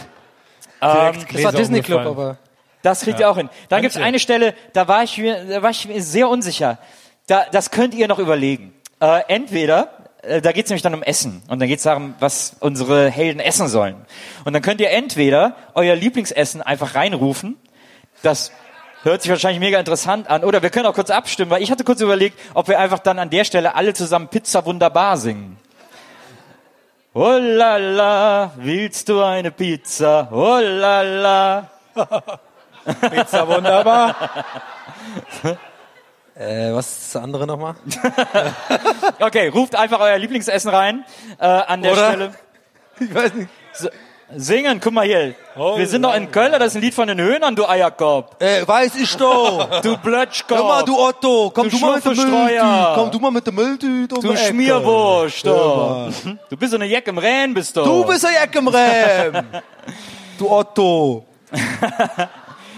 [0.80, 2.38] Direkt Das war Disney Club, aber.
[2.82, 3.50] Das kriegt ihr auch hin.
[3.68, 4.06] Dann gibt's Manche.
[4.06, 6.78] eine Stelle, da war ich mir, da war ich mir sehr unsicher.
[7.26, 8.74] Da, das könnt ihr noch überlegen.
[9.00, 13.10] Äh, entweder, äh, da geht's nämlich dann um Essen und dann geht's darum, was unsere
[13.10, 13.96] Helden essen sollen.
[14.44, 17.56] Und dann könnt ihr entweder euer Lieblingsessen einfach reinrufen.
[18.22, 18.52] Das
[19.02, 20.44] hört sich wahrscheinlich mega interessant an.
[20.44, 23.18] Oder wir können auch kurz abstimmen, weil ich hatte kurz überlegt, ob wir einfach dann
[23.18, 25.58] an der Stelle alle zusammen Pizza wunderbar singen.
[27.12, 30.28] Oh la la, willst du eine Pizza?
[30.30, 31.70] Oh la la.
[33.10, 34.14] Pizza wunderbar.
[36.40, 37.74] Äh, was ist das andere nochmal?
[39.20, 41.04] Okay, ruft einfach euer Lieblingsessen rein
[41.38, 42.08] äh, an der Oder?
[42.08, 42.34] Stelle.
[43.00, 43.48] Ich weiß nicht.
[44.36, 45.34] Singen, guck mal hier.
[45.56, 48.42] Oh, Wir sind doch in Köln, das ist ein Lied von den Höhnern, du Eierkorb.
[48.42, 49.80] Äh, weiß ich doch.
[49.82, 50.60] Du Blötschkorb.
[50.60, 52.14] Hör mal, du Otto, komm Du du, mal mit der.
[52.14, 52.92] Mülltüte.
[52.94, 54.36] Komm du mal mit der Mülltüte um du.
[54.36, 55.46] Schmierwurst.
[55.46, 56.10] Doch.
[56.24, 56.38] mal.
[56.48, 57.82] Du bist so eine Jack im Rennen, bist du.
[57.82, 59.44] Du bist ein Jack im Rehm.
[60.38, 61.24] du Otto.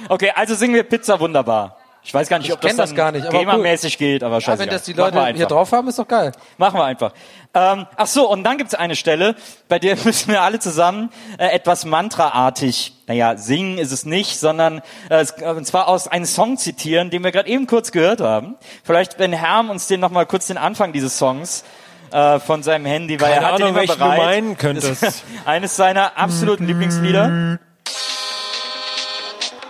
[0.08, 1.76] Okay, also singen wir Pizza wunderbar.
[2.04, 3.44] Ich weiß gar nicht, ob kenn das, das gar nicht, aber cool.
[3.44, 4.58] gamermäßig geht, aber Ja, scheiße.
[4.58, 6.32] wenn das die Leute hier drauf haben, ist doch geil.
[6.58, 7.12] Machen wir einfach.
[7.54, 9.36] Ähm, ach so, und dann gibt's eine Stelle,
[9.68, 14.82] bei der müssen wir alle zusammen äh, etwas Mantraartig, naja, singen ist es nicht, sondern
[15.10, 18.56] äh, äh, und zwar aus einem Song zitieren, den wir gerade eben kurz gehört haben.
[18.82, 21.62] Vielleicht, wenn Herm uns den nochmal kurz den Anfang dieses Songs
[22.10, 24.18] äh, von seinem Handy, weil Keine er hat den Ahnung, immer welchen du bereit.
[24.18, 25.22] meinen könntest.
[25.44, 27.58] Eines seiner absoluten Lieblingslieder.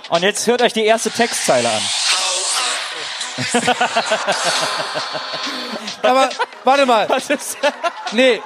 [0.08, 1.82] Und jetzt hört euch die erste Textzeile an.
[6.02, 6.28] Aber
[6.64, 7.08] warte mal.
[7.08, 7.56] Was ist,
[8.12, 8.42] Nee.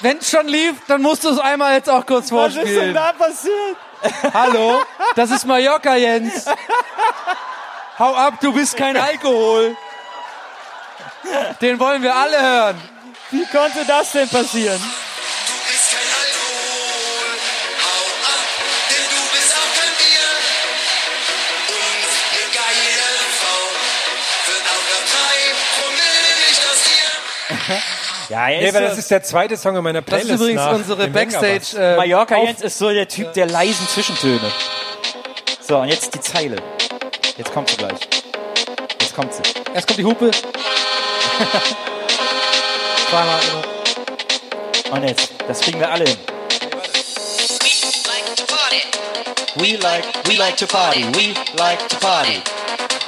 [0.00, 2.64] Wenn es schon lief, dann musst du es einmal jetzt auch kurz was ist denn
[2.66, 2.94] vorspielen.
[2.94, 3.76] da passiert?
[4.34, 4.82] Hallo?
[5.14, 6.46] Das ist Mallorca, Jens.
[7.98, 9.76] Hau ab, du bist kein Alkohol.
[11.60, 12.82] Den wollen wir alle hören.
[13.30, 14.82] Wie konnte das denn passieren?
[28.28, 30.30] Ja, er Nee, ist weil so- das ist der zweite Song in meiner Das Playlist
[30.30, 31.08] ist übrigens unsere.
[31.08, 31.76] Backstage.
[31.78, 34.50] Äh, Mallorca Jens ist so der Typ der leisen Zwischentöne.
[35.60, 36.56] So, und jetzt die Zeile.
[37.36, 37.98] Jetzt kommt sie gleich.
[39.00, 39.42] Jetzt kommt sie.
[39.74, 40.30] Erst kommt die Hupe.
[43.10, 43.40] Zweimal.
[44.90, 46.16] Und jetzt, das kriegen wir alle hin.
[48.06, 48.82] Like to party.
[49.56, 52.40] We like, we like to party, we like to party.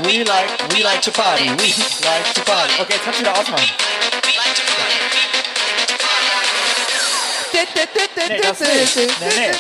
[0.01, 1.73] We like, we like to party, we
[2.05, 2.73] like to party.
[2.81, 3.71] Okay, jetzt kannst du wieder ausmachen.
[8.29, 8.97] Nee, das nicht.
[8.97, 9.51] Nee, nee.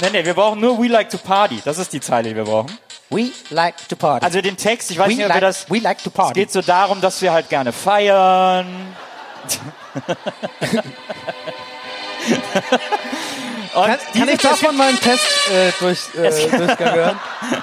[0.00, 1.60] nee, nee, wir brauchen nur We like to party.
[1.64, 2.78] Das ist die Zeile, die wir brauchen.
[3.10, 4.24] We like to party.
[4.24, 5.70] Also den Text, ich weiß we, nicht, ob wir like, das...
[5.70, 6.40] we like to Es party.
[6.40, 8.96] geht so darum, dass wir halt gerne feiern.
[13.74, 17.20] Kann, kann ich davon mal einen Test äh, durch, äh, Durchgang hören?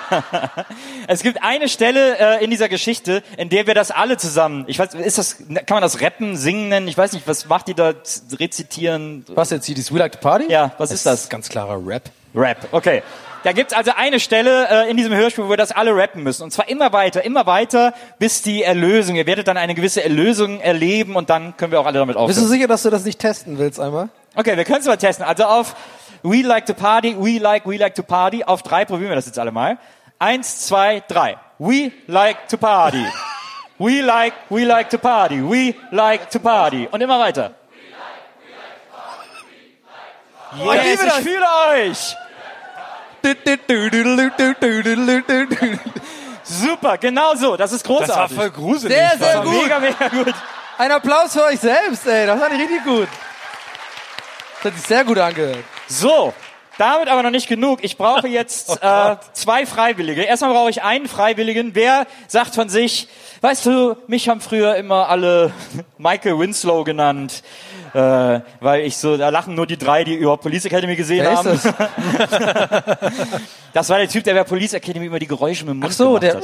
[1.08, 4.80] Es gibt eine Stelle äh, in dieser Geschichte, in der wir das alle zusammen, ich
[4.80, 6.88] weiß, ist das, kann man das rappen, singen nennen?
[6.88, 7.94] Ich weiß nicht, was macht die da
[8.40, 9.26] rezitieren?
[9.30, 10.46] Was jetzt hier, dieses We like to party?
[10.50, 11.28] Ja, was ist das?
[11.30, 12.04] Ganz klarer Rap.
[12.36, 13.02] Rap, okay.
[13.44, 16.44] Da gibt's also eine Stelle äh, in diesem Hörspiel, wo wir das alle rappen müssen.
[16.44, 19.16] Und zwar immer weiter, immer weiter, bis die Erlösung.
[19.16, 22.38] Ihr werdet dann eine gewisse Erlösung erleben und dann können wir auch alle damit Bist
[22.38, 22.48] du aufhören.
[22.50, 24.10] sicher, dass du das nicht testen willst einmal?
[24.36, 25.26] Okay, wir können es mal testen.
[25.26, 25.76] Also auf
[26.24, 28.44] We like to party, we like, we like to party.
[28.44, 29.78] Auf drei probieren wir das jetzt alle mal.
[30.20, 31.38] Eins, zwei, drei.
[31.58, 33.06] We like to party.
[33.80, 35.42] We like, we like to party.
[35.42, 36.88] We like to party.
[36.92, 37.56] Und immer weiter.
[40.54, 41.16] Yes, ich liebe ich das.
[41.24, 42.16] fühle euch.
[46.44, 47.58] Super, genau so.
[47.58, 48.38] Das ist Das war großartig.
[48.38, 48.96] voll gruselig.
[48.96, 49.64] Sehr, sehr war gut.
[49.64, 50.36] mega, mega gut.
[50.78, 52.28] Ein Applaus für euch selbst, ey.
[52.28, 53.08] Das ich richtig gut.
[54.62, 55.64] Das hat sich sehr gut angehört.
[55.92, 56.34] So,
[56.78, 57.80] damit aber noch nicht genug.
[57.84, 60.24] Ich brauche jetzt äh, zwei Freiwillige.
[60.24, 61.76] Erstmal brauche ich einen Freiwilligen.
[61.76, 63.08] Wer sagt von sich,
[63.42, 65.52] weißt du, mich haben früher immer alle
[65.98, 67.44] Michael Winslow genannt,
[67.94, 71.36] äh, weil ich so, da lachen nur die drei, die über Police Academy gesehen Wer
[71.38, 71.50] haben.
[71.54, 71.74] ist das?
[73.74, 75.96] Das war der Typ, der bei Police Academy immer die Geräusche mit dem Mund Ach
[75.96, 76.44] so, der- hat.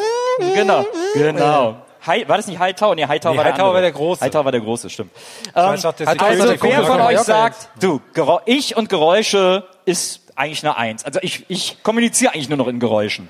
[0.56, 1.76] Genau, genau.
[2.06, 2.95] Hi, war das nicht Hightower?
[2.95, 3.74] Nee, Hightower Nee, war der Hightower andere.
[3.76, 4.22] war der Große.
[4.26, 5.11] Hightower war der Große, stimmt.
[5.53, 10.64] der ist Also der wer von euch sagt, du, Gerä- ich und Geräusche ist eigentlich
[10.64, 11.03] eine Eins.
[11.03, 13.30] Also ich, ich kommuniziere eigentlich nur noch in Geräuschen.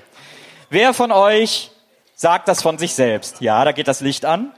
[0.70, 1.70] Wer von euch
[2.14, 3.40] sagt das von sich selbst?
[3.40, 4.52] Ja, da geht das Licht an.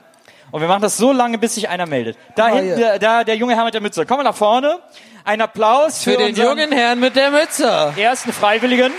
[0.50, 2.16] Und wir machen das so lange, bis sich einer meldet.
[2.34, 4.04] Da Ah, hinten, der, da, der junge Herr mit der Mütze.
[4.04, 4.80] Kommen wir nach vorne.
[5.24, 7.94] Ein Applaus für, Für den jungen Herrn mit der Mütze.
[7.96, 8.90] ersten Freiwilligen.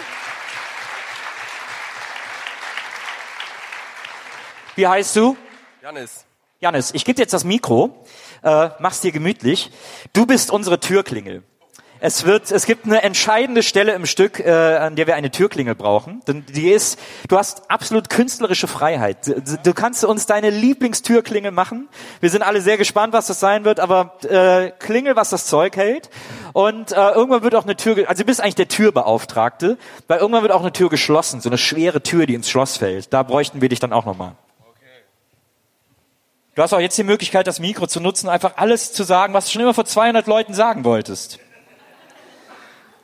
[4.76, 5.36] Wie heißt du?
[5.82, 6.26] Janis.
[6.60, 8.06] Janis, ich gebe dir jetzt das Mikro,
[8.44, 9.72] äh, mach's dir gemütlich.
[10.14, 11.44] Du bist unsere Türklingel.
[12.04, 15.76] Es wird, es gibt eine entscheidende Stelle im Stück, äh, an der wir eine Türklingel
[15.76, 16.22] brauchen.
[16.28, 19.28] Denn die ist, du hast absolut künstlerische Freiheit.
[19.28, 21.90] Du, du kannst uns deine Lieblingstürklingel machen.
[22.20, 25.76] Wir sind alle sehr gespannt, was das sein wird, aber äh, klingel, was das Zeug
[25.76, 26.10] hält.
[26.54, 29.78] Und äh, irgendwann wird auch eine Tür, also du bist eigentlich der Türbeauftragte,
[30.08, 33.14] weil irgendwann wird auch eine Tür geschlossen, so eine schwere Tür, die ins Schloss fällt.
[33.14, 34.34] Da bräuchten wir dich dann auch nochmal.
[36.56, 39.46] Du hast auch jetzt die Möglichkeit, das Mikro zu nutzen, einfach alles zu sagen, was
[39.46, 41.40] du schon immer vor 200 Leuten sagen wolltest.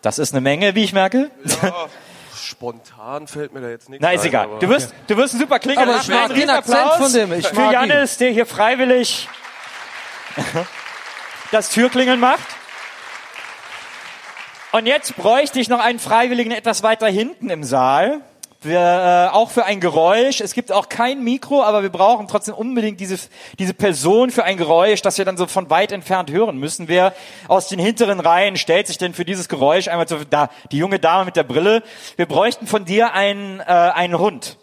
[0.02, 1.32] Das ist eine Menge, wie ich merke.
[1.62, 1.88] Ja,
[2.36, 4.50] spontan fällt mir da jetzt nichts Na, ist ein, egal.
[4.60, 5.88] Du wirst, du wirst ein super Klingel.
[5.88, 7.34] Aber ich mag einen den Akzent von dem.
[7.34, 7.72] Ich für.
[7.72, 9.30] Janis, der hier freiwillig
[11.52, 12.46] das Türklingeln macht.
[14.74, 18.22] Und jetzt bräuchte ich noch einen Freiwilligen etwas weiter hinten im Saal.
[18.62, 18.80] Wir,
[19.32, 20.42] äh, auch für ein Geräusch.
[20.42, 23.20] Es gibt auch kein Mikro, aber wir brauchen trotzdem unbedingt diese,
[23.60, 26.88] diese Person für ein Geräusch, das wir dann so von weit entfernt hören müssen.
[26.88, 27.14] Wer
[27.48, 30.98] aus den hinteren Reihen stellt sich denn für dieses Geräusch einmal zu, da, die junge
[30.98, 31.84] Dame mit der Brille.
[32.16, 34.58] Wir bräuchten von dir einen, äh, einen Hund.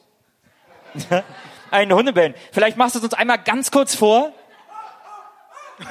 [1.70, 2.34] einen Hundebellen.
[2.50, 4.32] Vielleicht machst du es uns einmal ganz kurz vor.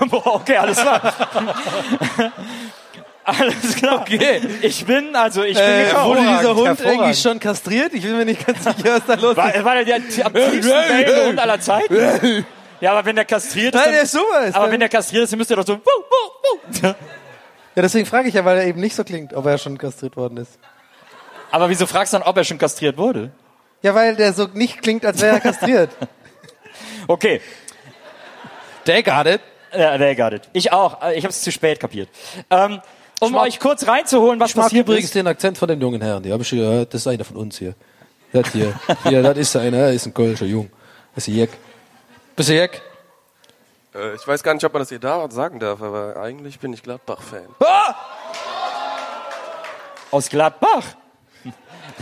[0.10, 1.02] Okay, alles klar.
[3.26, 4.02] alles klar.
[4.02, 4.42] Okay.
[4.62, 6.06] Ich bin, also ich bin Äh, gekommen.
[6.06, 7.94] wurde dieser Hund irgendwie schon kastriert?
[7.94, 9.64] Ich bin mir nicht ganz sicher, was da los War, ist.
[9.64, 9.96] war der, der
[10.26, 12.46] am tiefsten bellende Hund aller Zeiten?
[12.82, 14.14] Ja, aber wenn der kastriert ist, Nein, dann, der ist.
[14.50, 16.88] Ist aber wenn der kastriert ist, dann müsste er doch so, wuh, wuh, wuh.
[16.88, 16.96] ja,
[17.82, 20.38] deswegen frage ich ja, weil er eben nicht so klingt, ob er schon kastriert worden
[20.38, 20.60] ist.
[21.52, 23.32] Aber wieso fragst du dann, ob er schon kastriert wurde?
[23.84, 25.90] Ja, weil der so nicht klingt, als wäre er kastriert.
[27.08, 27.42] Okay.
[28.88, 29.42] Der got it.
[29.76, 30.50] Ja, there got it.
[30.54, 30.98] Ich auch.
[31.12, 32.10] Ich habe es zu spät kapiert.
[32.50, 32.82] Ähm,
[33.20, 35.16] um euch kurz reinzuholen, was passiert übrigens ist.
[35.16, 36.24] den Akzent von dem jungen Herrn.
[36.24, 36.94] Die habe ich schon gehört.
[36.94, 37.76] Das ist einer von uns hier.
[38.32, 38.74] Das hier.
[39.04, 39.78] Hier, das ist einer.
[39.78, 40.70] Er ist ein Kölscher Jung.
[41.16, 41.52] Das ist ein Jeck.
[42.36, 42.82] Bist du Jeck?
[43.94, 46.74] Äh, ich weiß gar nicht, ob man das hier da sagen darf, aber eigentlich bin
[46.74, 47.48] ich Gladbach-Fan.
[50.12, 50.84] Aus Gladbach.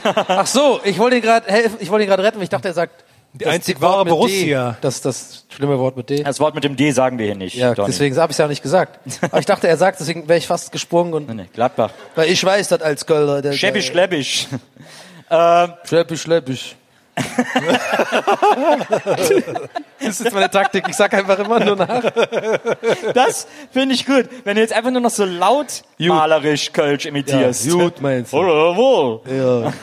[0.03, 1.77] Ach so, ich wollte ihn gerade helfen.
[1.79, 4.71] Ich wollte ihn gerade retten, weil ich dachte, er sagt Die das einzig wahre Borussia.
[4.71, 4.77] D.
[4.81, 6.21] Das, das schlimme Wort mit D.
[6.23, 7.55] Das Wort mit dem D sagen wir hier nicht.
[7.55, 7.87] Ja, Donny.
[7.89, 8.99] deswegen habe ich es ja auch nicht gesagt.
[9.21, 11.91] Aber ich dachte, er sagt, deswegen wäre ich fast gesprungen und Nee, nee, Gladbach.
[12.15, 13.53] weil ich weiß das als Kölner.
[13.53, 14.47] Schäbisch, der, schleppisch.
[15.85, 16.75] schleppisch, schleppisch.
[19.99, 20.85] Das ist meine Taktik.
[20.87, 22.03] Ich sag einfach immer nur nach.
[23.13, 24.29] Das finde ich gut.
[24.43, 27.69] Wenn du jetzt einfach nur noch so laut malerisch Kölsch imitierst.
[27.69, 28.37] gut, meinst du.
[28.37, 29.21] Oder wo?
[29.27, 29.73] Ja.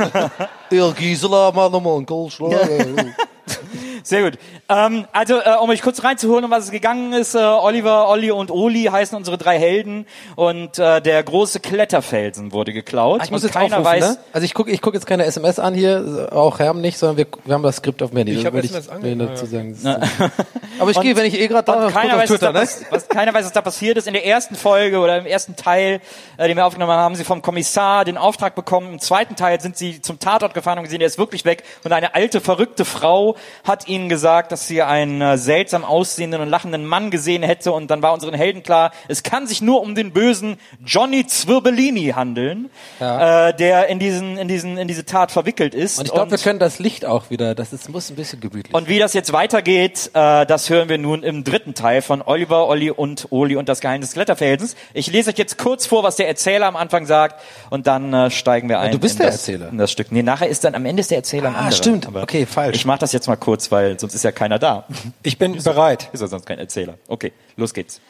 [0.70, 2.68] Der Gisela, Mann, Mann, Goldschlager.
[4.02, 4.38] Sehr gut.
[4.68, 8.30] Ähm, also, äh, um euch kurz reinzuholen, um was es gegangen ist, äh, Oliver, Olli
[8.30, 10.06] und Oli heißen unsere drei Helden
[10.36, 13.20] und äh, der große Kletterfelsen wurde geklaut.
[13.20, 14.18] Ah, ich muss jetzt keiner aufrufen, weiß, ne?
[14.32, 17.26] Also ich gucke ich guck jetzt keine SMS an hier, auch Herm nicht, sondern wir,
[17.44, 18.32] wir haben das Skript auf dem Handy.
[18.32, 19.76] Ich Das hab wollte SMS will ange- dazu sagen.
[20.78, 22.68] Aber ich gehe, wenn ich eh gerade da keiner weiß, was da, Twitter, ne?
[22.90, 24.06] was, keiner weiß, was da passiert ist.
[24.06, 26.00] In der ersten Folge oder im ersten Teil,
[26.36, 28.92] äh, den wir aufgenommen haben, haben sie vom Kommissar den Auftrag bekommen.
[28.92, 31.64] Im zweiten Teil sind sie zum Tatort gefahren und gesehen, der ist wirklich weg.
[31.84, 36.48] Und eine alte, verrückte Frau hat ihnen gesagt, dass sie einen äh, seltsam aussehenden und
[36.48, 37.72] lachenden Mann gesehen hätte.
[37.72, 42.12] Und dann war unseren Helden klar, es kann sich nur um den bösen Johnny Zwirbellini
[42.14, 42.70] handeln,
[43.00, 43.48] Ja.
[43.48, 45.98] äh, der in diesen, in diesen, in diese Tat verwickelt ist.
[45.98, 48.74] Und ich glaube, wir können das Licht auch wieder, das ist, muss ein bisschen gemütlich
[48.74, 52.66] Und wie das jetzt weitergeht, äh, das hören wir nun im dritten Teil von Oliver,
[52.68, 54.76] Olli und Oli und das Geheimnis des Kletterfelsens.
[54.94, 57.40] Ich lese euch jetzt kurz vor, was der Erzähler am Anfang sagt
[57.70, 58.92] und dann äh, steigen wir ein.
[58.92, 59.68] du bist in der das, Erzähler.
[59.70, 60.12] In das Stück.
[60.12, 61.72] Nee, nachher ist dann am Ende ist der Erzähler Ah, anderer.
[61.72, 62.06] stimmt.
[62.06, 62.76] Aber Okay, falsch.
[62.76, 64.86] Ich mache das jetzt mal kurz, weil sonst ist ja keiner da.
[65.22, 66.08] Ich bin bereit.
[66.12, 66.94] Ist ja sonst kein Erzähler.
[67.08, 68.00] Okay, los geht's.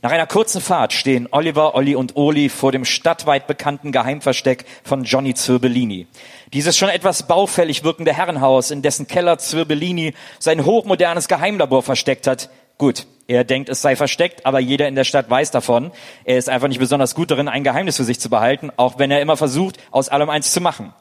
[0.00, 5.02] Nach einer kurzen Fahrt stehen Oliver, Olli und Oli vor dem stadtweit bekannten Geheimversteck von
[5.02, 6.06] Johnny Zirbellini.
[6.52, 12.48] Dieses schon etwas baufällig wirkende Herrenhaus, in dessen Keller Zirbellini sein hochmodernes Geheimlabor versteckt hat,
[12.78, 15.90] Gut, er denkt, es sei versteckt, aber jeder in der Stadt weiß davon.
[16.24, 19.10] Er ist einfach nicht besonders gut darin, ein Geheimnis für sich zu behalten, auch wenn
[19.10, 20.92] er immer versucht, aus allem eins zu machen.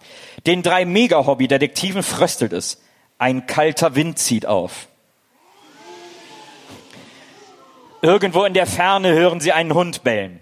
[0.47, 2.81] Den drei Mega-Hobby-Detektiven fröstelt es.
[3.19, 4.87] Ein kalter Wind zieht auf.
[8.01, 10.39] Irgendwo in der Ferne hören sie einen Hund bellen.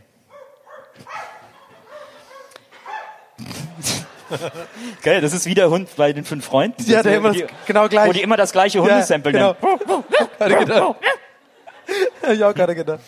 [5.01, 6.83] Gell, das ist wie der Hund bei den fünf Freunden.
[6.85, 8.07] Ja, der immer die, genau gleich.
[8.07, 10.03] Wo die immer das gleiche Hundesample Ja, genau.
[10.59, 10.95] gedacht.
[12.23, 13.01] Hab ich auch gerade gedacht.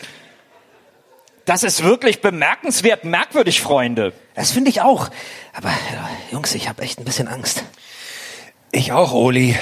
[1.45, 4.13] Das ist wirklich bemerkenswert merkwürdig, Freunde.
[4.35, 5.09] Das finde ich auch.
[5.53, 7.63] Aber ja, Jungs, ich habe echt ein bisschen Angst.
[8.71, 9.57] Ich auch, Oli.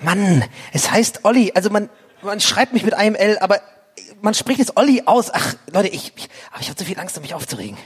[0.00, 1.52] Mann, es heißt Olli.
[1.54, 1.88] Also man,
[2.22, 3.60] man schreibt mich mit einem L, aber
[4.20, 5.32] man spricht es Olli aus.
[5.32, 7.76] Ach, Leute, ich, ich, aber ich habe zu viel Angst, um mich aufzuregen.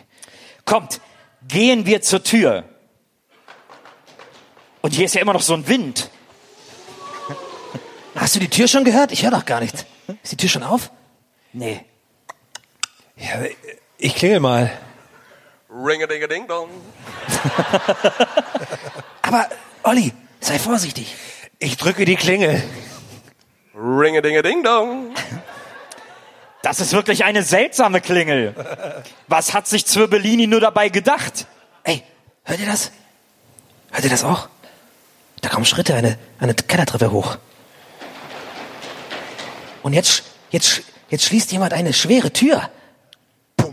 [0.65, 1.01] Kommt,
[1.47, 2.65] gehen wir zur Tür.
[4.83, 6.11] Und hier ist ja immer noch so ein Wind.
[8.15, 9.13] Hast du die Tür schon gehört?
[9.13, 9.87] Ich höre doch gar nichts.
[10.23, 10.91] Ist die Tür schon auf?
[11.53, 11.85] Nee.
[13.17, 13.43] Ja,
[13.97, 14.71] ich klingel mal.
[15.71, 16.69] Ring-a-ding-a-ding-dong.
[19.23, 19.49] Aber
[19.83, 21.15] Olli, sei vorsichtig.
[21.59, 22.63] Ich drücke die Klingel.
[23.75, 25.15] Ring-a-ding-a-ding-dong.
[26.63, 28.55] Das ist wirklich eine seltsame Klingel.
[29.29, 31.47] Was hat sich Zwirbellini nur dabei gedacht?
[31.85, 32.03] Ey,
[32.45, 32.91] hört ihr das?
[33.91, 34.49] Hört ihr das auch?
[35.41, 37.37] Da kommen Schritte, eine, eine Kellertreppe hoch.
[39.83, 42.69] Und jetzt, jetzt, sch- jetzt schließt jemand eine schwere Tür.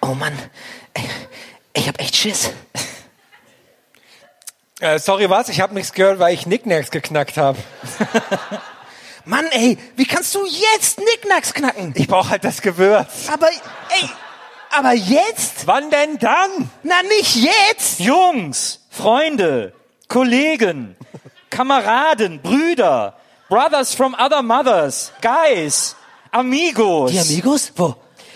[0.00, 0.32] oh Mann,
[1.72, 2.52] ich hab echt Schiss.
[4.80, 5.48] Äh, sorry, was?
[5.48, 7.58] Ich habe nichts gehört, weil ich Nicknacks geknackt habe.
[9.24, 11.92] Mann, ey, wie kannst du jetzt Nicknacks knacken?
[11.96, 13.28] Ich brauche halt das Gewürz.
[13.32, 14.10] Aber, ey,
[14.70, 15.66] aber jetzt?
[15.66, 16.70] Wann denn dann?
[16.82, 18.00] Na, nicht jetzt!
[18.00, 19.72] Jungs, Freunde,
[20.08, 20.94] Kollegen,
[21.50, 23.14] Kameraden, Brüder,
[23.48, 25.96] Brothers from other mothers, Guys,
[26.36, 27.12] Amigos.
[27.12, 27.72] Die Amigos?
[27.76, 27.94] Wo?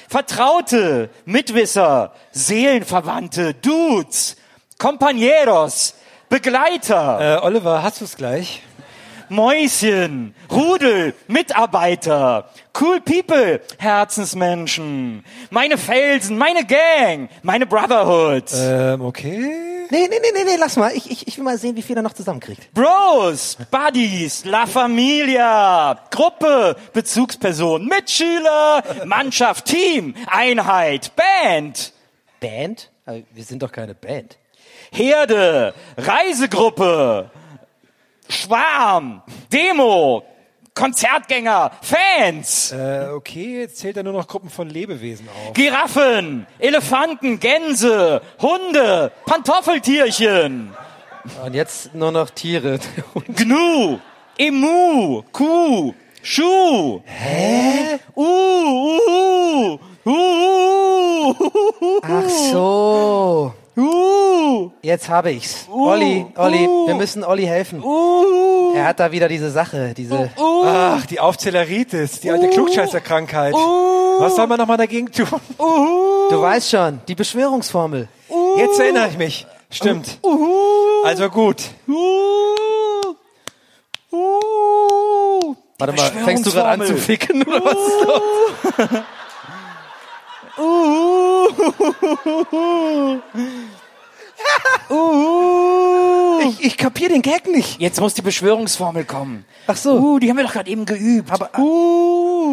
[0.08, 4.36] Vertraute, Mitwisser, Seelenverwandte, Dudes,
[4.78, 5.94] Compañeros,
[6.30, 8.62] Begleiter, Äh, Oliver, hast du es gleich?
[9.30, 19.38] Mäuschen, Rudel, Mitarbeiter, Cool People, Herzensmenschen, meine Felsen, meine Gang, meine Brotherhood, Ähm, okay.
[19.92, 20.92] Nee, nee, nee, nee, nee, lass mal.
[20.94, 22.72] Ich, ich, ich will mal sehen, wie viel er noch zusammenkriegt.
[22.74, 31.92] Bros, Buddies, La Familia, Gruppe, Bezugsperson, Mitschüler, Mannschaft, Team, Einheit, Band,
[32.38, 32.90] Band?
[33.04, 34.36] Aber wir sind doch keine Band.
[34.92, 37.30] Herde, Reisegruppe,
[38.30, 40.22] Schwarm, Demo,
[40.74, 45.52] Konzertgänger, Fans, Äh, okay, jetzt zählt er nur noch Gruppen von Lebewesen auf.
[45.52, 50.72] Giraffen, Elefanten, Gänse, Hunde, Pantoffeltierchen,
[51.44, 52.78] Und jetzt nur noch Tiere.
[53.36, 53.98] Gnu,
[54.38, 55.92] Emu, Kuh,
[56.22, 57.02] Schuh.
[57.04, 57.98] Hä?
[58.14, 61.34] Uh, uh, uh, uh,
[61.80, 63.54] uh, Ach so.
[63.76, 65.66] Uh, Jetzt habe ich's.
[65.70, 67.82] Olli, Olli, wir müssen Olli helfen.
[67.82, 70.30] uh, Er hat da wieder diese Sache, diese...
[70.36, 73.54] Ach, die Aufzelleritis, die alte Klugscheißerkrankheit.
[73.54, 75.26] Was soll man nochmal dagegen tun?
[75.58, 78.08] Du weißt schon, die Beschwörungsformel.
[78.58, 79.46] Jetzt erinnere ich mich.
[79.70, 80.18] Stimmt.
[81.04, 81.62] Also gut.
[81.88, 81.94] uh,
[84.12, 85.54] uh.
[85.78, 87.76] Warte mal, fängst du gerade an zu ficken oder was
[90.60, 93.20] ist los?
[96.42, 97.80] Ich, ich kapier den Gag nicht.
[97.80, 99.44] Jetzt muss die Beschwörungsformel kommen.
[99.66, 99.92] Ach so.
[99.98, 101.30] Uh, die haben wir doch gerade eben geübt.
[101.30, 101.50] Aber,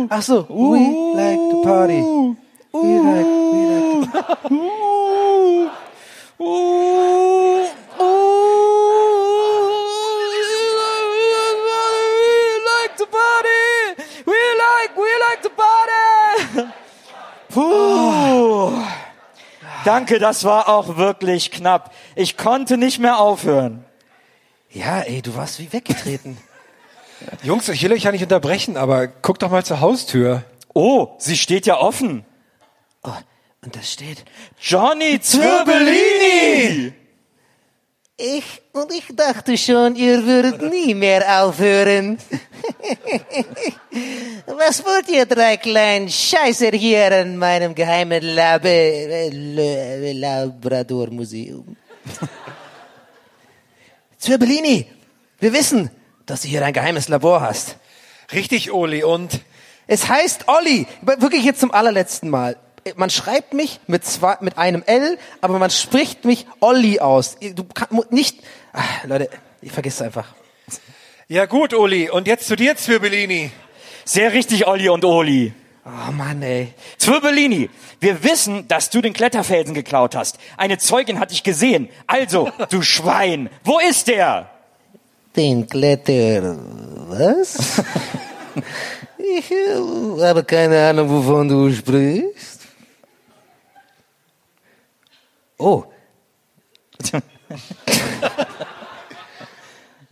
[0.09, 2.03] ach so, we like to party.
[2.73, 4.57] We like, we like to
[6.39, 7.56] We
[17.57, 18.71] Puh.
[19.84, 21.91] Danke, das war auch wirklich knapp.
[22.15, 23.84] Ich konnte nicht mehr aufhören.
[24.69, 26.38] Ja, ey, du warst wie weggetreten.
[27.41, 30.43] Jungs, ich will euch ja nicht unterbrechen, aber guckt doch mal zur Haustür.
[30.75, 32.25] Oh, sie steht ja offen.
[33.01, 33.09] Oh,
[33.63, 34.23] und da steht...
[34.61, 36.93] Johnny Zirbellini!
[38.19, 42.18] Ich und ich dachte schon, ihr würdet nie mehr aufhören.
[44.48, 51.77] Was wollt ihr drei kleinen Scheißer hier in meinem geheimen Lab Le- Labrador-Museum?
[54.18, 54.88] Zirbellini,
[55.39, 55.91] wir wissen,
[56.26, 57.76] dass du hier ein geheimes Labor hast.
[58.34, 59.41] Richtig, Oli, und
[59.85, 62.57] Es heißt Olli, wirklich jetzt zum allerletzten Mal.
[62.95, 67.38] Man schreibt mich mit zwei, mit einem L, aber man spricht mich Olli aus.
[67.55, 68.39] Du kann, mu- nicht,
[68.73, 69.30] ach, Leute,
[69.61, 70.27] ich vergesse es einfach.
[71.27, 72.09] Ja gut, Uli.
[72.09, 73.51] Und jetzt zu dir, Zwirbellini.
[74.05, 75.53] Sehr richtig, Olli und Oli.
[75.85, 76.73] Oh Mann, ey.
[76.97, 77.69] Zwirbellini,
[77.99, 80.38] wir wissen, dass du den Kletterfelsen geklaut hast.
[80.57, 81.89] Eine Zeugin hat dich gesehen.
[82.07, 84.49] Also, du Schwein, wo ist der?
[85.35, 86.57] Den Kletter,
[87.09, 87.81] was?
[89.18, 92.56] ich äh, habe keine Ahnung, wovon du sprichst.
[95.57, 95.84] Oh.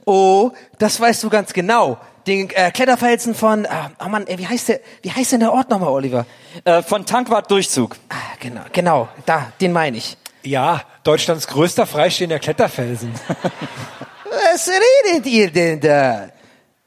[0.05, 1.97] oh, das weißt du ganz genau.
[2.27, 5.53] Den äh, Kletterfelsen von, ah, oh Mann, ey, wie heißt der, wie heißt denn der
[5.53, 6.25] Ort nochmal, Oliver?
[6.63, 7.97] Äh, von Tankwart Durchzug.
[8.09, 10.17] Ah, genau, genau, da, den meine ich.
[10.43, 13.13] Ja, Deutschlands größter freistehender Kletterfelsen.
[14.25, 16.29] Was redet ihr denn da?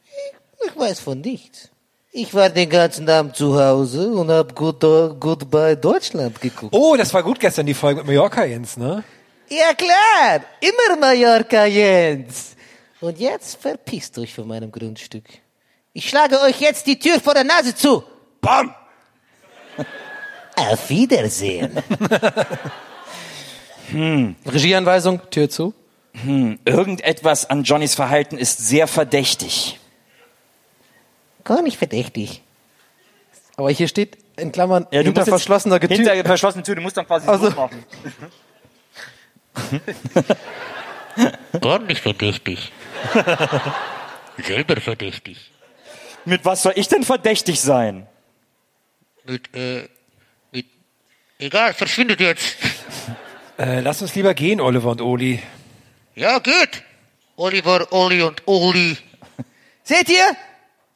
[0.05, 1.68] Ich, ich weiß von nichts.
[2.21, 4.81] Ich war den ganzen Abend zu Hause und hab Good,
[5.21, 6.75] Goodbye Deutschland geguckt.
[6.75, 9.05] Oh, das war gut gestern, die Folge mit Mallorca, Jens, ne?
[9.49, 12.57] Ja klar, immer Mallorca Jens.
[13.01, 15.27] Und jetzt verpisst euch von meinem Grundstück.
[15.93, 18.03] Ich schlage euch jetzt die Tür vor der Nase zu.
[18.41, 18.75] Bam!
[20.57, 21.81] Auf Wiedersehen.
[23.91, 24.37] Hm.
[24.45, 25.73] Regieanweisung, Tür zu.
[26.13, 29.78] Hm, irgendetwas an Johnnys Verhalten ist sehr verdächtig.
[31.49, 32.43] Gar nicht verdächtig.
[33.57, 35.89] Aber hier steht in Klammern Ja, du hinter verschlossener Tür.
[35.89, 37.85] Hinter verschlossener Tür, du musst dann quasi Also- so machen.
[41.61, 42.71] Gar nicht verdächtig.
[44.47, 45.51] Selber verdächtig.
[46.27, 48.07] Mit was soll ich denn verdächtig sein?
[49.25, 49.89] Mit, äh,
[50.53, 50.67] mit,
[51.39, 52.57] egal, verschwindet jetzt.
[53.61, 55.43] Äh, lass uns lieber gehen, Oliver und Oli.
[56.15, 56.85] Ja, geht.
[57.35, 58.97] Oliver, Oli und Oli.
[59.83, 60.37] Seht ihr?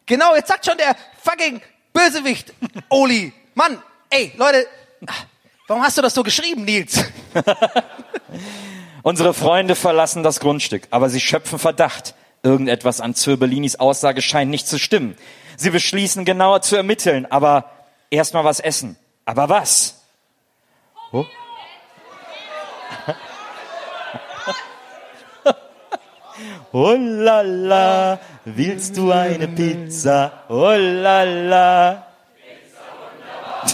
[0.07, 1.61] Genau, jetzt sagt schon der fucking
[1.93, 2.53] Bösewicht,
[2.89, 3.33] Oli.
[3.55, 4.67] Mann, ey, Leute,
[5.69, 7.05] warum hast du das so geschrieben, Nils?
[9.03, 12.15] Unsere Freunde verlassen das Grundstück, aber sie schöpfen Verdacht.
[12.45, 15.17] Irgendetwas an Zirbellinis Aussage scheint nicht zu stimmen.
[15.57, 17.71] Sie beschließen genauer zu ermitteln, aber
[18.11, 18.97] erstmal was essen.
[19.25, 20.03] Aber was?
[21.13, 21.25] Oh.
[26.75, 30.45] Oh la la, willst du eine Pizza?
[30.49, 32.07] Oh la la.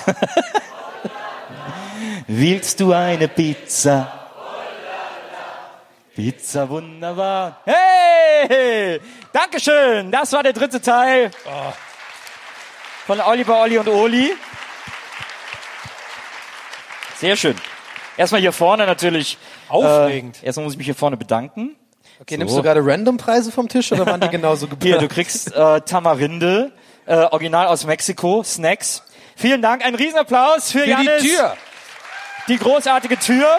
[2.27, 4.12] willst du eine Pizza?
[6.12, 7.61] Pizza wunderbar.
[7.65, 9.01] Hey!
[9.33, 10.11] Dankeschön.
[10.11, 11.31] Das war der dritte Teil
[13.07, 14.35] von Oliver, Olli und Oli.
[17.15, 17.55] Sehr schön.
[18.16, 19.39] Erstmal hier vorne natürlich.
[19.69, 20.43] Aufregend.
[20.43, 21.77] Äh, erstmal muss ich mich hier vorne bedanken.
[22.20, 25.03] Okay, nimmst du gerade Random-Preise vom Tisch oder waren die genauso Hier, geplant?
[25.03, 26.73] du kriegst äh, Tamarinde,
[27.07, 29.03] äh, original aus Mexiko, Snacks.
[29.36, 31.23] Vielen Dank, ein Riesenapplaus für, Für die Jannis.
[31.23, 31.57] Tür.
[32.49, 33.59] Die großartige Tür.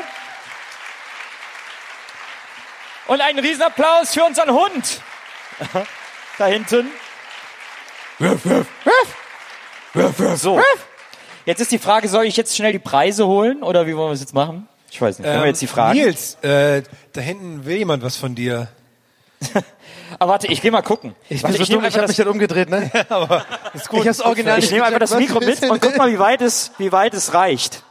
[3.07, 5.01] Und einen Riesenapplaus für unseren Hund.
[6.37, 6.87] da hinten.
[10.35, 10.61] So.
[11.45, 14.13] Jetzt ist die Frage, soll ich jetzt schnell die Preise holen oder wie wollen wir
[14.13, 14.67] es jetzt machen?
[14.91, 15.27] Ich weiß nicht.
[15.27, 15.97] Können wir jetzt die Fragen?
[15.97, 16.83] Ähm, Nils, äh,
[17.13, 18.67] da hinten will jemand was von dir.
[20.19, 21.15] Aber warte, ich geh mal gucken.
[21.29, 22.91] Ich, warte, bin so dumm, ich einfach habe mich dann umgedreht, ne?
[23.09, 24.01] Aber ist gut.
[24.01, 25.15] Ich hab's original ich nehme einfach das.
[25.15, 27.83] Mikro mit und guck mal, wie weit es, wie weit es reicht.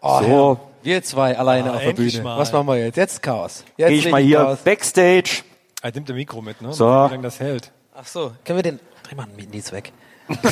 [0.00, 0.60] Oh, So.
[0.82, 2.20] Wir zwei alleine Ah, auf der Bühne.
[2.22, 2.38] mal.
[2.38, 2.96] Was machen wir jetzt?
[2.96, 3.64] Jetzt Chaos.
[3.78, 4.58] Jetzt Gehe ich mal hier Chaos.
[4.58, 5.42] Backstage.
[5.80, 6.74] Er nimmt ein Mikro mit, ne?
[6.74, 6.84] So.
[6.84, 7.72] Wie lange das hält.
[7.94, 8.80] Ach so, können wir den...
[9.02, 9.92] Dreh mal den Nils weg.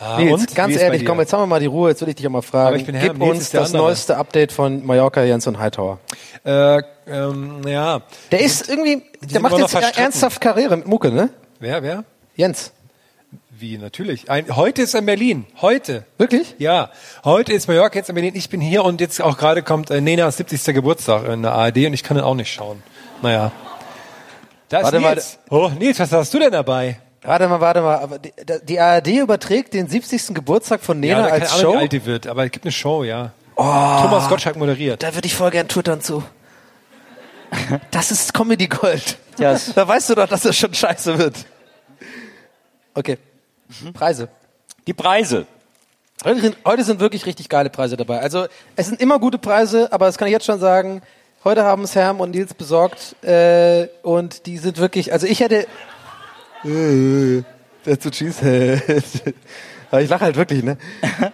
[0.00, 0.54] Ah, Nils, und?
[0.54, 1.90] ganz ehrlich, komm, jetzt haben wir mal die Ruhe.
[1.90, 2.68] Jetzt will ich dich auch mal fragen.
[2.68, 3.84] Aber ich bin Herr, Gib Nils uns das andere.
[3.84, 5.98] neueste Update von Mallorca, Jens und Hightower.
[6.42, 8.00] Äh, ähm, ja.
[8.30, 9.02] Der ist irgendwie...
[9.20, 11.28] Der macht jetzt ernsthaft Karriere mit Mucke, ne?
[11.58, 12.04] Wer, wer?
[12.34, 12.72] Jens.
[13.50, 14.30] Wie, natürlich.
[14.30, 15.46] Ein, heute ist er in Berlin.
[15.60, 16.04] Heute.
[16.16, 16.54] Wirklich?
[16.56, 16.88] Ja.
[17.22, 18.32] Heute ist Mallorca, jetzt in Berlin.
[18.34, 20.74] Ich bin hier und jetzt auch gerade kommt äh, Nenas 70.
[20.74, 22.82] Geburtstag in der ARD und ich kann den auch nicht schauen.
[23.20, 23.52] Naja.
[24.70, 25.14] Da ist Warte mal.
[25.14, 25.38] Nils.
[25.50, 27.00] Oh, Nils, was hast du denn dabei?
[27.22, 27.98] Warte mal, warte mal.
[27.98, 28.32] Aber die,
[28.64, 30.34] die ARD überträgt den 70.
[30.34, 31.78] Geburtstag von Nena ja, da als keine Ahnung, Show?
[31.78, 33.32] wie alt die wird, aber es gibt eine Show, ja.
[33.56, 35.02] Thomas Gottschalk moderiert.
[35.02, 36.22] Da würde ich voll gern twittern zu.
[37.90, 39.18] Das ist Comedy Gold.
[39.38, 41.34] Ja, es- Da weißt du doch, dass das schon scheiße wird.
[42.94, 43.18] Okay.
[43.92, 44.28] Preise.
[44.86, 45.46] Die Preise.
[46.24, 48.20] Heute sind, heute sind wirklich richtig geile Preise dabei.
[48.20, 51.02] Also es sind immer gute Preise, aber das kann ich jetzt schon sagen.
[51.44, 55.12] Heute haben es Herm und Nils besorgt äh, und die sind wirklich.
[55.12, 55.66] Also ich hätte.
[56.62, 59.34] That's a cheesehead.
[59.90, 60.76] Aber ich lache halt wirklich, ne?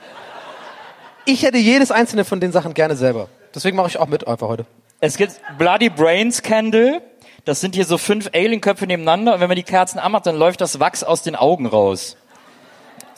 [1.28, 3.28] Ich hätte jedes einzelne von den Sachen gerne selber.
[3.52, 4.64] Deswegen mache ich auch mit einfach heute.
[5.00, 7.02] Es gibt Bloody Brains Candle.
[7.44, 10.60] Das sind hier so fünf Alienköpfe nebeneinander und wenn man die Kerzen anmacht, dann läuft
[10.60, 12.16] das Wachs aus den Augen raus.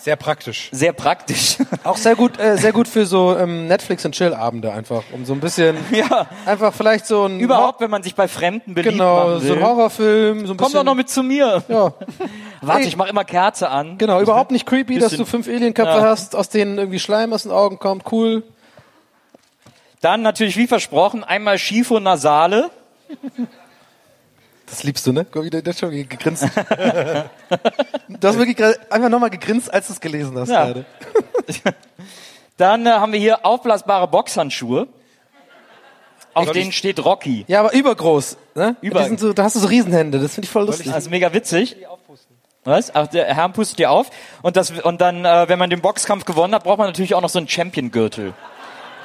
[0.01, 0.69] Sehr praktisch.
[0.71, 1.59] Sehr praktisch.
[1.83, 5.33] Auch sehr gut, äh, sehr gut für so ähm, Netflix und Chill-Abende einfach, um so
[5.33, 6.29] ein bisschen, ja.
[6.47, 9.49] einfach vielleicht so ein Überhaupt, wenn man sich bei Fremden beliebt genau machen will.
[9.49, 10.75] so ein Horrorfilm, so ein Komm bisschen.
[10.79, 11.65] doch noch mit zu mir.
[11.69, 11.93] Ja.
[12.63, 13.99] Warte, ich mache immer Kerze an.
[13.99, 16.03] Genau, überhaupt nicht creepy, dass Bisschen- du fünf Alienköpfe Ja.
[16.05, 18.05] hast, aus denen irgendwie Schleim aus den Augen kommt.
[18.13, 18.45] Cool.
[20.01, 22.71] Dann natürlich, wie versprochen, einmal Schifo-Nasale.
[24.71, 25.25] Das liebst du, ne?
[25.31, 26.45] Guck, wie der, schon gegrinst.
[26.69, 30.65] du hast wirklich gerade einfach nochmal gegrinst, als du es gelesen hast Ja.
[30.67, 30.85] gerade.
[32.57, 34.89] Dann äh, haben wir hier aufblasbare Boxhandschuhe.
[36.35, 37.45] Auf denen steht Rocky.
[37.49, 38.37] Ja, aber übergroß.
[38.55, 38.77] Ne?
[38.81, 40.93] Über- so, da hast du so Riesenhände, das finde ich voll lustig.
[40.93, 41.77] Also mega witzig.
[42.65, 42.95] Was?
[42.95, 44.11] Ach, der Herr pustet dir auf.
[44.43, 47.23] Und, das, und dann, äh, wenn man den Boxkampf gewonnen hat, braucht man natürlich auch
[47.23, 48.35] noch so einen Champion-Gürtel.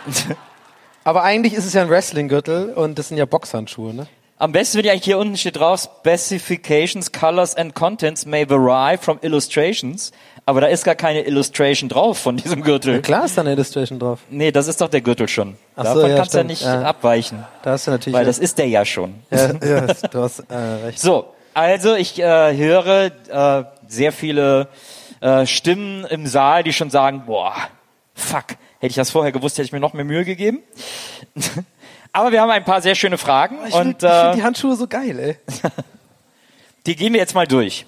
[1.05, 4.07] Aber eigentlich ist es ja ein Wrestling-Gürtel und das sind ja Boxhandschuhe, ne?
[4.43, 8.97] Am besten, wenn die eigentlich hier unten steht drauf, Specifications, Colors and Contents may vary
[8.97, 10.11] from illustrations.
[10.45, 12.95] Aber da ist gar keine Illustration drauf von diesem Gürtel.
[12.95, 14.19] Ja, klar ist da eine Illustration drauf.
[14.29, 15.55] Nee, das ist doch der Gürtel schon.
[15.77, 16.81] Ach so, Davon ja, kannst du ja nicht Ja.
[16.81, 17.45] abweichen.
[17.61, 18.13] Da hast du natürlich.
[18.19, 19.15] Weil das ist der ja schon.
[19.31, 20.55] ja, ja, du hast äh,
[20.87, 20.99] recht.
[20.99, 24.67] So, also ich äh, höre äh, sehr viele
[25.21, 27.53] äh, Stimmen im Saal, die schon sagen, boah,
[28.13, 28.47] fuck,
[28.79, 30.59] hätte ich das vorher gewusst, hätte ich mir noch mehr Mühe gegeben.
[32.13, 34.87] Aber wir haben ein paar sehr schöne Fragen Ich finde find die äh, Handschuhe so
[34.87, 35.37] geil, ey.
[36.85, 37.87] die gehen wir jetzt mal durch.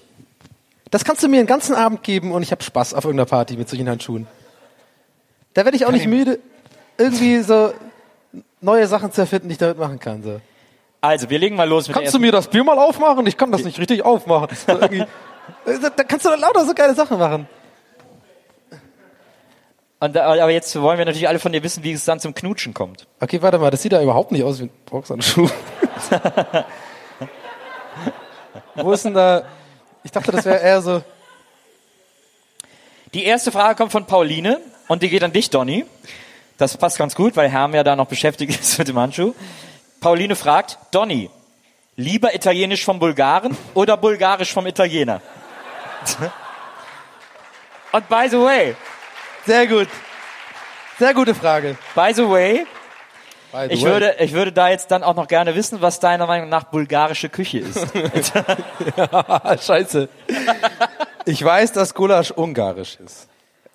[0.90, 3.56] Das kannst du mir den ganzen Abend geben und ich habe Spaß auf irgendeiner Party
[3.56, 4.26] mit solchen Handschuhen.
[5.54, 6.40] Da werde ich auch nicht müde,
[6.98, 7.72] irgendwie so
[8.60, 10.22] neue Sachen zu erfinden, die ich damit machen kann.
[10.22, 10.40] So.
[11.00, 13.26] Also, wir legen mal los mit Kannst du mir das Bier mal aufmachen?
[13.26, 14.48] Ich kann das nicht richtig aufmachen.
[14.56, 14.88] So da
[15.96, 17.48] da kannst du doch lauter so geile Sachen machen.
[19.98, 22.74] Und, aber jetzt wollen wir natürlich alle von dir wissen, wie es dann zum Knutschen
[22.74, 23.06] kommt.
[23.20, 25.48] Okay, warte mal, das sieht da überhaupt nicht aus wie ein Boxhandschuh.
[28.74, 29.44] Wo ist denn da?
[30.04, 31.02] Ich dachte, das wäre eher so.
[33.14, 35.86] Die erste Frage kommt von Pauline und die geht an dich, Donny.
[36.58, 39.34] Das passt ganz gut, weil Herm ja da noch beschäftigt ist mit dem Handschuh.
[40.00, 41.30] Pauline fragt, Donny,
[41.96, 45.22] lieber Italienisch vom Bulgaren oder Bulgarisch vom Italiener?
[47.92, 48.76] und by the way,
[49.46, 49.88] Sehr gut.
[50.98, 51.76] Sehr gute Frage.
[51.94, 52.66] by the way,
[53.52, 53.90] By the ich way.
[53.92, 57.28] würde, ich würde da jetzt dann auch noch gerne wissen, was deiner Meinung nach bulgarische
[57.28, 57.78] Küche ist.
[59.66, 60.08] Scheiße.
[61.26, 63.28] Ich weiß, dass Gulasch ungarisch ist.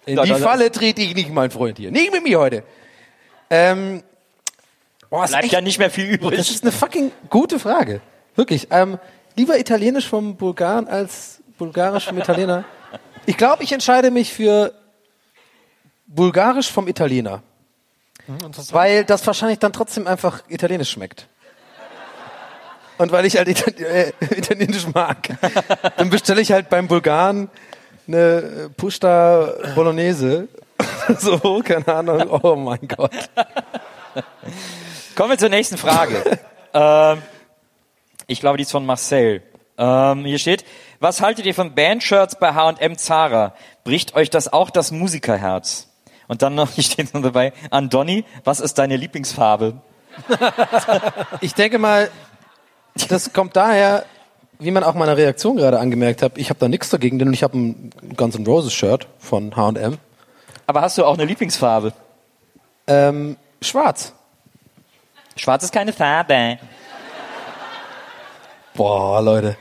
[0.05, 1.91] In Ja, die das- Falle trete ich nicht, mein Freund hier.
[1.91, 2.63] Nicht mit mir heute.
[3.49, 4.01] Ähm,
[5.09, 6.37] boah, Bleibt echt, ja nicht mehr viel übrig.
[6.37, 8.01] das ist eine fucking gute Frage.
[8.35, 8.67] Wirklich.
[8.71, 8.97] Ähm,
[9.35, 12.63] lieber Italienisch vom Bulgaren als Bulgarisch vom Italiener.
[13.25, 14.73] Ich glaube, ich entscheide mich für
[16.15, 17.41] Bulgarisch vom Italiener.
[18.71, 21.27] Weil das wahrscheinlich dann trotzdem einfach Italienisch schmeckt.
[22.97, 25.29] Und weil ich halt Itali äh, Italienisch mag,
[25.97, 27.49] dann bestelle ich halt beim Bulgaren
[28.07, 30.47] eine Pusta Bolognese.
[31.17, 32.41] so, keine Ahnung.
[32.43, 33.11] Oh mein Gott.
[35.15, 36.39] Kommen wir zur nächsten Frage.
[36.73, 37.21] ähm,
[38.27, 39.41] ich glaube, die ist von Marcel.
[39.77, 40.63] Ähm, hier steht,
[40.99, 43.55] was haltet ihr von Bandshirts bei H&M Zara?
[43.83, 45.90] Bricht euch das auch das Musikerherz?
[46.31, 49.73] Und dann noch, hier steht noch dabei, an Donny, was ist deine Lieblingsfarbe?
[51.41, 52.09] Ich denke mal,
[53.09, 54.05] das kommt daher,
[54.57, 56.37] wie man auch meiner Reaktion gerade angemerkt hat.
[56.37, 59.97] Ich habe da nichts dagegen, denn ich habe ein Guns N' Roses Shirt von H&M.
[60.67, 61.91] Aber hast du auch eine Lieblingsfarbe?
[62.87, 64.13] Ähm, schwarz.
[65.35, 66.59] Schwarz ist keine Farbe.
[68.73, 69.57] Boah, Leute.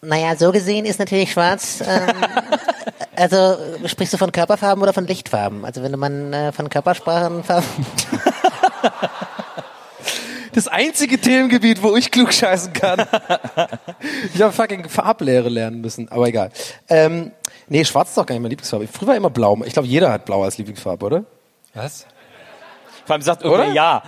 [0.00, 1.82] Naja, so gesehen ist natürlich schwarz.
[1.86, 2.08] Ähm,
[3.16, 5.64] also sprichst du von Körperfarben oder von Lichtfarben?
[5.64, 7.68] Also wenn man äh, von Körpersprachenfarben.
[10.54, 13.04] Das einzige Themengebiet, wo ich klug scheißen kann.
[14.32, 16.50] ich habe fucking Farblehre lernen müssen, aber egal.
[16.88, 17.32] Ähm,
[17.68, 18.86] nee, schwarz ist doch gar nicht meine Lieblingsfarbe.
[18.86, 19.60] Früher war immer blau.
[19.64, 21.24] Ich glaube, jeder hat blau als Lieblingsfarbe, oder?
[21.74, 22.06] Was?
[23.04, 23.64] Vor allem sagt Oder?
[23.64, 24.02] irgendwer ja.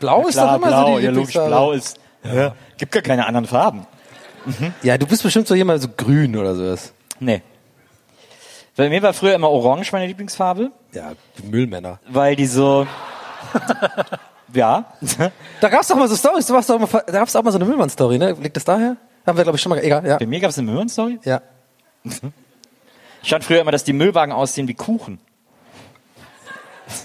[0.00, 1.48] Blau ist Klar, doch immer blau, so die ja, logisch, Lieblingsfarbe.
[1.48, 2.54] blau ist, ja.
[2.76, 3.86] gibt gar keine anderen Farben.
[4.82, 6.92] Ja, du bist bestimmt so jemand so grün oder sowas.
[7.20, 7.42] Nee.
[8.76, 11.12] Bei mir war früher immer orange meine Lieblingsfarbe, Ja,
[11.44, 12.00] Müllmänner.
[12.08, 12.86] weil die so,
[14.54, 14.84] ja,
[15.60, 17.58] Da gab's doch mal so Stories, du warst doch mal, da gab's auch mal so
[17.58, 18.32] eine Müllmann-Story, ne?
[18.40, 18.96] Liegt das daher?
[19.26, 20.16] Haben wir, glaube ich, schon mal, egal, ja.
[20.18, 21.20] bei mir gab es eine Möhren-Story.
[21.24, 21.42] Ja.
[23.22, 25.20] Ich fand früher immer, dass die Müllwagen aussehen wie Kuchen.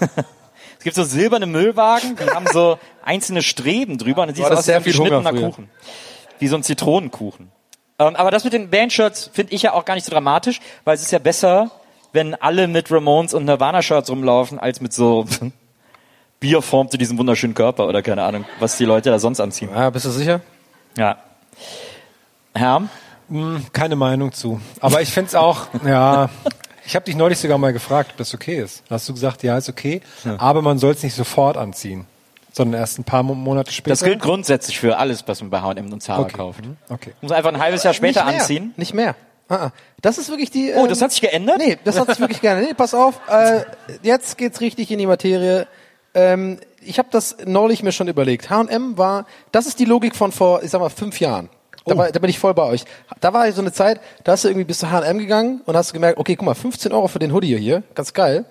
[0.00, 4.50] es gibt so silberne Müllwagen, die haben so einzelne Streben drüber und dann Du es
[4.50, 5.32] aus wie ein geschnittener.
[5.32, 5.70] Kuchen.
[6.38, 7.50] Wie so ein Zitronenkuchen.
[7.98, 10.94] Ähm, aber das mit den Bandshirts finde ich ja auch gar nicht so dramatisch, weil
[10.94, 11.70] es ist ja besser,
[12.12, 15.26] wenn alle mit Ramones und Nirvana-Shirts rumlaufen, als mit so
[16.40, 19.70] Bier formte diesen wunderschönen Körper oder keine Ahnung, was die Leute da sonst anziehen.
[19.74, 20.40] Ja, bist du sicher?
[20.96, 21.18] Ja.
[22.54, 22.88] Herr,
[23.28, 24.60] Hm, keine Meinung zu.
[24.80, 26.30] Aber ich finde es auch, ja,
[26.86, 28.82] ich habe dich neulich sogar mal gefragt, ob das okay ist.
[28.88, 30.00] Da hast du gesagt, ja, ist okay,
[30.38, 32.06] aber man soll es nicht sofort anziehen,
[32.52, 33.90] sondern erst ein paar Mo- Monate später.
[33.92, 36.36] Das gilt grundsätzlich für alles, was man bei H&M und Zara Okay.
[36.36, 36.64] kauft.
[36.64, 36.76] Mhm.
[36.88, 37.12] Okay.
[37.20, 38.74] Muss einfach ein halbes Jahr später nicht mehr, anziehen.
[38.76, 39.14] Nicht mehr.
[39.48, 39.70] Ah, ah.
[40.02, 40.72] Das ist wirklich die.
[40.76, 41.58] Oh, ähm, das hat sich geändert?
[41.58, 42.66] Nee, das hat sich wirklich geändert.
[42.68, 43.20] Nee, pass auf.
[43.28, 43.62] Äh,
[44.02, 45.66] jetzt geht's richtig in die Materie.
[46.14, 48.50] Ähm, ich habe das neulich mir schon überlegt.
[48.50, 51.48] H&M war, das ist die Logik von vor, ich sag mal, fünf Jahren.
[51.86, 52.84] Da, war, da bin ich voll bei euch.
[53.20, 55.94] Da war so eine Zeit, da hast du irgendwie bis zu H&M gegangen und hast
[55.94, 58.44] gemerkt, okay, guck mal, 15 Euro für den Hoodie hier, ganz geil.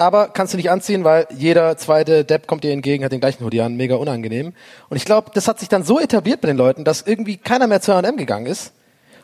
[0.00, 3.44] Aber kannst du nicht anziehen, weil jeder zweite Depp kommt dir entgegen, hat den gleichen
[3.44, 4.54] Hoodie an, mega unangenehm.
[4.88, 7.66] Und ich glaube, das hat sich dann so etabliert bei den Leuten, dass irgendwie keiner
[7.66, 8.72] mehr zu H&M gegangen ist.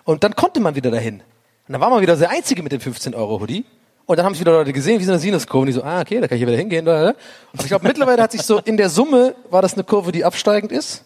[0.03, 1.21] Und dann konnte man wieder dahin.
[1.69, 3.65] Und dann war man wieder der Einzige mit dem 15-Euro-Hoodie.
[4.07, 5.61] Und dann haben sich wieder Leute gesehen, wie so eine Sinuskurve.
[5.61, 6.89] Und die so, ah, okay, da kann ich wieder hingehen.
[6.89, 7.15] Und
[7.61, 10.73] ich glaube, mittlerweile hat sich so, in der Summe war das eine Kurve, die absteigend
[10.73, 11.05] ist.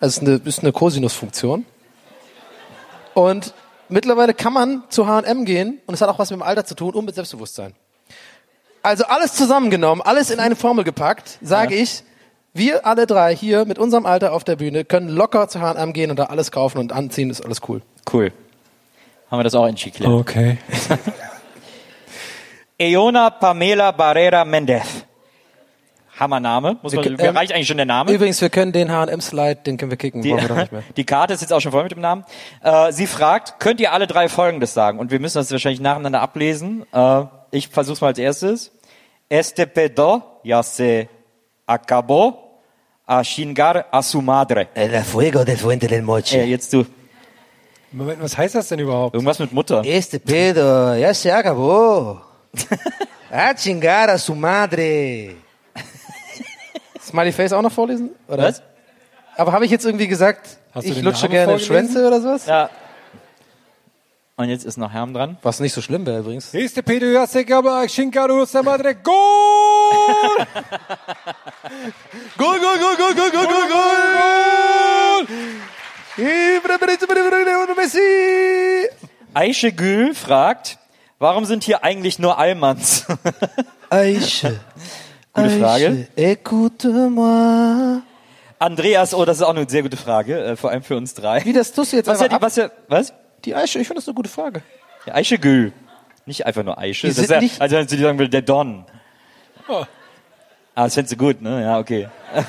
[0.00, 1.66] Also es ist eine, ist eine Cosinusfunktion.
[3.12, 3.52] Und
[3.90, 6.74] mittlerweile kann man zu H&M gehen und es hat auch was mit dem Alter zu
[6.74, 7.74] tun und mit Selbstbewusstsein.
[8.82, 12.02] Also alles zusammengenommen, alles in eine Formel gepackt, sage ich,
[12.54, 16.10] wir alle drei hier mit unserem Alter auf der Bühne können locker zu H&M gehen
[16.10, 17.80] und da alles kaufen und anziehen, ist alles cool.
[18.12, 18.32] Cool.
[19.30, 20.04] Haben wir das auch entschieden.
[20.06, 20.58] Okay.
[22.78, 25.06] Eona Pamela Barrera Mendez.
[26.18, 26.76] Hammername.
[26.82, 28.12] Muss man, Wir- ähm, reicht eigentlich schon der Name.
[28.12, 30.82] Übrigens, wir können den H&M-Slide, den können wir kicken, Die, wir doch nicht mehr.
[30.96, 32.24] die Karte ist jetzt auch schon voll mit dem Namen.
[32.62, 34.98] Äh, sie fragt, könnt ihr alle drei Folgendes sagen?
[34.98, 36.84] Und wir müssen das wahrscheinlich nacheinander ablesen.
[36.92, 37.22] Äh,
[37.52, 38.72] ich versuch's mal als erstes.
[39.28, 41.08] Este pedo ya se
[41.66, 42.60] acabó
[43.06, 44.68] a chingar a su madre.
[44.74, 46.42] El fuego del fuente del moche.
[46.42, 46.84] Äh, jetzt du.
[47.92, 49.14] Moment, was heißt das denn überhaupt?
[49.14, 49.82] Irgendwas mit Mutter.
[49.84, 52.20] Este pedo ya se acabó.
[53.30, 55.36] A chingar a su madre.
[57.00, 58.10] Smiley Face auch noch vorlesen?
[58.28, 58.42] Oder?
[58.44, 58.62] Was?
[59.36, 61.66] Aber habe ich jetzt irgendwie gesagt, Hast ich lutsche Namen gerne vorgelesen?
[61.66, 62.44] Schwänze oder sowas?
[62.44, 62.68] Ja.
[64.42, 65.36] Und jetzt ist noch Herm dran.
[65.42, 66.52] Was nicht so schlimm wäre übrigens.
[66.52, 67.24] Este Pedro
[67.86, 69.14] Shinkaru se madre, Gol!
[72.36, 73.82] Gol, gol, gol, gol, gol, gol, gol, gol!
[77.76, 78.88] Messi!
[79.32, 80.78] Aische Gül fragt,
[81.20, 83.06] warum sind hier eigentlich nur Allmanns?
[83.90, 84.58] Aische.
[85.32, 86.08] Gute Frage.
[86.16, 88.02] Écoute-moi.
[88.58, 91.44] Andreas, oh, das ist auch eine sehr gute Frage, äh, vor allem für uns drei.
[91.44, 93.12] Wie, das tust du jetzt was ja, einfach die, was ja, was?
[93.44, 94.62] Die Aische, ich finde das eine gute Frage.
[95.06, 95.72] Ja, Aische Gül.
[96.26, 97.08] Nicht einfach nur Aische.
[97.08, 98.84] Die Das ist ja, also wenn sie sagen will, der Don.
[99.68, 99.84] Oh.
[100.74, 101.62] Ah, das findest du gut, ne?
[101.62, 102.08] Ja, okay.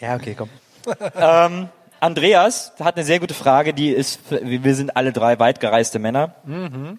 [0.00, 0.48] Ja, okay, komm.
[1.16, 1.68] ähm,
[2.00, 6.34] Andreas hat eine sehr gute Frage, die ist, wir sind alle drei weitgereiste Männer.
[6.44, 6.98] Mhm.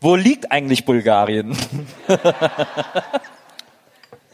[0.00, 1.56] Wo liegt eigentlich Bulgarien?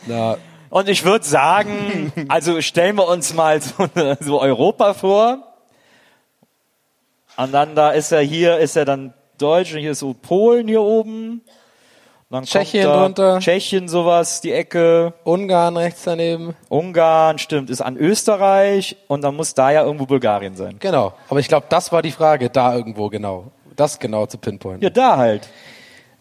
[0.07, 0.39] Na,
[0.77, 3.89] Und ich würde sagen, also stellen wir uns mal so,
[4.21, 5.39] so Europa vor.
[7.39, 10.69] Und dann da ist er hier, ist er dann Deutsch und hier ist so Polen
[10.69, 11.41] hier oben.
[12.29, 13.39] Dann Tschechien da drunter.
[13.39, 15.15] Tschechien sowas, die Ecke.
[15.25, 16.55] Ungarn rechts daneben.
[16.69, 20.77] Ungarn, stimmt, ist an Österreich und dann muss da ja irgendwo Bulgarien sein.
[20.79, 21.15] Genau.
[21.31, 23.51] Aber ich glaube, das war die Frage, da irgendwo genau.
[23.77, 24.83] Das genau zu pinpointen.
[24.83, 25.49] Ja, da halt.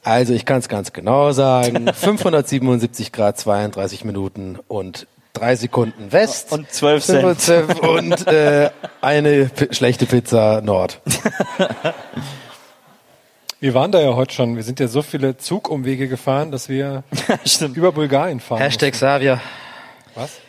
[0.05, 1.91] Also ich kann es ganz genau sagen.
[1.93, 6.51] 577 Grad, 32 Minuten und drei Sekunden West.
[6.51, 7.41] Und 12 Cent.
[7.41, 8.69] 12 und äh,
[9.01, 11.01] eine P schlechte Pizza Nord.
[13.59, 14.55] Wir waren da ja heute schon.
[14.55, 17.03] Wir sind ja so viele Zugumwege gefahren, dass wir
[17.73, 18.59] über Bulgarien fahren.
[18.59, 19.41] Hashtag Xavier.
[20.13, 20.39] Was?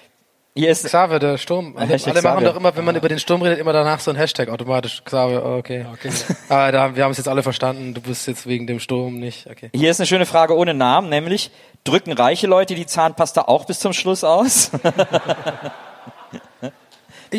[0.57, 1.77] Hier ist Xavier, der Sturm.
[1.77, 2.49] Alle, alle machen Xavier.
[2.49, 5.03] doch immer, wenn man über den Sturm redet, immer danach so ein Hashtag automatisch.
[5.05, 5.85] Xavier, oh, okay.
[5.93, 6.11] Okay.
[6.49, 7.93] Aber da, wir haben es jetzt alle verstanden.
[7.93, 9.47] Du bist jetzt wegen dem Sturm nicht.
[9.51, 9.69] Okay.
[9.75, 11.51] Hier ist eine schöne Frage ohne Namen, nämlich
[11.85, 14.71] drücken reiche Leute die Zahnpasta auch bis zum Schluss aus?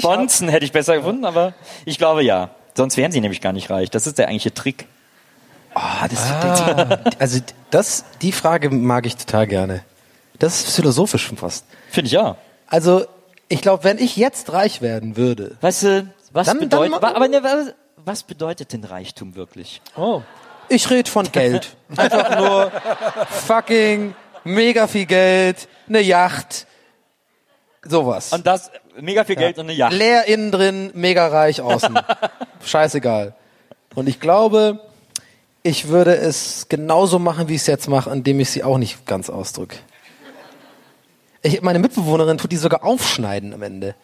[0.01, 2.51] Bonzen hätte ich besser gefunden, aber ich glaube ja.
[2.75, 3.89] Sonst wären sie nämlich gar nicht reich.
[3.89, 4.85] Das ist der eigentliche Trick.
[5.73, 7.39] Ah, das, also
[7.71, 9.83] das, die Frage mag ich total gerne.
[10.37, 11.65] Das ist philosophisch schon fast.
[11.89, 12.37] Finde ich ja.
[12.67, 13.05] Also
[13.49, 17.27] ich glaube, wenn ich jetzt reich werden würde, Weißt du, was Dann- bedeutet, dann- aber
[17.27, 19.81] ne, was, was bedeutet denn Reichtum wirklich?
[19.95, 20.21] Oh.
[20.69, 21.75] ich rede von Geld.
[21.95, 22.71] Einfach nur
[23.29, 24.13] fucking
[24.43, 26.67] mega viel Geld, eine Yacht,
[27.83, 28.33] sowas.
[28.33, 29.93] Und das, mega viel Geld und eine Yacht.
[29.93, 31.97] Leer innen drin, mega reich außen.
[32.65, 33.33] Scheißegal.
[33.95, 34.79] Und ich glaube,
[35.63, 39.05] ich würde es genauso machen, wie ich es jetzt mache, indem ich sie auch nicht
[39.05, 39.77] ganz ausdrücke.
[41.41, 43.95] Ich, meine Mitbewohnerin tut die sogar aufschneiden am Ende.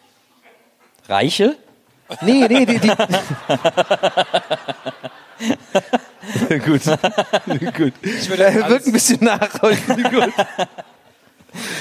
[1.08, 1.56] Reiche?
[2.20, 2.88] Nee, nee, die, die.
[6.64, 6.82] Gut.
[7.76, 7.92] Gut.
[8.02, 9.60] Ich würde er wirkt ein bisschen nach.
[9.60, 9.78] gut.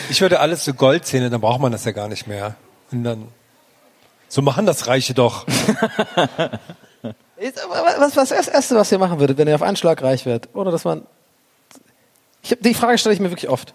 [0.10, 2.56] Ich würde alles so Goldzähne, dann braucht man das ja gar nicht mehr.
[2.92, 3.28] Und dann
[4.28, 5.46] So machen das Reiche doch.
[7.38, 10.26] Was, was ist das Erste, was ihr machen würdet, wenn ihr auf einen Schlag reich
[10.26, 10.50] werdet?
[10.56, 11.06] Oder dass man.
[12.42, 13.74] Ich hab, die Frage stelle ich mir wirklich oft.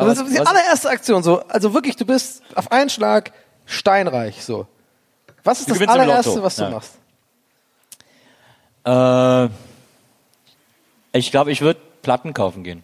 [0.00, 1.40] Aber das ist die allererste Aktion so.
[1.48, 3.32] Also wirklich, du bist auf einen Schlag
[3.66, 4.66] steinreich so.
[5.44, 6.70] Was ist Du das allererste, was du Ja.
[6.70, 6.92] machst?
[8.84, 9.48] Äh,
[11.18, 12.82] ich glaube, ich würde Platten kaufen gehen.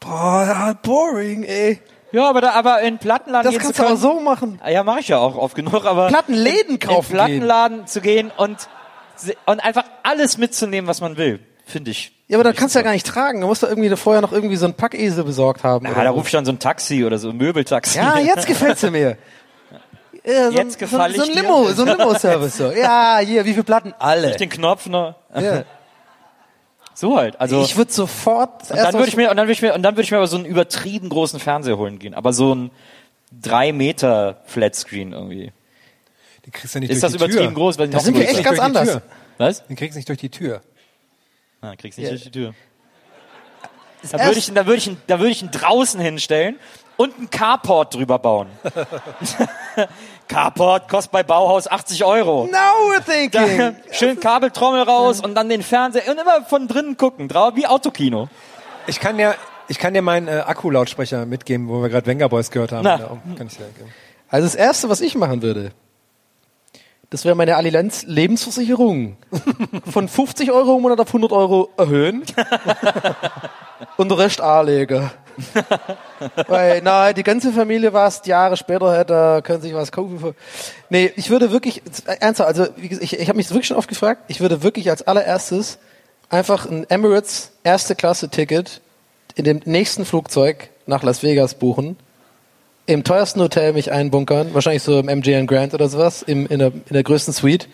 [0.00, 1.80] Boah, boring, ey.
[2.12, 4.60] Ja, aber da, aber in Plattenladen Das gehen kannst zu du können, aber so machen.
[4.66, 8.68] Ja, mache ich ja auch oft genug, aber Plattenläden kaufen in Plattenladen zu gehen und
[9.46, 12.12] und einfach alles mitzunehmen, was man will, finde ich.
[12.30, 13.40] Ja, aber da kannst du ja gar nicht tragen.
[13.40, 15.84] Du musst da irgendwie vorher noch irgendwie so einen Packesel besorgt haben.
[15.84, 16.10] Ja, da so.
[16.10, 17.98] ruf ich dann so ein Taxi oder so ein Möbeltaxi.
[17.98, 19.18] Ja, jetzt gefällt's mir.
[20.22, 21.42] Ja, so Jetzt ein, gefall so, so ein ich dir.
[21.42, 22.58] Limo, so ein Limo-Service.
[22.58, 22.70] So.
[22.72, 23.94] Ja, hier, wie viele Platten?
[23.98, 24.26] Alle.
[24.26, 25.14] Durch den Knopf noch.
[25.34, 25.64] Ja.
[26.94, 27.40] So halt.
[27.40, 28.70] Also ich würde sofort.
[28.70, 30.18] und dann würde ich mir und dann würde ich mir und dann würde ich mir
[30.18, 32.70] aber so einen übertrieben großen Fernseher holen gehen, aber so ein
[33.32, 35.50] drei Meter Flatscreen irgendwie.
[36.44, 37.62] Den kriegst du nicht Ist das durch die übertrieben Tür.
[37.62, 37.78] groß?
[37.78, 39.00] Weil Da sind wir echt ganz anders.
[39.38, 39.66] Was?
[39.66, 40.60] Den kriegst du nicht durch die Tür.
[41.60, 42.10] Ah, kriegst nicht Ja.
[42.12, 42.54] durch die Tür.
[44.12, 46.58] Da würde ich, ihn- da würde ich, ihn- da würde ich ihn draußen hinstellen
[46.96, 48.48] und einen Carport drüber bauen.
[50.28, 52.46] Carport kostet bei Bauhaus 80 Euro.
[52.50, 53.58] Now we're thinking.
[53.58, 58.28] Da, schön Kabeltrommel raus und dann den Fernseher und immer von drinnen gucken, wie Autokino.
[58.86, 59.34] Ich kann dir,
[59.68, 62.84] ich kann dir meinen äh, Akkulautsprecher mitgeben, wo wir gerade Venga Boys gehört haben.
[62.84, 62.98] Na.
[62.98, 63.64] Ja, kann ich dir.
[64.28, 65.72] Also das Erste, was ich machen würde,
[67.10, 69.16] das wäre meine Allianz Lebensversicherung
[69.90, 72.22] von 50 Euro im Monat auf 100 Euro erhöhen
[73.96, 75.10] und den Rest anlegen.
[76.46, 80.20] Weil, na, die ganze Familie was Jahre später hätte, können sich was kaufen.
[80.20, 80.34] Für.
[80.88, 84.22] Nee, ich würde wirklich, ernsthaft, also gesagt, ich, ich habe mich wirklich schon oft gefragt,
[84.28, 85.78] ich würde wirklich als allererstes
[86.28, 88.80] einfach ein Emirates erste Klasse Ticket
[89.34, 91.96] in dem nächsten Flugzeug nach Las Vegas buchen
[92.90, 96.68] im teuersten Hotel mich einbunkern, wahrscheinlich so im MGM Grand oder sowas, im, in, der,
[96.68, 97.68] in der größten Suite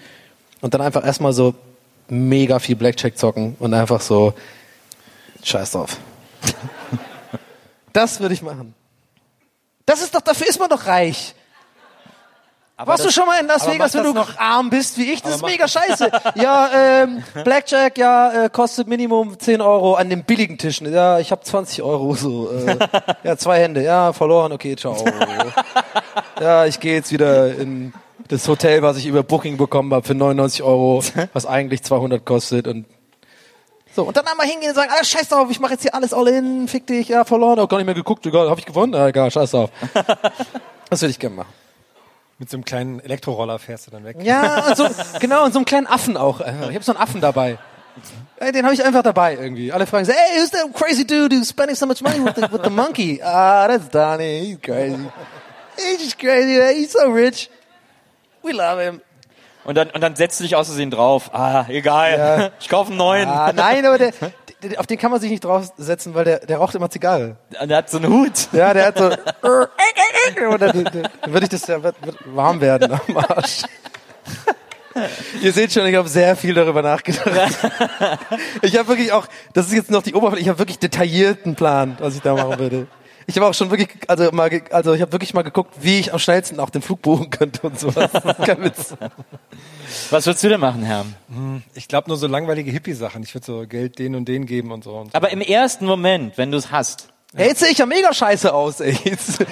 [0.61, 1.55] und dann einfach erstmal so
[2.09, 4.35] mega viel Blackjack zocken und einfach so
[5.43, 5.97] scheiß drauf.
[7.93, 8.75] Das würde ich machen.
[9.87, 11.35] Das ist doch, dafür ist man doch reich.
[12.85, 15.11] Warst du das- schon mal in Las aber Vegas, wenn du noch- arm bist wie
[15.13, 15.23] ich?
[15.23, 16.11] Das aber ist mega scheiße.
[16.35, 16.71] Ja,
[17.03, 20.93] ähm, Blackjack, ja, äh, kostet Minimum 10 Euro an den billigen Tischen.
[20.93, 22.51] Ja, ich habe 20 Euro so.
[22.51, 22.77] Äh,
[23.25, 23.83] ja, zwei Hände.
[23.83, 24.53] Ja, verloren.
[24.53, 24.97] Okay, ciao.
[26.41, 27.95] Ja, ich gehe jetzt wieder in
[28.29, 32.69] das Hotel, was ich über Booking bekommen habe für 99 Euro, was eigentlich 200 kostet
[32.69, 32.85] und
[33.95, 36.13] so, und dann einmal hingehen und sagen, ah, scheiß drauf, ich mache jetzt hier alles
[36.13, 38.93] all in, fick dich, ja, verloren, auch gar nicht mehr geguckt, egal, habe ich gewonnen?
[38.93, 39.71] Ja, egal, scheiß drauf.
[40.91, 41.49] Das würde ich gerne machen.
[42.39, 44.17] Mit so einem kleinen Elektroroller fährst du dann weg.
[44.23, 44.89] Ja, und so,
[45.21, 46.41] genau, und so einen kleinen Affen auch.
[46.41, 46.69] einfach.
[46.69, 47.59] Ich habe so einen Affen dabei.
[48.39, 49.73] Ey, Den habe ich einfach dabei irgendwie.
[49.73, 52.43] Alle fragen so, hey, who's that crazy dude who's spending so much money with the,
[52.43, 53.21] with the monkey?
[53.25, 54.99] Ah, that's Donnie, he's crazy.
[55.77, 57.49] He's just crazy, he's so rich.
[58.43, 59.01] We love him.
[59.65, 61.31] Und dann, und dann setzt du dich aus Versehen drauf.
[61.33, 62.19] Ah, egal.
[62.19, 62.51] Ja.
[62.61, 63.29] Ich kaufe einen neuen.
[63.29, 64.13] Ah, nein, aber der,
[64.79, 67.37] auf den kann man sich nicht draufsetzen, weil der, der raucht immer Zigarre.
[67.61, 68.49] Und der hat so einen Hut.
[68.53, 69.05] Ja, der hat so.
[70.51, 71.79] Und dann, dann würde ich das ja
[72.25, 73.63] warm werden am Arsch.
[75.43, 77.27] Ihr seht schon, ich habe sehr viel darüber nachgedacht.
[78.63, 81.97] Ich habe wirklich auch, das ist jetzt noch die Oberfläche, ich habe wirklich detaillierten Plan,
[82.01, 82.87] was ich da machen würde.
[83.29, 86.13] Ich habe auch schon wirklich, also mal, also ich habe wirklich mal geguckt, wie ich
[86.13, 88.11] am schnellsten auch den Flug buchen könnte und sowas.
[88.45, 88.95] Kein Witz.
[90.11, 91.05] Was würdest du denn machen, Herr?
[91.75, 93.25] Ich glaube nur so langweilige Hippie-Sachen.
[93.25, 94.93] Ich würde so Geld den und den geben und so.
[94.97, 95.17] Und so.
[95.17, 97.09] Aber im ersten Moment, wenn du es hast.
[97.37, 98.97] Ja, jetzt sehe ich ja mega scheiße aus, ey.
[99.05, 99.45] Jetzt,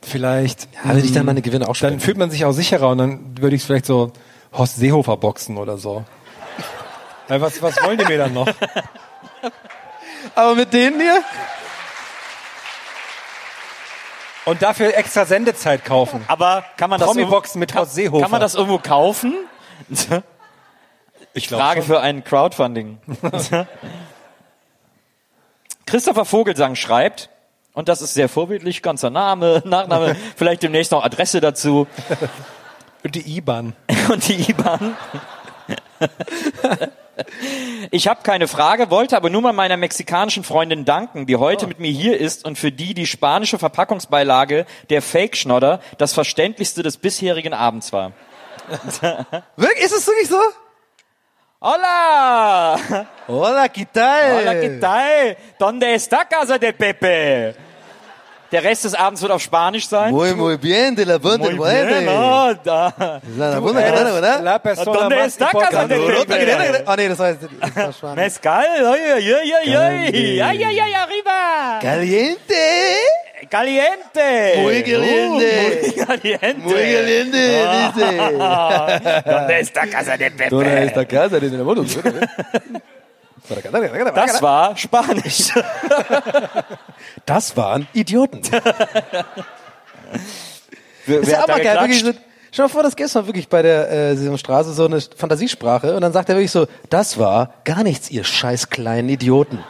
[0.00, 0.68] Vielleicht.
[0.84, 2.00] ja, würde ich dann meine Gewinne auch Dann spenden.
[2.00, 4.12] fühlt man sich auch sicherer und dann würde ich vielleicht so
[4.52, 6.04] Horst Seehofer boxen oder so.
[7.28, 8.48] Weil was, was wollen die mir dann noch?
[10.34, 11.22] Aber mit denen hier?
[14.44, 16.24] Und dafür extra Sendezeit kaufen.
[16.26, 18.22] Aber kann man das Promi-Boxen mit Horst Seehofer.
[18.22, 19.34] Kann man das irgendwo kaufen?
[21.34, 22.98] Ich Frage für ein Crowdfunding.
[25.86, 27.28] Christopher Vogelsang schreibt,
[27.74, 31.86] und das ist sehr vorbildlich, ganzer Name, Nachname, vielleicht demnächst noch Adresse dazu
[33.04, 33.74] Und die IBAN.
[34.10, 34.96] und die IBAN.
[37.90, 41.78] Ich habe keine Frage, wollte aber nur mal meiner mexikanischen Freundin danken, die heute mit
[41.78, 47.54] mir hier ist und für die die spanische Verpackungsbeilage der Fake-Schnodder das verständlichste des bisherigen
[47.54, 48.12] Abends war.
[49.56, 49.84] Wirklich?
[49.84, 50.40] Ist es wirklich so?
[51.60, 52.76] Hola!
[53.28, 54.40] Hola, ¿qué tal?
[54.40, 55.36] Hola, ¿qué tal?
[55.58, 57.54] ¿Dónde está Casa de Pepe?
[58.52, 60.12] Der Rest des Abends wird auf Spanisch sein.
[60.12, 63.20] Muy, muy bien, de la buena Muy bien, no, da.
[63.38, 64.42] La buena cadena, ¿verdad?
[64.42, 65.98] La persona ¿Dónde más está Casa de.
[65.98, 66.84] Pepe?
[66.86, 68.16] Ah, nee, das war jetzt das war Spanisch.
[68.16, 71.78] Mezcal, oye, oye, oye, oye, ay, ay, ay, arriba.
[71.80, 72.96] Caliente.
[73.48, 74.54] Caliente.
[74.58, 75.80] Muy caliente.
[75.82, 76.54] Uh, muy caliente.
[76.58, 78.16] Muy caliente, dice.
[79.30, 80.50] ¿Dónde está Casa de Pepe?
[80.50, 81.84] ¿Dónde está casa de moto?
[84.14, 85.50] Das war Spanisch.
[87.26, 88.42] Das waren Idioten.
[91.06, 91.80] Wer, ist wer ja da mal geil.
[91.80, 92.22] Wirklich so, stell
[92.52, 96.12] dir mal vor, das gestern wirklich bei der äh, Sesamstraße so eine Fantasiesprache und dann
[96.12, 99.64] sagt er wirklich so, das war gar nichts, ihr scheiß kleinen Idioten.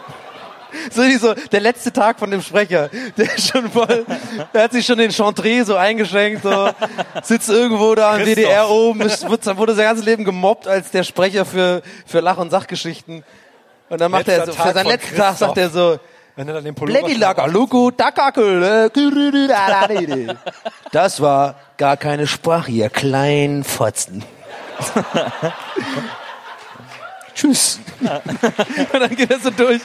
[0.90, 4.06] So wie so der letzte Tag von dem Sprecher, der ist schon voll,
[4.54, 6.70] der hat sich schon den Chantre so eingeschenkt, so
[7.22, 8.26] sitzt irgendwo da im.
[8.26, 12.38] WDR oben, ist, wird, wurde sein ganzes Leben gemobbt als der Sprecher für für Lach-
[12.38, 13.22] und Sachgeschichten.
[13.92, 15.92] Und dann macht er so, Tag für seinen letzten Tag sagt er Christoph.
[15.92, 16.00] so,
[16.34, 20.34] Wenn er dann den Pullover Bledi Lager, Lugu, Dakakel, äh.
[20.92, 24.24] Das war gar keine Sprache, ihr kleinen Fotzen.
[27.34, 27.80] Tschüss.
[28.00, 29.82] Und dann geht er so durch.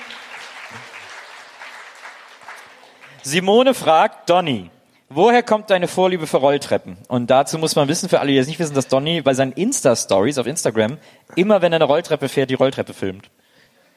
[3.23, 4.69] Simone fragt Donny,
[5.09, 6.97] woher kommt deine Vorliebe für Rolltreppen?
[7.09, 9.51] Und dazu muss man wissen, für alle, die es nicht wissen, dass Donny bei seinen
[9.51, 10.97] Insta-Stories auf Instagram
[11.35, 13.29] immer, wenn er eine Rolltreppe fährt, die Rolltreppe filmt.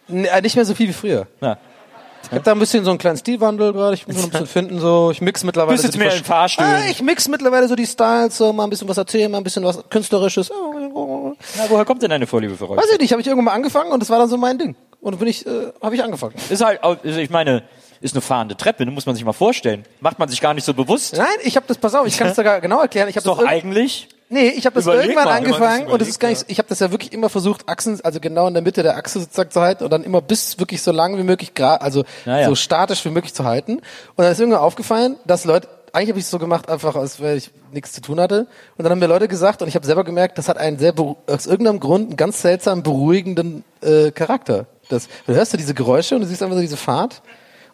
[0.09, 1.27] Äh, Nicht mehr so viel wie früher.
[1.41, 1.59] Ja.
[2.23, 3.95] Ich habe da ein bisschen so einen kleinen Stilwandel gerade.
[3.95, 4.79] Ich muss noch ein bisschen finden.
[4.81, 5.73] So, ich mix mittlerweile.
[5.73, 6.71] Bist so jetzt mehr in Fahrstühlen.
[6.71, 9.45] Ah, ich mix mittlerweile so die Styles, so mal ein bisschen was erzählen, mal ein
[9.45, 10.51] bisschen was künstlerisches.
[10.51, 12.95] Na, woher kommt denn deine Vorliebe für Weiß Rolltreppen?
[12.95, 13.13] ich nicht.
[13.13, 14.77] Habe ich irgendwann mal angefangen und das war dann so mein Ding.
[15.01, 16.35] Und dann bin ich, äh, habe ich angefangen.
[16.51, 17.63] Ist halt, also ich meine,
[18.03, 19.85] ist eine fahrende Treppe, ne, muss man sich mal vorstellen.
[20.01, 21.17] Macht man sich gar nicht so bewusst.
[21.17, 21.79] Nein, ich habe das.
[21.79, 23.09] Pass auf, ich kann es sogar genau erklären.
[23.09, 24.09] Ich habe Ist das doch eigentlich.
[24.33, 26.59] Nee, ich habe das Überleg irgendwann mal, angefangen das und es ist gar nicht, ich
[26.59, 29.51] habe das ja wirklich immer versucht, Achsen, also genau in der Mitte der Achse sozusagen
[29.51, 32.47] zu halten und dann immer bis wirklich so lang wie möglich, also Ja, ja.
[32.47, 33.79] so statisch wie möglich zu halten.
[33.79, 33.83] Und
[34.17, 37.39] dann ist irgendwann aufgefallen, dass Leute, eigentlich habe ich es so gemacht, einfach als weil
[37.39, 38.47] ich nichts zu tun hatte.
[38.77, 40.95] Und dann haben mir Leute gesagt und ich habe selber gemerkt, das hat einen sehr,
[40.97, 44.67] aus irgendeinem Grund einen ganz seltsam beruhigenden äh, Charakter.
[44.89, 47.21] Das, du hörst so diese Geräusche und du siehst einfach so diese Fahrt.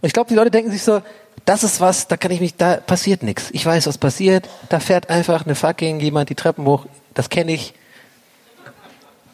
[0.01, 1.03] Und ich glaube, die Leute denken sich so,
[1.47, 3.48] das ist was, da kann ich mich, da passiert nichts.
[3.52, 4.48] Ich weiß, was passiert.
[4.68, 6.86] Da fährt einfach eine fucking jemand die Treppen hoch.
[7.14, 7.73] Das kenne ich.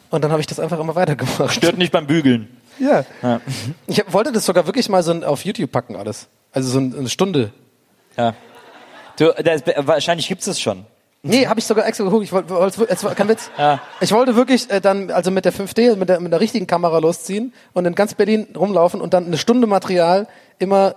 [0.09, 1.53] Und dann habe ich das einfach immer weitergemacht.
[1.55, 2.55] Stört nicht beim Bügeln.
[2.79, 3.03] Ja.
[3.21, 3.41] Ja.
[3.87, 6.27] Ich hab, wollte das sogar wirklich mal so auf YouTube packen alles.
[6.51, 7.51] Also so ein- eine Stunde.
[8.15, 8.35] Ja.
[9.17, 10.85] Du, das, wahrscheinlich gibt's es schon.
[11.25, 12.25] Nee, habe ich sogar extra geguckt.
[12.25, 13.49] Ich wollte, wollte es war kein Witz.
[13.57, 13.79] Ja.
[14.01, 16.97] Ich wollte wirklich äh, dann also mit der 5D, mit der, mit der richtigen Kamera
[16.97, 20.27] losziehen und in ganz Berlin rumlaufen und dann eine Stunde Material
[20.63, 20.95] immer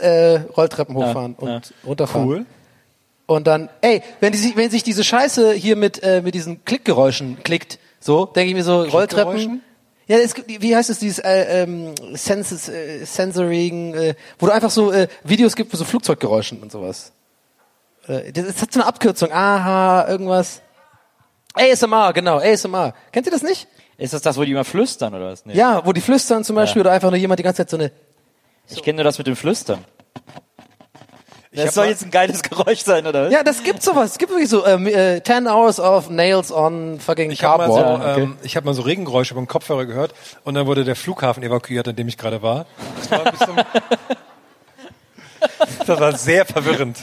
[0.00, 1.56] äh, Rolltreppen hochfahren ja.
[1.56, 2.28] und runterfahren.
[2.28, 2.46] Cool.
[3.26, 6.64] Und dann, ey, wenn, die, sich- wenn sich diese Scheiße hier mit, äh, mit diesen
[6.64, 9.32] Klickgeräuschen klickt, so, denke ich mir so, Rolltreppen.
[9.34, 9.62] Klickgeräuschen?
[10.08, 14.52] Ja, es gibt, wie heißt es, dieses äh, ähm, Senses, äh, Sensoring, äh, wo du
[14.52, 17.12] einfach so äh, Videos gibt mit so Flugzeuggeräuschen und sowas.
[18.06, 19.32] Äh, das, das hat so eine Abkürzung.
[19.32, 20.62] Aha, irgendwas.
[21.54, 22.94] ASMR, genau, ASMR.
[23.10, 23.66] Kennt ihr das nicht?
[23.98, 25.44] Ist das das, wo die immer flüstern oder was?
[25.46, 25.54] Nee.
[25.54, 27.90] Ja, wo die flüstern zum Beispiel oder einfach nur jemand die ganze Zeit so eine.
[28.68, 29.84] Ich kenne nur das mit dem Flüstern.
[31.52, 33.32] Das soll jetzt ein geiles Geräusch sein, oder was?
[33.32, 34.12] Ja, das gibt sowas.
[34.12, 37.74] Es gibt wirklich so ähm, äh, 10 hours of nails on fucking Ich habe mal,
[37.74, 38.14] cardboard.
[38.14, 40.14] so, ähm, ich hab mal so Regengeräusche beim Kopfhörer gehört
[40.44, 42.66] und dann wurde der Flughafen evakuiert, an dem ich gerade war.
[42.98, 43.56] Das war, ein bisschen,
[45.86, 46.98] das war sehr verwirrend.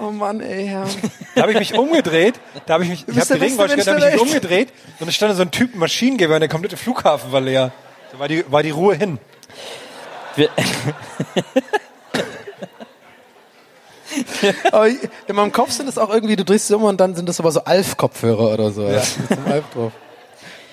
[0.00, 0.84] Oh Mann, ey, ja.
[1.36, 2.34] Da habe ich mich umgedreht,
[2.66, 4.06] da habe ich mich, ich bist habe die der beste Regengeräusche gehört, da habe ich
[4.06, 4.68] mich der umgedreht
[5.00, 7.72] und es stand so ein Typ Maschinengewehr und der komplette Flughafen war leer.
[8.22, 9.18] War die, war die Ruhe hin.
[10.36, 10.48] Wir,
[14.70, 17.28] Aber in meinem Kopf sind es auch irgendwie, du drehst es um und dann sind
[17.28, 18.82] das aber so Alf-Kopfhörer oder so.
[18.82, 19.02] Ja.
[19.18, 19.90] Mit so einem Alf drauf.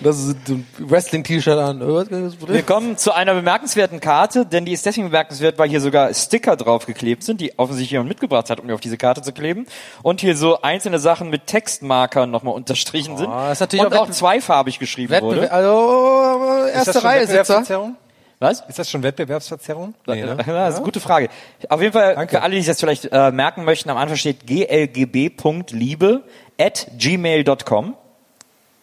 [0.01, 1.81] Das ist ein Wrestling-T-Shirt an.
[1.81, 2.03] Oh,
[2.47, 6.55] wir kommen zu einer bemerkenswerten Karte, denn die ist deswegen bemerkenswert, weil hier sogar Sticker
[6.55, 9.65] draufgeklebt sind, die offensichtlich jemand mitgebracht hat, um die auf diese Karte zu kleben.
[10.01, 13.29] Und hier so einzelne Sachen mit Textmarkern nochmal unterstrichen sind.
[13.29, 15.51] das ist natürlich und auch auch zweifarbig geschrieben Wettbewerb, wurde.
[15.51, 17.37] also Ist das erste schon Reihe Sitzer.
[17.37, 17.95] Wettbewerbsverzerrung?
[18.39, 18.63] Was?
[18.69, 19.93] Ist das schon Wettbewerbsverzerrung?
[20.07, 20.37] Nee, ne?
[20.37, 21.27] Das ist eine gute Frage.
[21.67, 24.47] Auf jeden Fall, für alle, die sich das vielleicht äh, merken möchten, am Anfang steht
[24.47, 26.23] glgb.liebe
[26.57, 27.95] at gmail.com.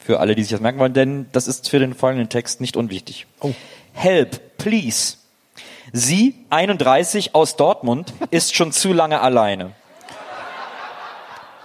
[0.07, 2.77] Für alle, die sich das merken wollen, denn das ist für den folgenden Text nicht
[2.77, 3.27] unwichtig.
[3.93, 5.17] Help, please.
[5.93, 9.73] Sie, 31, aus Dortmund, ist schon zu lange alleine.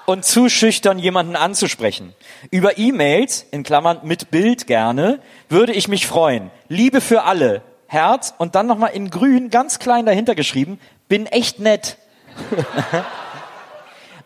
[0.08, 2.16] Und zu schüchtern, jemanden anzusprechen.
[2.50, 6.50] Über E-Mails, in Klammern mit Bild gerne, würde ich mich freuen.
[6.68, 7.62] Liebe für alle.
[7.86, 11.98] Herz und dann nochmal in grün, ganz klein dahinter geschrieben, bin echt nett.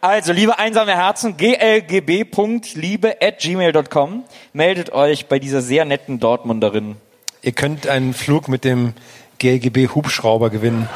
[0.06, 4.24] Also, liebe einsame Herzen, glgb.liebe at gmail.com.
[4.54, 6.98] Meldet euch bei dieser sehr netten Dortmunderin.
[7.42, 8.94] Ihr könnt einen Flug mit dem
[9.40, 10.88] GLGB Hubschrauber gewinnen.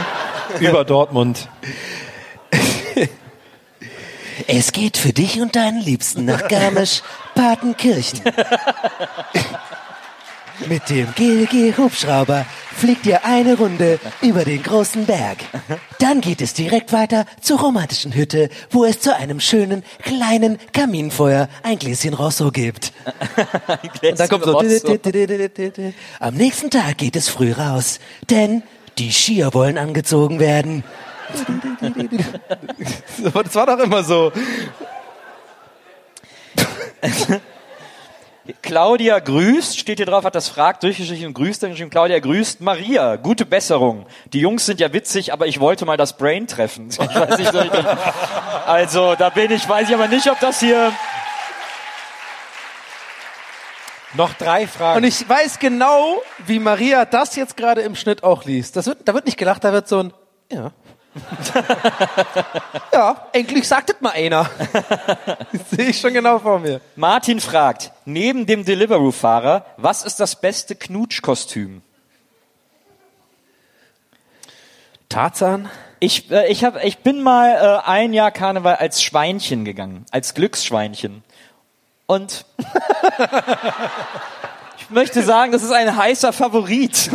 [0.60, 1.48] Über Dortmund.
[4.46, 8.20] Es geht für dich und deinen Liebsten nach Garmisch-Partenkirchen.
[10.68, 12.46] Mit dem GLG Hubschrauber
[12.76, 15.38] fliegt ihr eine Runde über den großen Berg.
[15.98, 21.48] Dann geht es direkt weiter zur romantischen Hütte, wo es zu einem schönen kleinen Kaminfeuer
[21.62, 22.92] ein Gläschen Rosso gibt.
[24.02, 24.58] Und dann kommt so.
[26.20, 28.62] Am nächsten Tag geht es früh raus, denn
[28.98, 30.84] die Skier wollen angezogen werden.
[33.32, 34.32] Das war doch immer so.
[38.62, 42.60] Claudia grüßt, steht hier drauf, hat das fragt, durchgeschrieben und grüßt, dann geschrieben, Claudia grüßt
[42.60, 44.06] Maria, gute Besserung.
[44.32, 46.90] Die Jungs sind ja witzig, aber ich wollte mal das Brain treffen.
[47.00, 47.54] Ich weiß nicht,
[48.66, 50.92] also, da bin ich, weiß ich aber nicht, ob das hier,
[54.14, 54.98] Noch drei Fragen.
[54.98, 58.76] Und ich weiß genau, wie Maria das jetzt gerade im Schnitt auch liest.
[58.76, 60.12] Das wird, da wird nicht gelacht, da wird so ein,
[60.50, 60.72] ja.
[62.92, 64.48] ja, endlich sagt es mal einer.
[65.52, 66.80] Das sehe ich schon genau vor mir.
[66.96, 71.82] Martin fragt, neben dem Deliveroo-Fahrer, was ist das beste Knutschkostüm?
[75.08, 75.68] Tarzan?
[75.98, 80.34] Ich, äh, ich, hab, ich bin mal äh, ein Jahr Karneval als Schweinchen gegangen, als
[80.34, 81.24] Glücksschweinchen.
[82.06, 82.44] Und
[84.78, 87.10] ich möchte sagen, das ist ein heißer Favorit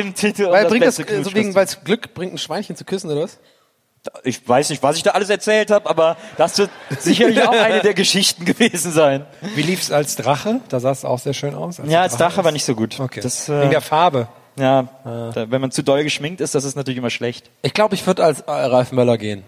[0.00, 0.50] im Titel.
[0.50, 3.10] Weil das bringt das, äh, so wegen, weil es Glück bringt, ein Schweinchen zu küssen,
[3.10, 3.38] oder was?
[4.22, 7.80] Ich weiß nicht, was ich da alles erzählt habe, aber das wird sicherlich auch eine
[7.80, 9.26] der Geschichten gewesen sein.
[9.54, 10.60] Wie lief's als Drache?
[10.68, 11.80] Da sah es auch sehr schön aus.
[11.84, 13.00] Ja, als Drache war nicht so gut.
[13.00, 13.20] Okay.
[13.20, 14.28] Das, Wegen äh, der Farbe.
[14.56, 17.50] ja, da, wenn man zu doll geschminkt ist, das ist natürlich immer schlecht.
[17.62, 19.44] Ich glaube, ich würde als äh, Ralf Möller gehen.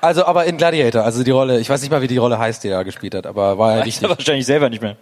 [0.00, 2.62] Also, aber in Gladiator, also die Rolle, ich weiß nicht mal, wie die Rolle heißt,
[2.62, 4.96] die er gespielt hat, aber war ja er wahrscheinlich selber nicht mehr.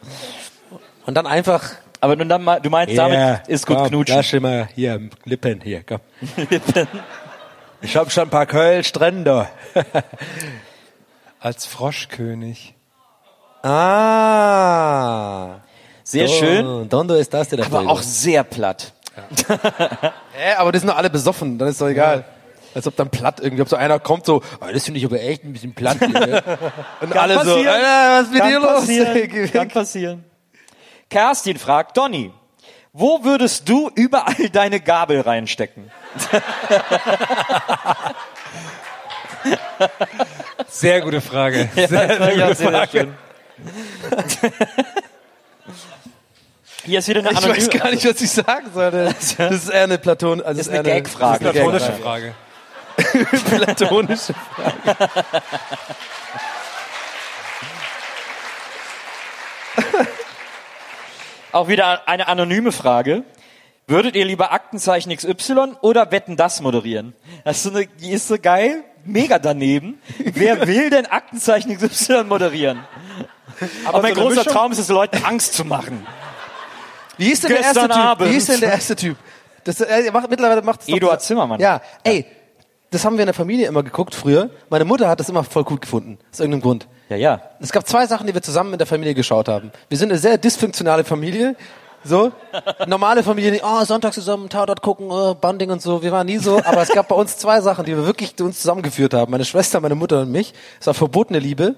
[1.05, 1.63] Und dann einfach,
[2.01, 4.17] Aber nun dann mal, du meinst, damit ist gut komm, knutschen.
[4.17, 6.01] Lass mal hier, Lippen hier, komm.
[7.83, 9.49] Ich hab schon ein paar Kölsch drin, da.
[11.39, 12.75] Als Froschkönig.
[13.63, 15.61] Ah.
[16.03, 18.93] Sehr schön, Dondo ist das der aber auch sehr platt.
[20.33, 22.25] Hä, aber die sind doch alle besoffen, dann ist doch egal.
[22.75, 25.21] Als ob dann platt irgendwie, ob so einer kommt so, oh, das finde ich aber
[25.21, 25.97] echt ein bisschen platt.
[25.99, 26.43] Hier, ne?
[27.01, 27.69] Und Kann alle so, passieren.
[27.69, 28.69] Alter, was ist mit Kann dir los?
[28.69, 29.15] passieren.
[29.15, 30.25] Geh Kann passieren.
[31.11, 32.33] Kerstin fragt, Donny,
[32.93, 35.91] wo würdest du überall deine Gabel reinstecken?
[40.69, 41.69] Sehr gute Frage.
[41.75, 42.91] Ja, Sehr, war sehr ja gute sehr Frage.
[42.91, 43.15] schön.
[46.85, 49.15] Hier ist wieder eine Ich anonyme, weiß gar nicht, was ich sagen sollte.
[49.39, 51.49] Das ist eher eine Platon, also Das ist eher eine Gagfrage.
[51.49, 51.57] ist
[53.53, 54.35] eine Platonische.
[54.55, 54.97] Frage.
[61.57, 63.25] Auch wieder eine anonyme Frage.
[63.87, 67.15] Würdet ihr lieber Aktenzeichen XY oder Wetten das moderieren?
[67.47, 69.99] Das ist so eine, die ist so geil, mega daneben.
[70.19, 72.85] Wer will denn Aktenzeichen XY moderieren?
[73.87, 74.53] Aber, mein so großer Mischung?
[74.53, 76.07] Traum ist es, Leuten Angst zu machen.
[77.17, 77.97] Wie ist denn der erste Typ?
[77.97, 78.31] Abend.
[78.31, 79.17] Wie ist denn der erste Typ?
[79.65, 81.59] Das, er macht, mittlerweile macht das Eduard Zimmermann.
[81.59, 82.27] Ja, ey,
[82.91, 84.51] das haben wir in der Familie immer geguckt früher.
[84.69, 86.87] Meine Mutter hat das immer voll gut gefunden, aus irgendeinem Grund.
[87.09, 87.41] Ja, ja.
[87.61, 89.71] Es gab zwei Sachen, die wir zusammen in der Familie geschaut haben.
[89.89, 91.57] Wir sind eine sehr dysfunktionale Familie.
[92.05, 92.33] So.
[92.87, 96.03] Normale Familie, die, oh, Sonntag zusammen, Tatort gucken, oh, Bonding und so.
[96.03, 96.59] Wir waren nie so.
[96.65, 99.31] Aber es gab bei uns zwei Sachen, die wir wirklich uns zusammengeführt haben.
[99.31, 100.53] Meine Schwester, meine Mutter und mich.
[100.81, 101.75] Es war verbotene Liebe.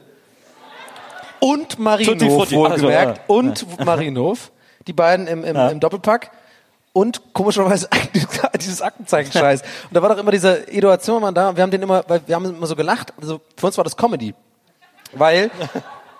[1.41, 1.79] Und
[2.31, 2.57] Frutti.
[2.57, 2.73] wohlgemerkt.
[2.73, 3.15] Also, ja.
[3.27, 4.51] Und Marinov.
[4.87, 6.31] Die beiden im, im, im Doppelpack.
[6.93, 7.89] Und komischerweise
[8.61, 9.63] dieses Aktenzeichen-Scheiß.
[9.63, 11.55] Und da war doch immer dieser Eduard Zimmermann da.
[11.55, 13.13] Wir haben den immer, weil wir haben immer so gelacht.
[13.21, 14.35] Also für uns war das Comedy.
[15.13, 15.51] Weil,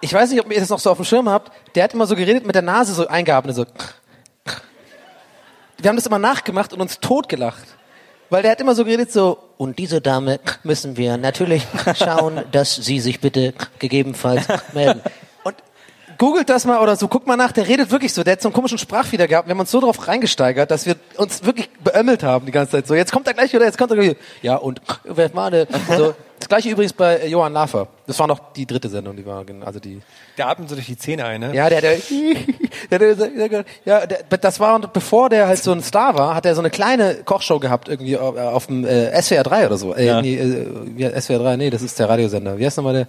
[0.01, 2.07] ich weiß nicht, ob ihr das noch so auf dem Schirm habt, der hat immer
[2.07, 3.67] so geredet mit der Nase so eingeatmet, so.
[5.81, 7.65] Wir haben das immer nachgemacht und uns totgelacht.
[8.31, 11.67] Weil der hat immer so geredet, so, Und diese Dame müssen wir natürlich
[11.97, 15.03] schauen, dass sie sich bitte gegebenenfalls melden.
[16.19, 18.49] Googelt das mal oder so, guckt mal nach, der redet wirklich so, der hat so
[18.49, 22.23] einen komischen Sprachfehler gehabt, wir haben uns so drauf reingesteigert, dass wir uns wirklich beömmelt
[22.23, 22.87] haben die ganze Zeit.
[22.87, 24.17] So, jetzt kommt er gleich wieder, jetzt kommt er gleich.
[24.43, 25.67] Ja, und wer war der?
[25.97, 27.89] So, das gleiche übrigens bei Johann Lafer.
[28.07, 30.01] Das war noch die dritte Sendung, die war, also die.
[30.37, 31.55] Der atmet so durch die Zähne ein, ne?
[31.55, 31.97] Ja, der, der,
[32.91, 36.35] der, der, der, der ja, der, das war, bevor der halt so ein Star war,
[36.35, 39.77] hat er so eine kleine Kochshow gehabt, irgendwie auf, auf dem äh, SWR 3 oder
[39.79, 39.95] so.
[39.95, 40.23] Äh, Ja.
[40.23, 42.59] nee, äh, SWR 3, nee, das ist der Radiosender.
[42.59, 43.07] Wie heißt nochmal der?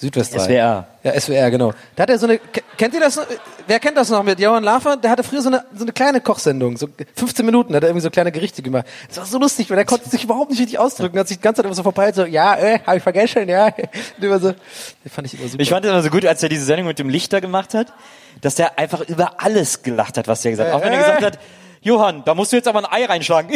[0.00, 0.38] Südwest 3.
[0.40, 0.86] SWR.
[1.02, 1.72] Ja, SWR, genau.
[1.94, 3.16] Da hat er so eine, ke- kennt ihr das?
[3.16, 3.26] noch?
[3.66, 4.96] Wer kennt das noch mit Johann Lafer?
[4.96, 8.02] Der hatte früher so eine, so eine kleine Kochsendung, so 15 Minuten, hat er irgendwie
[8.02, 8.86] so kleine Gerichte gemacht.
[9.08, 11.42] Das war so lustig, weil er konnte sich überhaupt nicht richtig ausdrücken, hat sich die
[11.42, 13.66] ganze Zeit immer so verpeilt, so, ja, äh, hab ich vergessen, ja.
[13.66, 15.62] Und immer so, den fand ich immer super.
[15.62, 17.92] Ich fand es immer so gut, als er diese Sendung mit dem Lichter gemacht hat,
[18.40, 20.76] dass der einfach über alles gelacht hat, was der gesagt hat.
[20.80, 21.02] Auch wenn er Äh.
[21.04, 21.38] gesagt hat,
[21.82, 23.50] Johann, da musst du jetzt aber ein Ei reinschlagen.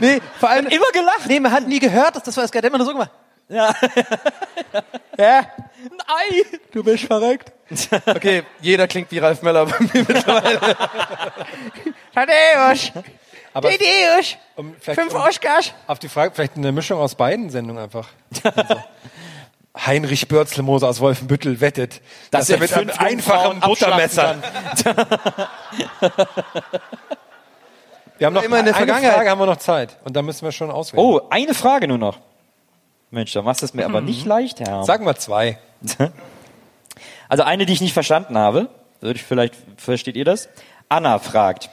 [0.00, 1.26] nee, vor allem, immer gelacht.
[1.28, 3.10] nee, man hat nie gehört, das war das geil, der hat immer nur so gemacht.
[3.48, 3.74] Ja.
[5.18, 6.42] Ja, Ein Ei.
[6.72, 7.52] du bist verrückt.
[8.06, 10.58] Okay, jeder klingt wie Ralf Möller bei mir mittlerweile.
[12.14, 12.92] Tadeusz!
[13.52, 14.36] Aber Tadeusz!
[14.56, 15.72] um, Fünf um, Oscars!
[15.86, 18.08] Auf die Frage, vielleicht eine Mischung aus beiden Sendungen einfach.
[18.42, 18.82] Also,
[19.86, 22.00] Heinrich Börzelmoser aus Wolfenbüttel wettet,
[22.30, 24.36] dass, er mit einem fünf einfachen Buttermesser.
[28.18, 29.14] Wir haben noch Immer in der eine Vergangenheit.
[29.14, 31.04] Frage haben wir noch Zeit und da müssen wir schon auswählen.
[31.04, 32.18] Oh, eine Frage nur noch.
[33.14, 34.84] Mensch, da machst du es mir aber nicht leicht, Herr.
[34.84, 35.58] Sagen wir zwei.
[37.26, 38.68] Also eine, die ich nicht verstanden habe.
[39.00, 40.48] Würde ich vielleicht, versteht ihr das?
[40.90, 41.70] Anna fragt.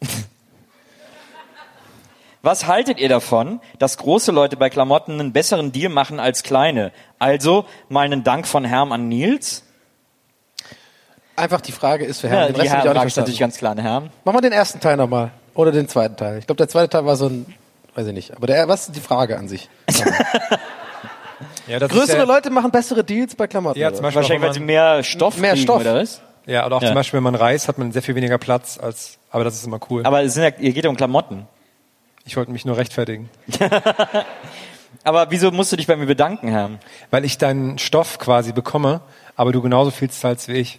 [2.40, 6.92] Was haltet ihr davon, dass große Leute bei Klamotten einen besseren Deal machen als kleine?
[7.18, 9.64] Also mal einen Dank von Herm an Nils.
[11.36, 12.46] Einfach die Frage ist für Ja, Herrn.
[12.48, 13.52] den die Rest hab ich Herm auch fragt nicht natürlich verstanden.
[13.52, 14.10] ganz klar an Herm.
[14.24, 15.32] Machen wir den ersten Teil nochmal.
[15.54, 16.38] Oder den zweiten Teil.
[16.38, 17.46] Ich glaube, der zweite Teil war so ein,
[17.94, 18.36] weiß ich nicht.
[18.36, 19.68] Aber der, was ist die Frage an sich?
[21.66, 23.78] Ja, das Größere ist ja, Leute machen bessere Deals bei Klamotten.
[23.78, 25.80] Ja, zum Beispiel Wahrscheinlich, weil sie mehr Stoff Mehr kriegen, Stoff.
[25.80, 26.20] oder was?
[26.44, 26.88] Ja, oder auch Ja.
[26.88, 29.64] zum Beispiel, wenn man reist, hat man sehr viel weniger Platz als, aber das ist
[29.66, 30.04] immer cool.
[30.04, 31.46] Aber es sind ja, ihr geht ja um Klamotten.
[32.26, 33.30] ich wollte mich nur rechtfertigen.
[35.02, 36.78] Aber wieso musst du dich bei mir bedanken, Herm?
[37.10, 39.00] Weil ich deinen Stoff quasi bekomme,
[39.36, 40.78] aber du genauso viel zahlst wie ich.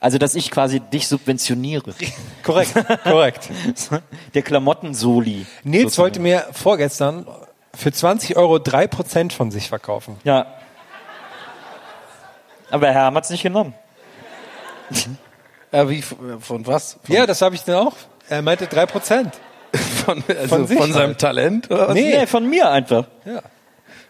[0.00, 1.94] Also, dass ich quasi dich subventioniere.
[2.42, 2.72] Korrekt,
[3.04, 3.50] korrekt.
[4.34, 5.44] Der Klamotten-Soli.
[5.62, 7.26] Nils wollte mir vorgestern
[7.74, 10.16] für 20 Euro 3% von sich verkaufen.
[10.24, 10.46] Ja.
[12.70, 13.74] Aber Herm hat's nicht genommen.
[15.72, 16.98] Ja, wie, von was?
[17.04, 17.92] Von, Ja, das habe ich dann auch.
[18.28, 19.30] Er meinte 3%.
[20.04, 21.20] von, also von von, seinem halt.
[21.20, 21.70] Talent?
[21.70, 21.94] Oder was?
[21.94, 22.18] Nee.
[22.18, 23.04] Nee, von mir einfach.
[23.24, 23.40] Ja.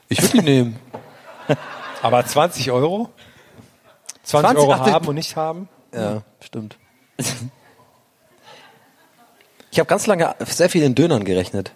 [0.09, 0.79] Ich würde ihn nehmen.
[2.01, 3.11] Aber 20 Euro?
[4.23, 5.69] 20, 20, Euro ach, haben und nicht haben?
[5.95, 6.77] Ja, stimmt.
[9.71, 11.73] Ich habe ganz lange sehr viel in Dönern gerechnet.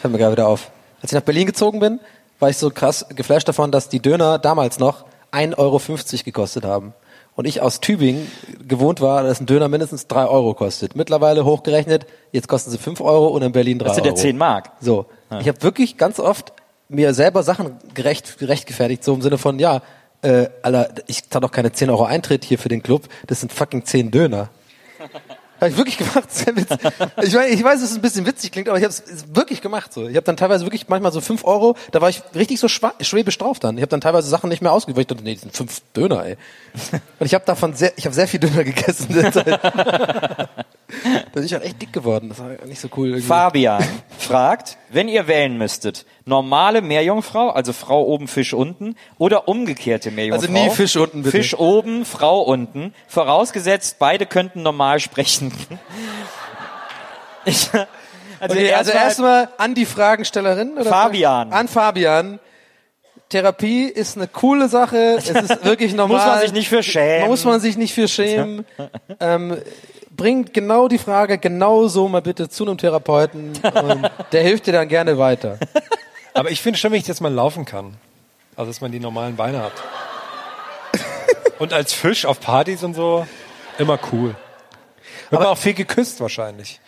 [0.00, 0.70] Fällt mir gerade wieder auf.
[1.00, 2.00] Als ich nach Berlin gezogen bin,
[2.40, 5.80] war ich so krass geflasht davon, dass die Döner damals noch 1,50 Euro
[6.24, 6.94] gekostet haben.
[7.34, 8.30] Und ich aus Tübingen
[8.66, 10.96] gewohnt war, dass ein Döner mindestens 3 Euro kostet.
[10.96, 14.16] Mittlerweile hochgerechnet, jetzt kosten sie 5 Euro und in Berlin 3 Das sind Euro.
[14.16, 14.70] ja 10 Mark.
[14.80, 15.06] So,
[15.40, 16.52] ich habe wirklich ganz oft
[16.88, 19.80] mir selber Sachen gerecht, gerechtfertigt, so im Sinne von, ja,
[20.22, 23.52] äh, Alter, ich zahle doch keine 10 Euro Eintritt hier für den Club, das sind
[23.52, 24.48] fucking 10 Döner.
[25.62, 26.28] Habe ich wirklich gemacht.
[27.22, 29.60] Ich, meine, ich weiß, dass es ein bisschen witzig klingt, aber ich habe es wirklich
[29.60, 29.92] gemacht.
[29.92, 30.08] So.
[30.08, 33.38] Ich habe dann teilweise wirklich manchmal so 5 Euro, da war ich richtig so schwäbisch
[33.38, 33.76] drauf dann.
[33.78, 35.82] Ich habe dann teilweise Sachen nicht mehr ausgegeben, weil ich dachte, nee, das sind 5
[35.94, 36.36] Döner, ey.
[37.20, 39.06] Und ich habe davon sehr, ich habe sehr viel Döner gegessen.
[39.10, 39.46] in der Zeit.
[39.64, 40.48] da
[41.32, 42.30] bin ich halt echt dick geworden.
[42.30, 43.10] Das war nicht so cool.
[43.10, 43.28] Irgendwie.
[43.28, 43.84] Fabian
[44.18, 50.48] fragt, wenn ihr wählen müsstet, normale Meerjungfrau, also Frau oben, Fisch unten, oder umgekehrte Meerjungfrau.
[50.48, 51.36] Also nie Fisch unten, bitte.
[51.36, 52.94] Fisch oben, Frau unten.
[53.08, 55.52] Vorausgesetzt, beide könnten normal sprechen.
[57.44, 60.72] Ich, also Okay, also erstmal, erstmal an die Fragenstellerin.
[60.76, 61.52] Oder Fabian.
[61.52, 62.40] An Fabian.
[63.28, 65.16] Therapie ist eine coole Sache.
[65.16, 66.18] Es ist wirklich normal.
[66.18, 67.28] Muss man sich nicht für schämen.
[67.28, 68.66] Muss man sich nicht für schämen.
[69.20, 69.56] ähm,
[70.16, 73.52] bringt genau die Frage genau so mal bitte zu einem Therapeuten
[74.32, 75.58] der hilft dir dann gerne weiter.
[76.34, 77.94] Aber ich finde schon wichtig, dass man laufen kann.
[78.56, 79.72] Also, dass man die normalen Beine hat.
[81.58, 83.26] Und als Fisch auf Partys und so,
[83.78, 84.34] immer cool.
[85.30, 86.80] Wird man auch viel geküsst wahrscheinlich.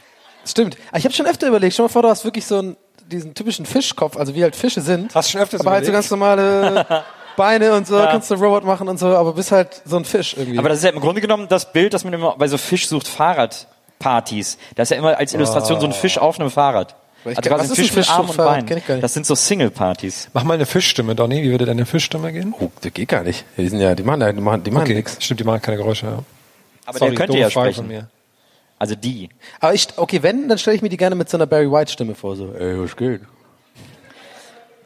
[0.47, 0.77] Stimmt.
[0.89, 2.77] Aber Ich habe schon öfter überlegt, stell mal vor, du hast wirklich so einen,
[3.07, 5.15] diesen typischen Fischkopf, also wie halt Fische sind.
[5.15, 6.09] Hast du schon öfters aber halt so überlegt?
[6.09, 6.87] ganz normale
[7.37, 8.07] Beine und so, Ja.
[8.07, 10.59] kannst du Robot machen und so, aber bist halt so ein Fisch irgendwie.
[10.59, 12.87] aber das ist ja im Grunde genommen das Bild, das man immer bei so Fisch
[12.89, 14.59] sucht Fahrradpartys.
[14.77, 16.95] Da ist ja immer als Illustration so ein Fisch auf einem Fahrrad.
[17.27, 18.77] Ich Also quasi ein ist Fisch ein mit Arm und?
[18.87, 19.01] Bein.
[19.01, 20.29] Das sind so Single-Partys.
[20.35, 21.43] Mach mal eine Fischstimme, Donny.
[21.43, 22.55] Wie würde deine Fischstimme gehen?
[22.61, 23.45] oh, das geht gar nicht.
[23.57, 25.17] Die sind ja, die machen, ja- die machen, die machen Okay, nix.
[25.21, 26.05] stimmt, die machen keine Geräusche.
[26.07, 26.19] Ja.
[26.85, 27.77] Aber Sorry, der könnte ja Frage sprechen.
[27.77, 28.09] von mir.
[28.79, 29.31] Also die.
[29.61, 31.91] Aber ich, okay, wenn, dann stelle ich mir die gerne mit so einer Barry White
[31.93, 33.23] Stimme vor, so, ey, was geht?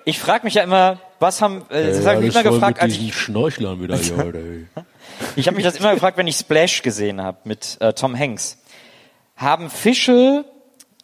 [0.05, 3.15] Ich frage mich ja immer, was haben, äh, das habe ich immer gefragt, als ich,
[3.15, 4.67] Schnorchlern wieder, ja, ey.
[5.37, 8.59] ich habe mich das immer gefragt, wenn ich Splash gesehen habe mit äh, Tom Hanks.
[9.37, 10.45] Haben Fische,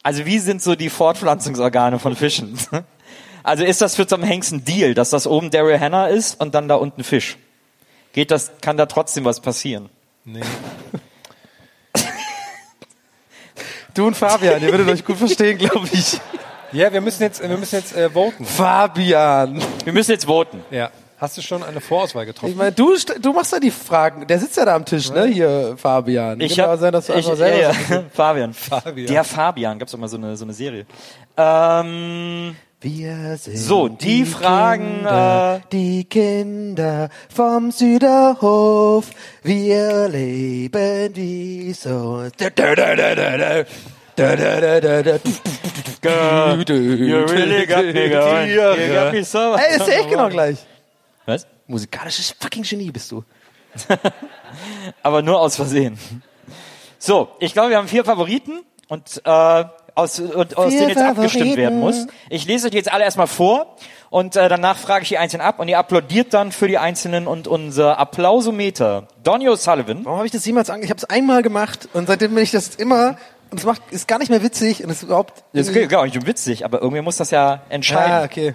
[0.03, 2.59] also wie sind so die Fortpflanzungsorgane von Fischen?
[3.47, 6.55] Also ist das für Tom Hanks ein Deal, dass das oben Daryl Hannah ist und
[6.55, 7.37] dann da unten Fisch?
[8.15, 9.91] Geht das, kann da trotzdem was passieren?
[10.25, 10.41] Nee.
[13.95, 16.19] Du und Fabian, ihr würdet euch gut verstehen, glaube ich.
[16.75, 18.45] Ja, wir müssen jetzt, wir müssen jetzt äh, voten.
[18.45, 19.63] Fabian.
[19.85, 20.61] Wir müssen jetzt voten.
[20.71, 20.91] Ja.
[21.19, 22.57] Hast du schon eine Vorauswahl Ich getroffen?
[22.57, 24.27] meine, du, du machst ja die Fragen.
[24.27, 26.41] Der sitzt ja da am Tisch, ne, hier, Fabian.
[26.41, 28.03] Ich Kann habe aber sein, dass du ich, einfach selber ja.
[28.13, 28.53] Fabian.
[28.53, 29.07] Fabian.
[29.07, 30.85] Der Fabian, gab's doch mal so eine so eine Serie.
[31.37, 39.07] Ähm, Wir sind So, die Fragen, Kinder, äh, die Kinder vom Süderhof.
[39.45, 42.25] Wir leben wie so.
[42.37, 43.65] Da, da, da, da, da, da.
[44.17, 45.19] Da, da, da, da, da.
[46.05, 48.51] You really got me going.
[48.51, 49.55] You got me so.
[49.55, 50.59] Ey, ist ja echt genau gleich.
[51.27, 51.47] Was?
[51.67, 53.25] Musikalisches fucking Genie bist du.
[55.03, 55.99] Aber nur aus Versehen.
[56.99, 59.65] So, ich glaube, wir haben vier Favoriten und äh,
[59.95, 62.07] aus, und, aus denen jetzt abgestimmt werden muss.
[62.29, 63.77] Ich lese euch jetzt alle erstmal vor
[64.11, 67.27] und äh, danach frage ich die Einzelnen ab und ihr applaudiert dann für die Einzelnen
[67.27, 69.09] und unser Applausometer.
[69.23, 70.05] Donny O'Sullivan.
[70.05, 70.85] Warum habe ich das jemals ange...
[70.85, 73.17] Ich habe es einmal gemacht und seitdem bin ich das immer...
[73.55, 75.45] Und es macht, ist gar nicht mehr witzig und es ist überhaupt...
[75.53, 78.11] Das ist gar nicht witzig, aber irgendwie muss das ja entscheiden.
[78.13, 78.53] Ah, okay.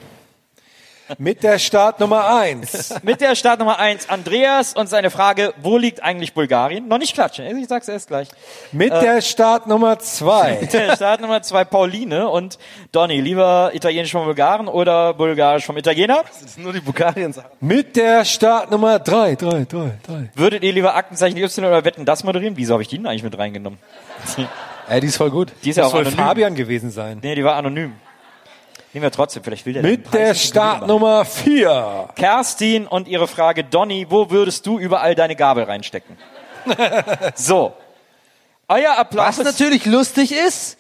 [1.18, 2.94] Mit der Startnummer eins.
[3.04, 6.90] Mit der Startnummer eins Andreas und seine Frage, wo liegt eigentlich Bulgarien?
[6.90, 8.28] Noch nicht klatschen, ich sag's erst gleich.
[8.74, 10.58] Mit Äh, der Startnummer zwei.
[10.60, 12.60] Mit der Startnummer zwei Pauline und
[12.92, 16.26] Donny, lieber italienisch vom Bulgaren oder bulgarisch vom Italiener?
[16.28, 17.52] Das sind nur die Bulgarien-Sachen.
[17.62, 20.30] Mit der Startnummer drei, drei, drei, drei.
[20.36, 22.58] Würdet ihr lieber Aktenzeichen Y oder Wetten das moderieren?
[22.58, 23.80] Wieso habe ich die denn eigentlich mit reingenommen?
[24.90, 25.52] Ey, die ist voll gut.
[25.64, 26.18] Die ist ja Das auch soll anonym.
[26.26, 27.20] Fabian gewesen sein.
[27.22, 27.94] Nee, die war anonym.
[28.91, 31.70] Nehmen wir trotzdem, vielleicht will der Mit der Startnummer vier.
[31.70, 32.16] machen.
[32.16, 36.18] Kerstin und ihre Frage, Donny, wo würdest du überall deine Gabel reinstecken?
[37.36, 37.74] so.
[38.68, 39.38] Euer Applaus.
[39.38, 40.78] Was natürlich lustig ist,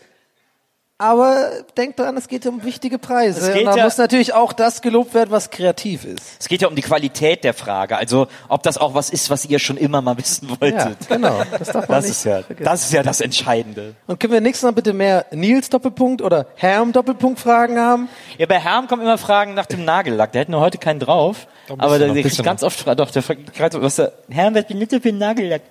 [0.99, 3.39] aber denkt dran, es geht um wichtige Preise.
[3.39, 6.21] Es geht und da ja- muss natürlich auch das gelobt werden, was kreativ ist.
[6.39, 9.45] Es geht ja um die Qualität der Frage, also ob das auch was ist, was
[9.45, 10.75] ihr schon immer mal wissen wolltet.
[11.09, 11.41] Ja, genau.
[11.57, 12.65] Das darf man Das nicht ist ja, vergessen.
[12.65, 13.95] das ist ja das Entscheidende.
[14.07, 18.09] Und können wir nächstes Mal bitte mehr Nils Doppelpunkt oder Herm Doppelpunkt Fragen haben?
[18.37, 20.33] Ja, bei Herrn kommen immer Fragen nach dem Nagellack.
[20.33, 21.47] Der hat nur heute keinen drauf.
[21.77, 22.97] Aber der kriegt bisschen ganz oft Fragen.
[22.97, 25.61] Doch, der fragt was der, Herr, was benutzt ihr für Nagellack?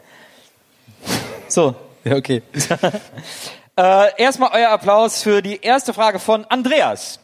[1.48, 1.74] So.
[2.04, 2.42] Ja, okay.
[3.78, 7.20] Äh, erstmal euer Applaus für die erste Frage von Andreas.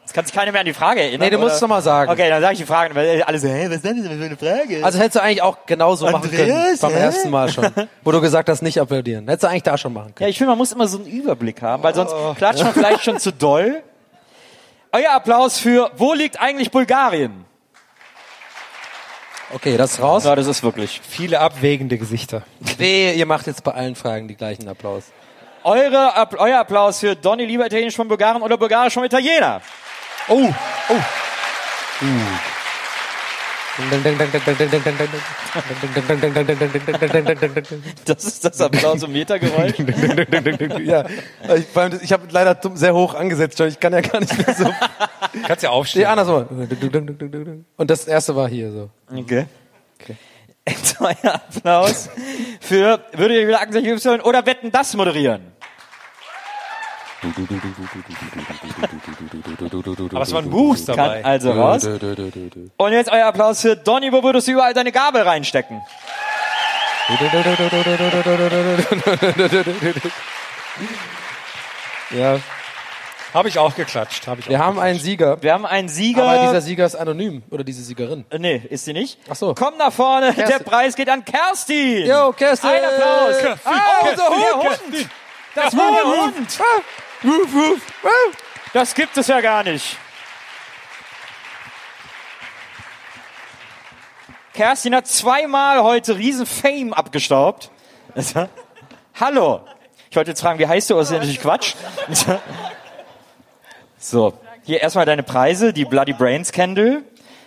[0.00, 1.20] Jetzt kann sich keiner mehr an die Frage erinnern.
[1.20, 2.10] Nee, du musst es noch mal sagen.
[2.10, 4.24] Okay, dann sage ich die Frage, weil alle so, hä, was ist denn das für
[4.24, 4.84] eine Frage?
[4.84, 6.50] Also hättest du eigentlich auch genauso machen können.
[6.50, 6.98] Andreas, Beim hä?
[6.98, 7.70] ersten Mal schon.
[8.02, 9.26] Wo du gesagt hast, nicht applaudieren.
[9.28, 10.26] Hättest du eigentlich da schon machen können.
[10.26, 12.34] Ja, ich finde, man muss immer so einen Überblick haben, weil sonst Oh.
[12.34, 13.82] klatscht man vielleicht schon zu doll.
[14.92, 17.44] Euer Applaus für Wo liegt eigentlich Bulgarien?
[19.54, 20.24] Okay, das ist raus.
[20.24, 21.00] Ja, das ist wirklich.
[21.08, 22.42] Viele abwägende Gesichter.
[22.76, 25.04] Wehe, ihr macht jetzt bei allen Fragen die gleichen Applaus.
[25.64, 29.62] Eure, euer Applaus für Donny lieber Italienisch vom Bulgaren oder Bulgarisch vom Italiener.
[30.28, 30.52] Oh,
[30.88, 30.94] oh.
[38.04, 39.78] Das ist das Applausometergeräusch.
[40.84, 41.04] ja,
[41.56, 44.54] ich, vor allem, ich habe leider sehr hoch angesetzt, ich kann ja gar nicht mehr
[44.54, 44.70] so.
[45.46, 46.02] Kannst ja aufstehen.
[46.02, 46.46] Nee, andersrum.
[47.76, 48.90] Und das erste war hier so.
[49.12, 49.46] Okay.
[50.66, 52.08] Jetzt euer Applaus
[52.60, 55.53] für Würdet ihr wieder Y oder Wetten das moderieren?
[60.12, 61.22] Aber es waren Buchs dabei.
[61.22, 61.84] Kann also raus.
[62.76, 65.80] Und jetzt euer Applaus für Donny, wo würdest du überall deine Gabel reinstecken?
[72.10, 72.38] Ja.
[73.34, 74.28] Habe ich auch geklatscht.
[74.28, 75.42] Hab ich Wir auch haben einen Sieger.
[75.42, 76.22] Wir haben einen Sieger.
[76.22, 77.42] Aber dieser Sieger ist anonym.
[77.50, 78.24] Oder diese Siegerin.
[78.30, 79.18] Äh, nee, ist sie nicht.
[79.28, 79.54] Ach so.
[79.54, 80.64] Komm nach vorne, der Kerstin.
[80.64, 82.06] Preis geht an Kerstin.
[82.06, 82.70] Jo, Kerstin.
[82.70, 83.38] Ein Applaus.
[83.38, 83.72] Kerstin.
[83.72, 84.16] Ah, Kerstin.
[84.16, 84.62] der Hund.
[84.62, 85.10] Kerstin.
[85.56, 86.36] Das war der Hund.
[86.36, 86.84] Ruf.
[88.72, 89.96] Das gibt es ja gar nicht.
[94.52, 97.70] Kerstin hat zweimal heute riesen Fame abgestaubt.
[99.20, 99.60] Hallo.
[100.10, 100.94] Ich wollte jetzt fragen, wie heißt du?
[100.94, 101.74] Das ist ja natürlich Quatsch.
[103.96, 104.34] So,
[104.64, 107.04] hier erstmal deine Preise, die Bloody Brains Candle.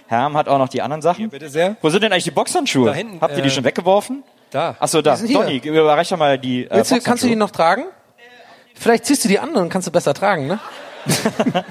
[0.08, 1.30] Herm hat auch noch die anderen Sachen.
[1.30, 1.78] Bitte sehr.
[1.82, 2.88] Wo sind denn eigentlich die Boxhandschuhe?
[2.88, 4.24] Da hinten, Habt ihr die äh, schon weggeworfen?
[4.50, 4.76] Da.
[4.80, 5.16] Achso, da.
[5.18, 5.38] Hier.
[5.38, 7.84] Donny, überreich doch mal die äh, Willst du, kannst du die noch tragen?
[8.80, 10.60] Vielleicht ziehst du die an und kannst du besser tragen, ne?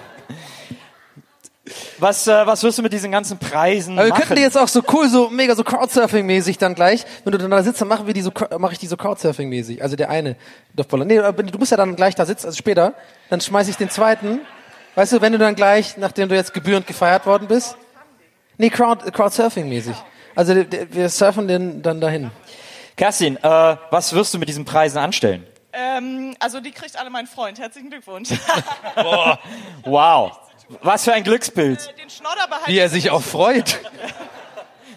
[1.98, 4.20] Was, äh, was wirst du mit diesen ganzen Preisen Aber wir machen?
[4.20, 7.50] könnten die jetzt auch so cool, so mega so Crowdsurfing-mäßig dann gleich, wenn du dann
[7.50, 9.82] da sitzt, dann machen wir die so, mache ich die so Crowdsurfing-mäßig.
[9.82, 10.36] Also der eine
[10.74, 11.04] Dorfballer.
[11.04, 12.94] Nee, du musst ja dann gleich da sitzen, also später.
[13.30, 14.40] Dann schmeiß ich den zweiten.
[14.94, 17.76] Weißt du, wenn du dann gleich, nachdem du jetzt gebührend gefeiert worden bist?
[18.58, 19.96] Nee, Crowd, Crowdsurfing-mäßig.
[20.36, 22.30] Also wir surfen den dann dahin.
[22.96, 25.44] Kerstin, äh, was wirst du mit diesen Preisen anstellen?
[25.78, 27.58] Ähm, also die kriegt alle mein Freund.
[27.58, 28.30] Herzlichen Glückwunsch.
[29.84, 30.32] Wow.
[30.82, 31.94] Was für ein Glücksbild.
[31.98, 33.78] Den Schnodder behalte Wie er sich auch freut.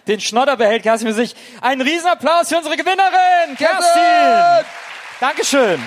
[0.08, 1.36] Den Schnodder behält Kerstin für sich.
[1.62, 4.66] Ein Riesenapplaus für unsere Gewinnerin, Kerstin.
[5.20, 5.84] Dankeschön.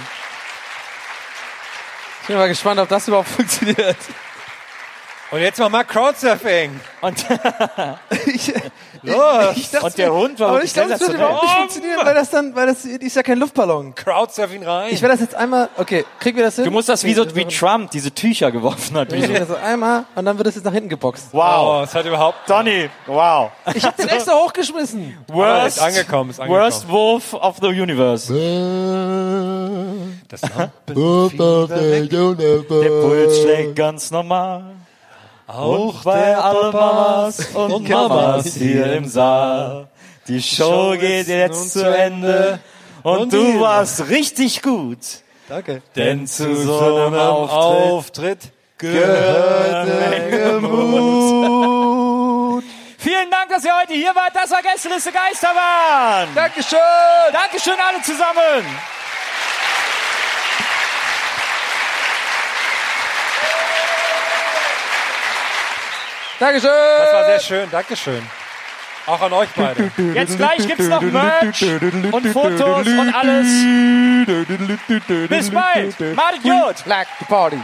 [2.20, 3.96] Ich bin mal gespannt, ob das überhaupt funktioniert.
[5.32, 6.78] Und jetzt mach mal Crowdsurfing.
[7.00, 7.26] Und,
[9.02, 9.56] Los.
[9.56, 11.26] Ich dachte und der Hund war Aber ich glaube, das wird sensationell.
[11.26, 13.94] überhaupt nicht funktionieren, weil das dann, weil das ist ja kein Luftballon.
[13.94, 14.92] Crowdsurfing rein.
[14.92, 16.64] Ich werde das jetzt einmal, okay, kriegen wir das hin?
[16.64, 19.10] Du musst das wie so wie Trump diese Tücher geworfen hat.
[19.10, 19.32] Wie Ich so.
[19.32, 21.28] das so einmal und dann wird es jetzt nach hinten geboxt.
[21.32, 21.80] Wow.
[21.80, 23.50] Oh, es hat überhaupt Donny, wow.
[23.74, 25.18] Ich hab den extra hochgeschmissen.
[25.32, 26.62] Aber ist angekommen, ist angekommen.
[26.64, 28.32] worst Wolf of the Universe.
[30.28, 30.70] Das Der
[33.00, 34.81] Puls schlägt ganz normal.
[35.46, 39.88] Auch bei alle Mamas und Mamas hier im Saal.
[40.28, 42.60] Die Show geht jetzt zu Ende
[43.02, 44.98] und du warst richtig gut.
[45.48, 45.82] Danke.
[45.96, 51.82] Denn zu so einem Auftritt gehört Menge Mut.
[52.98, 54.30] Vielen Dank, dass ihr heute hier wart.
[54.34, 56.28] Das war Gästeliste Geisterbahn.
[56.34, 56.78] Dankeschön.
[57.32, 58.64] Dankeschön alle zusammen.
[66.42, 66.70] Dankeschön.
[66.98, 68.22] Das war sehr schön, Dankeschön.
[69.06, 69.92] Auch an euch beide.
[70.12, 71.62] Jetzt gleich gibt's noch Merch
[72.10, 73.46] und Fotos und alles.
[75.28, 76.00] Bis bald.
[76.16, 76.86] Macht gut.
[76.86, 77.58] Like the party.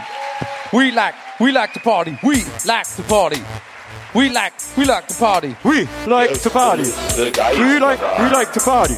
[0.71, 2.17] We like, we like the party.
[2.21, 3.41] We like the party.
[4.13, 5.55] We like, we like the party.
[5.63, 6.83] We like to party.
[7.17, 8.97] We like, we like to party.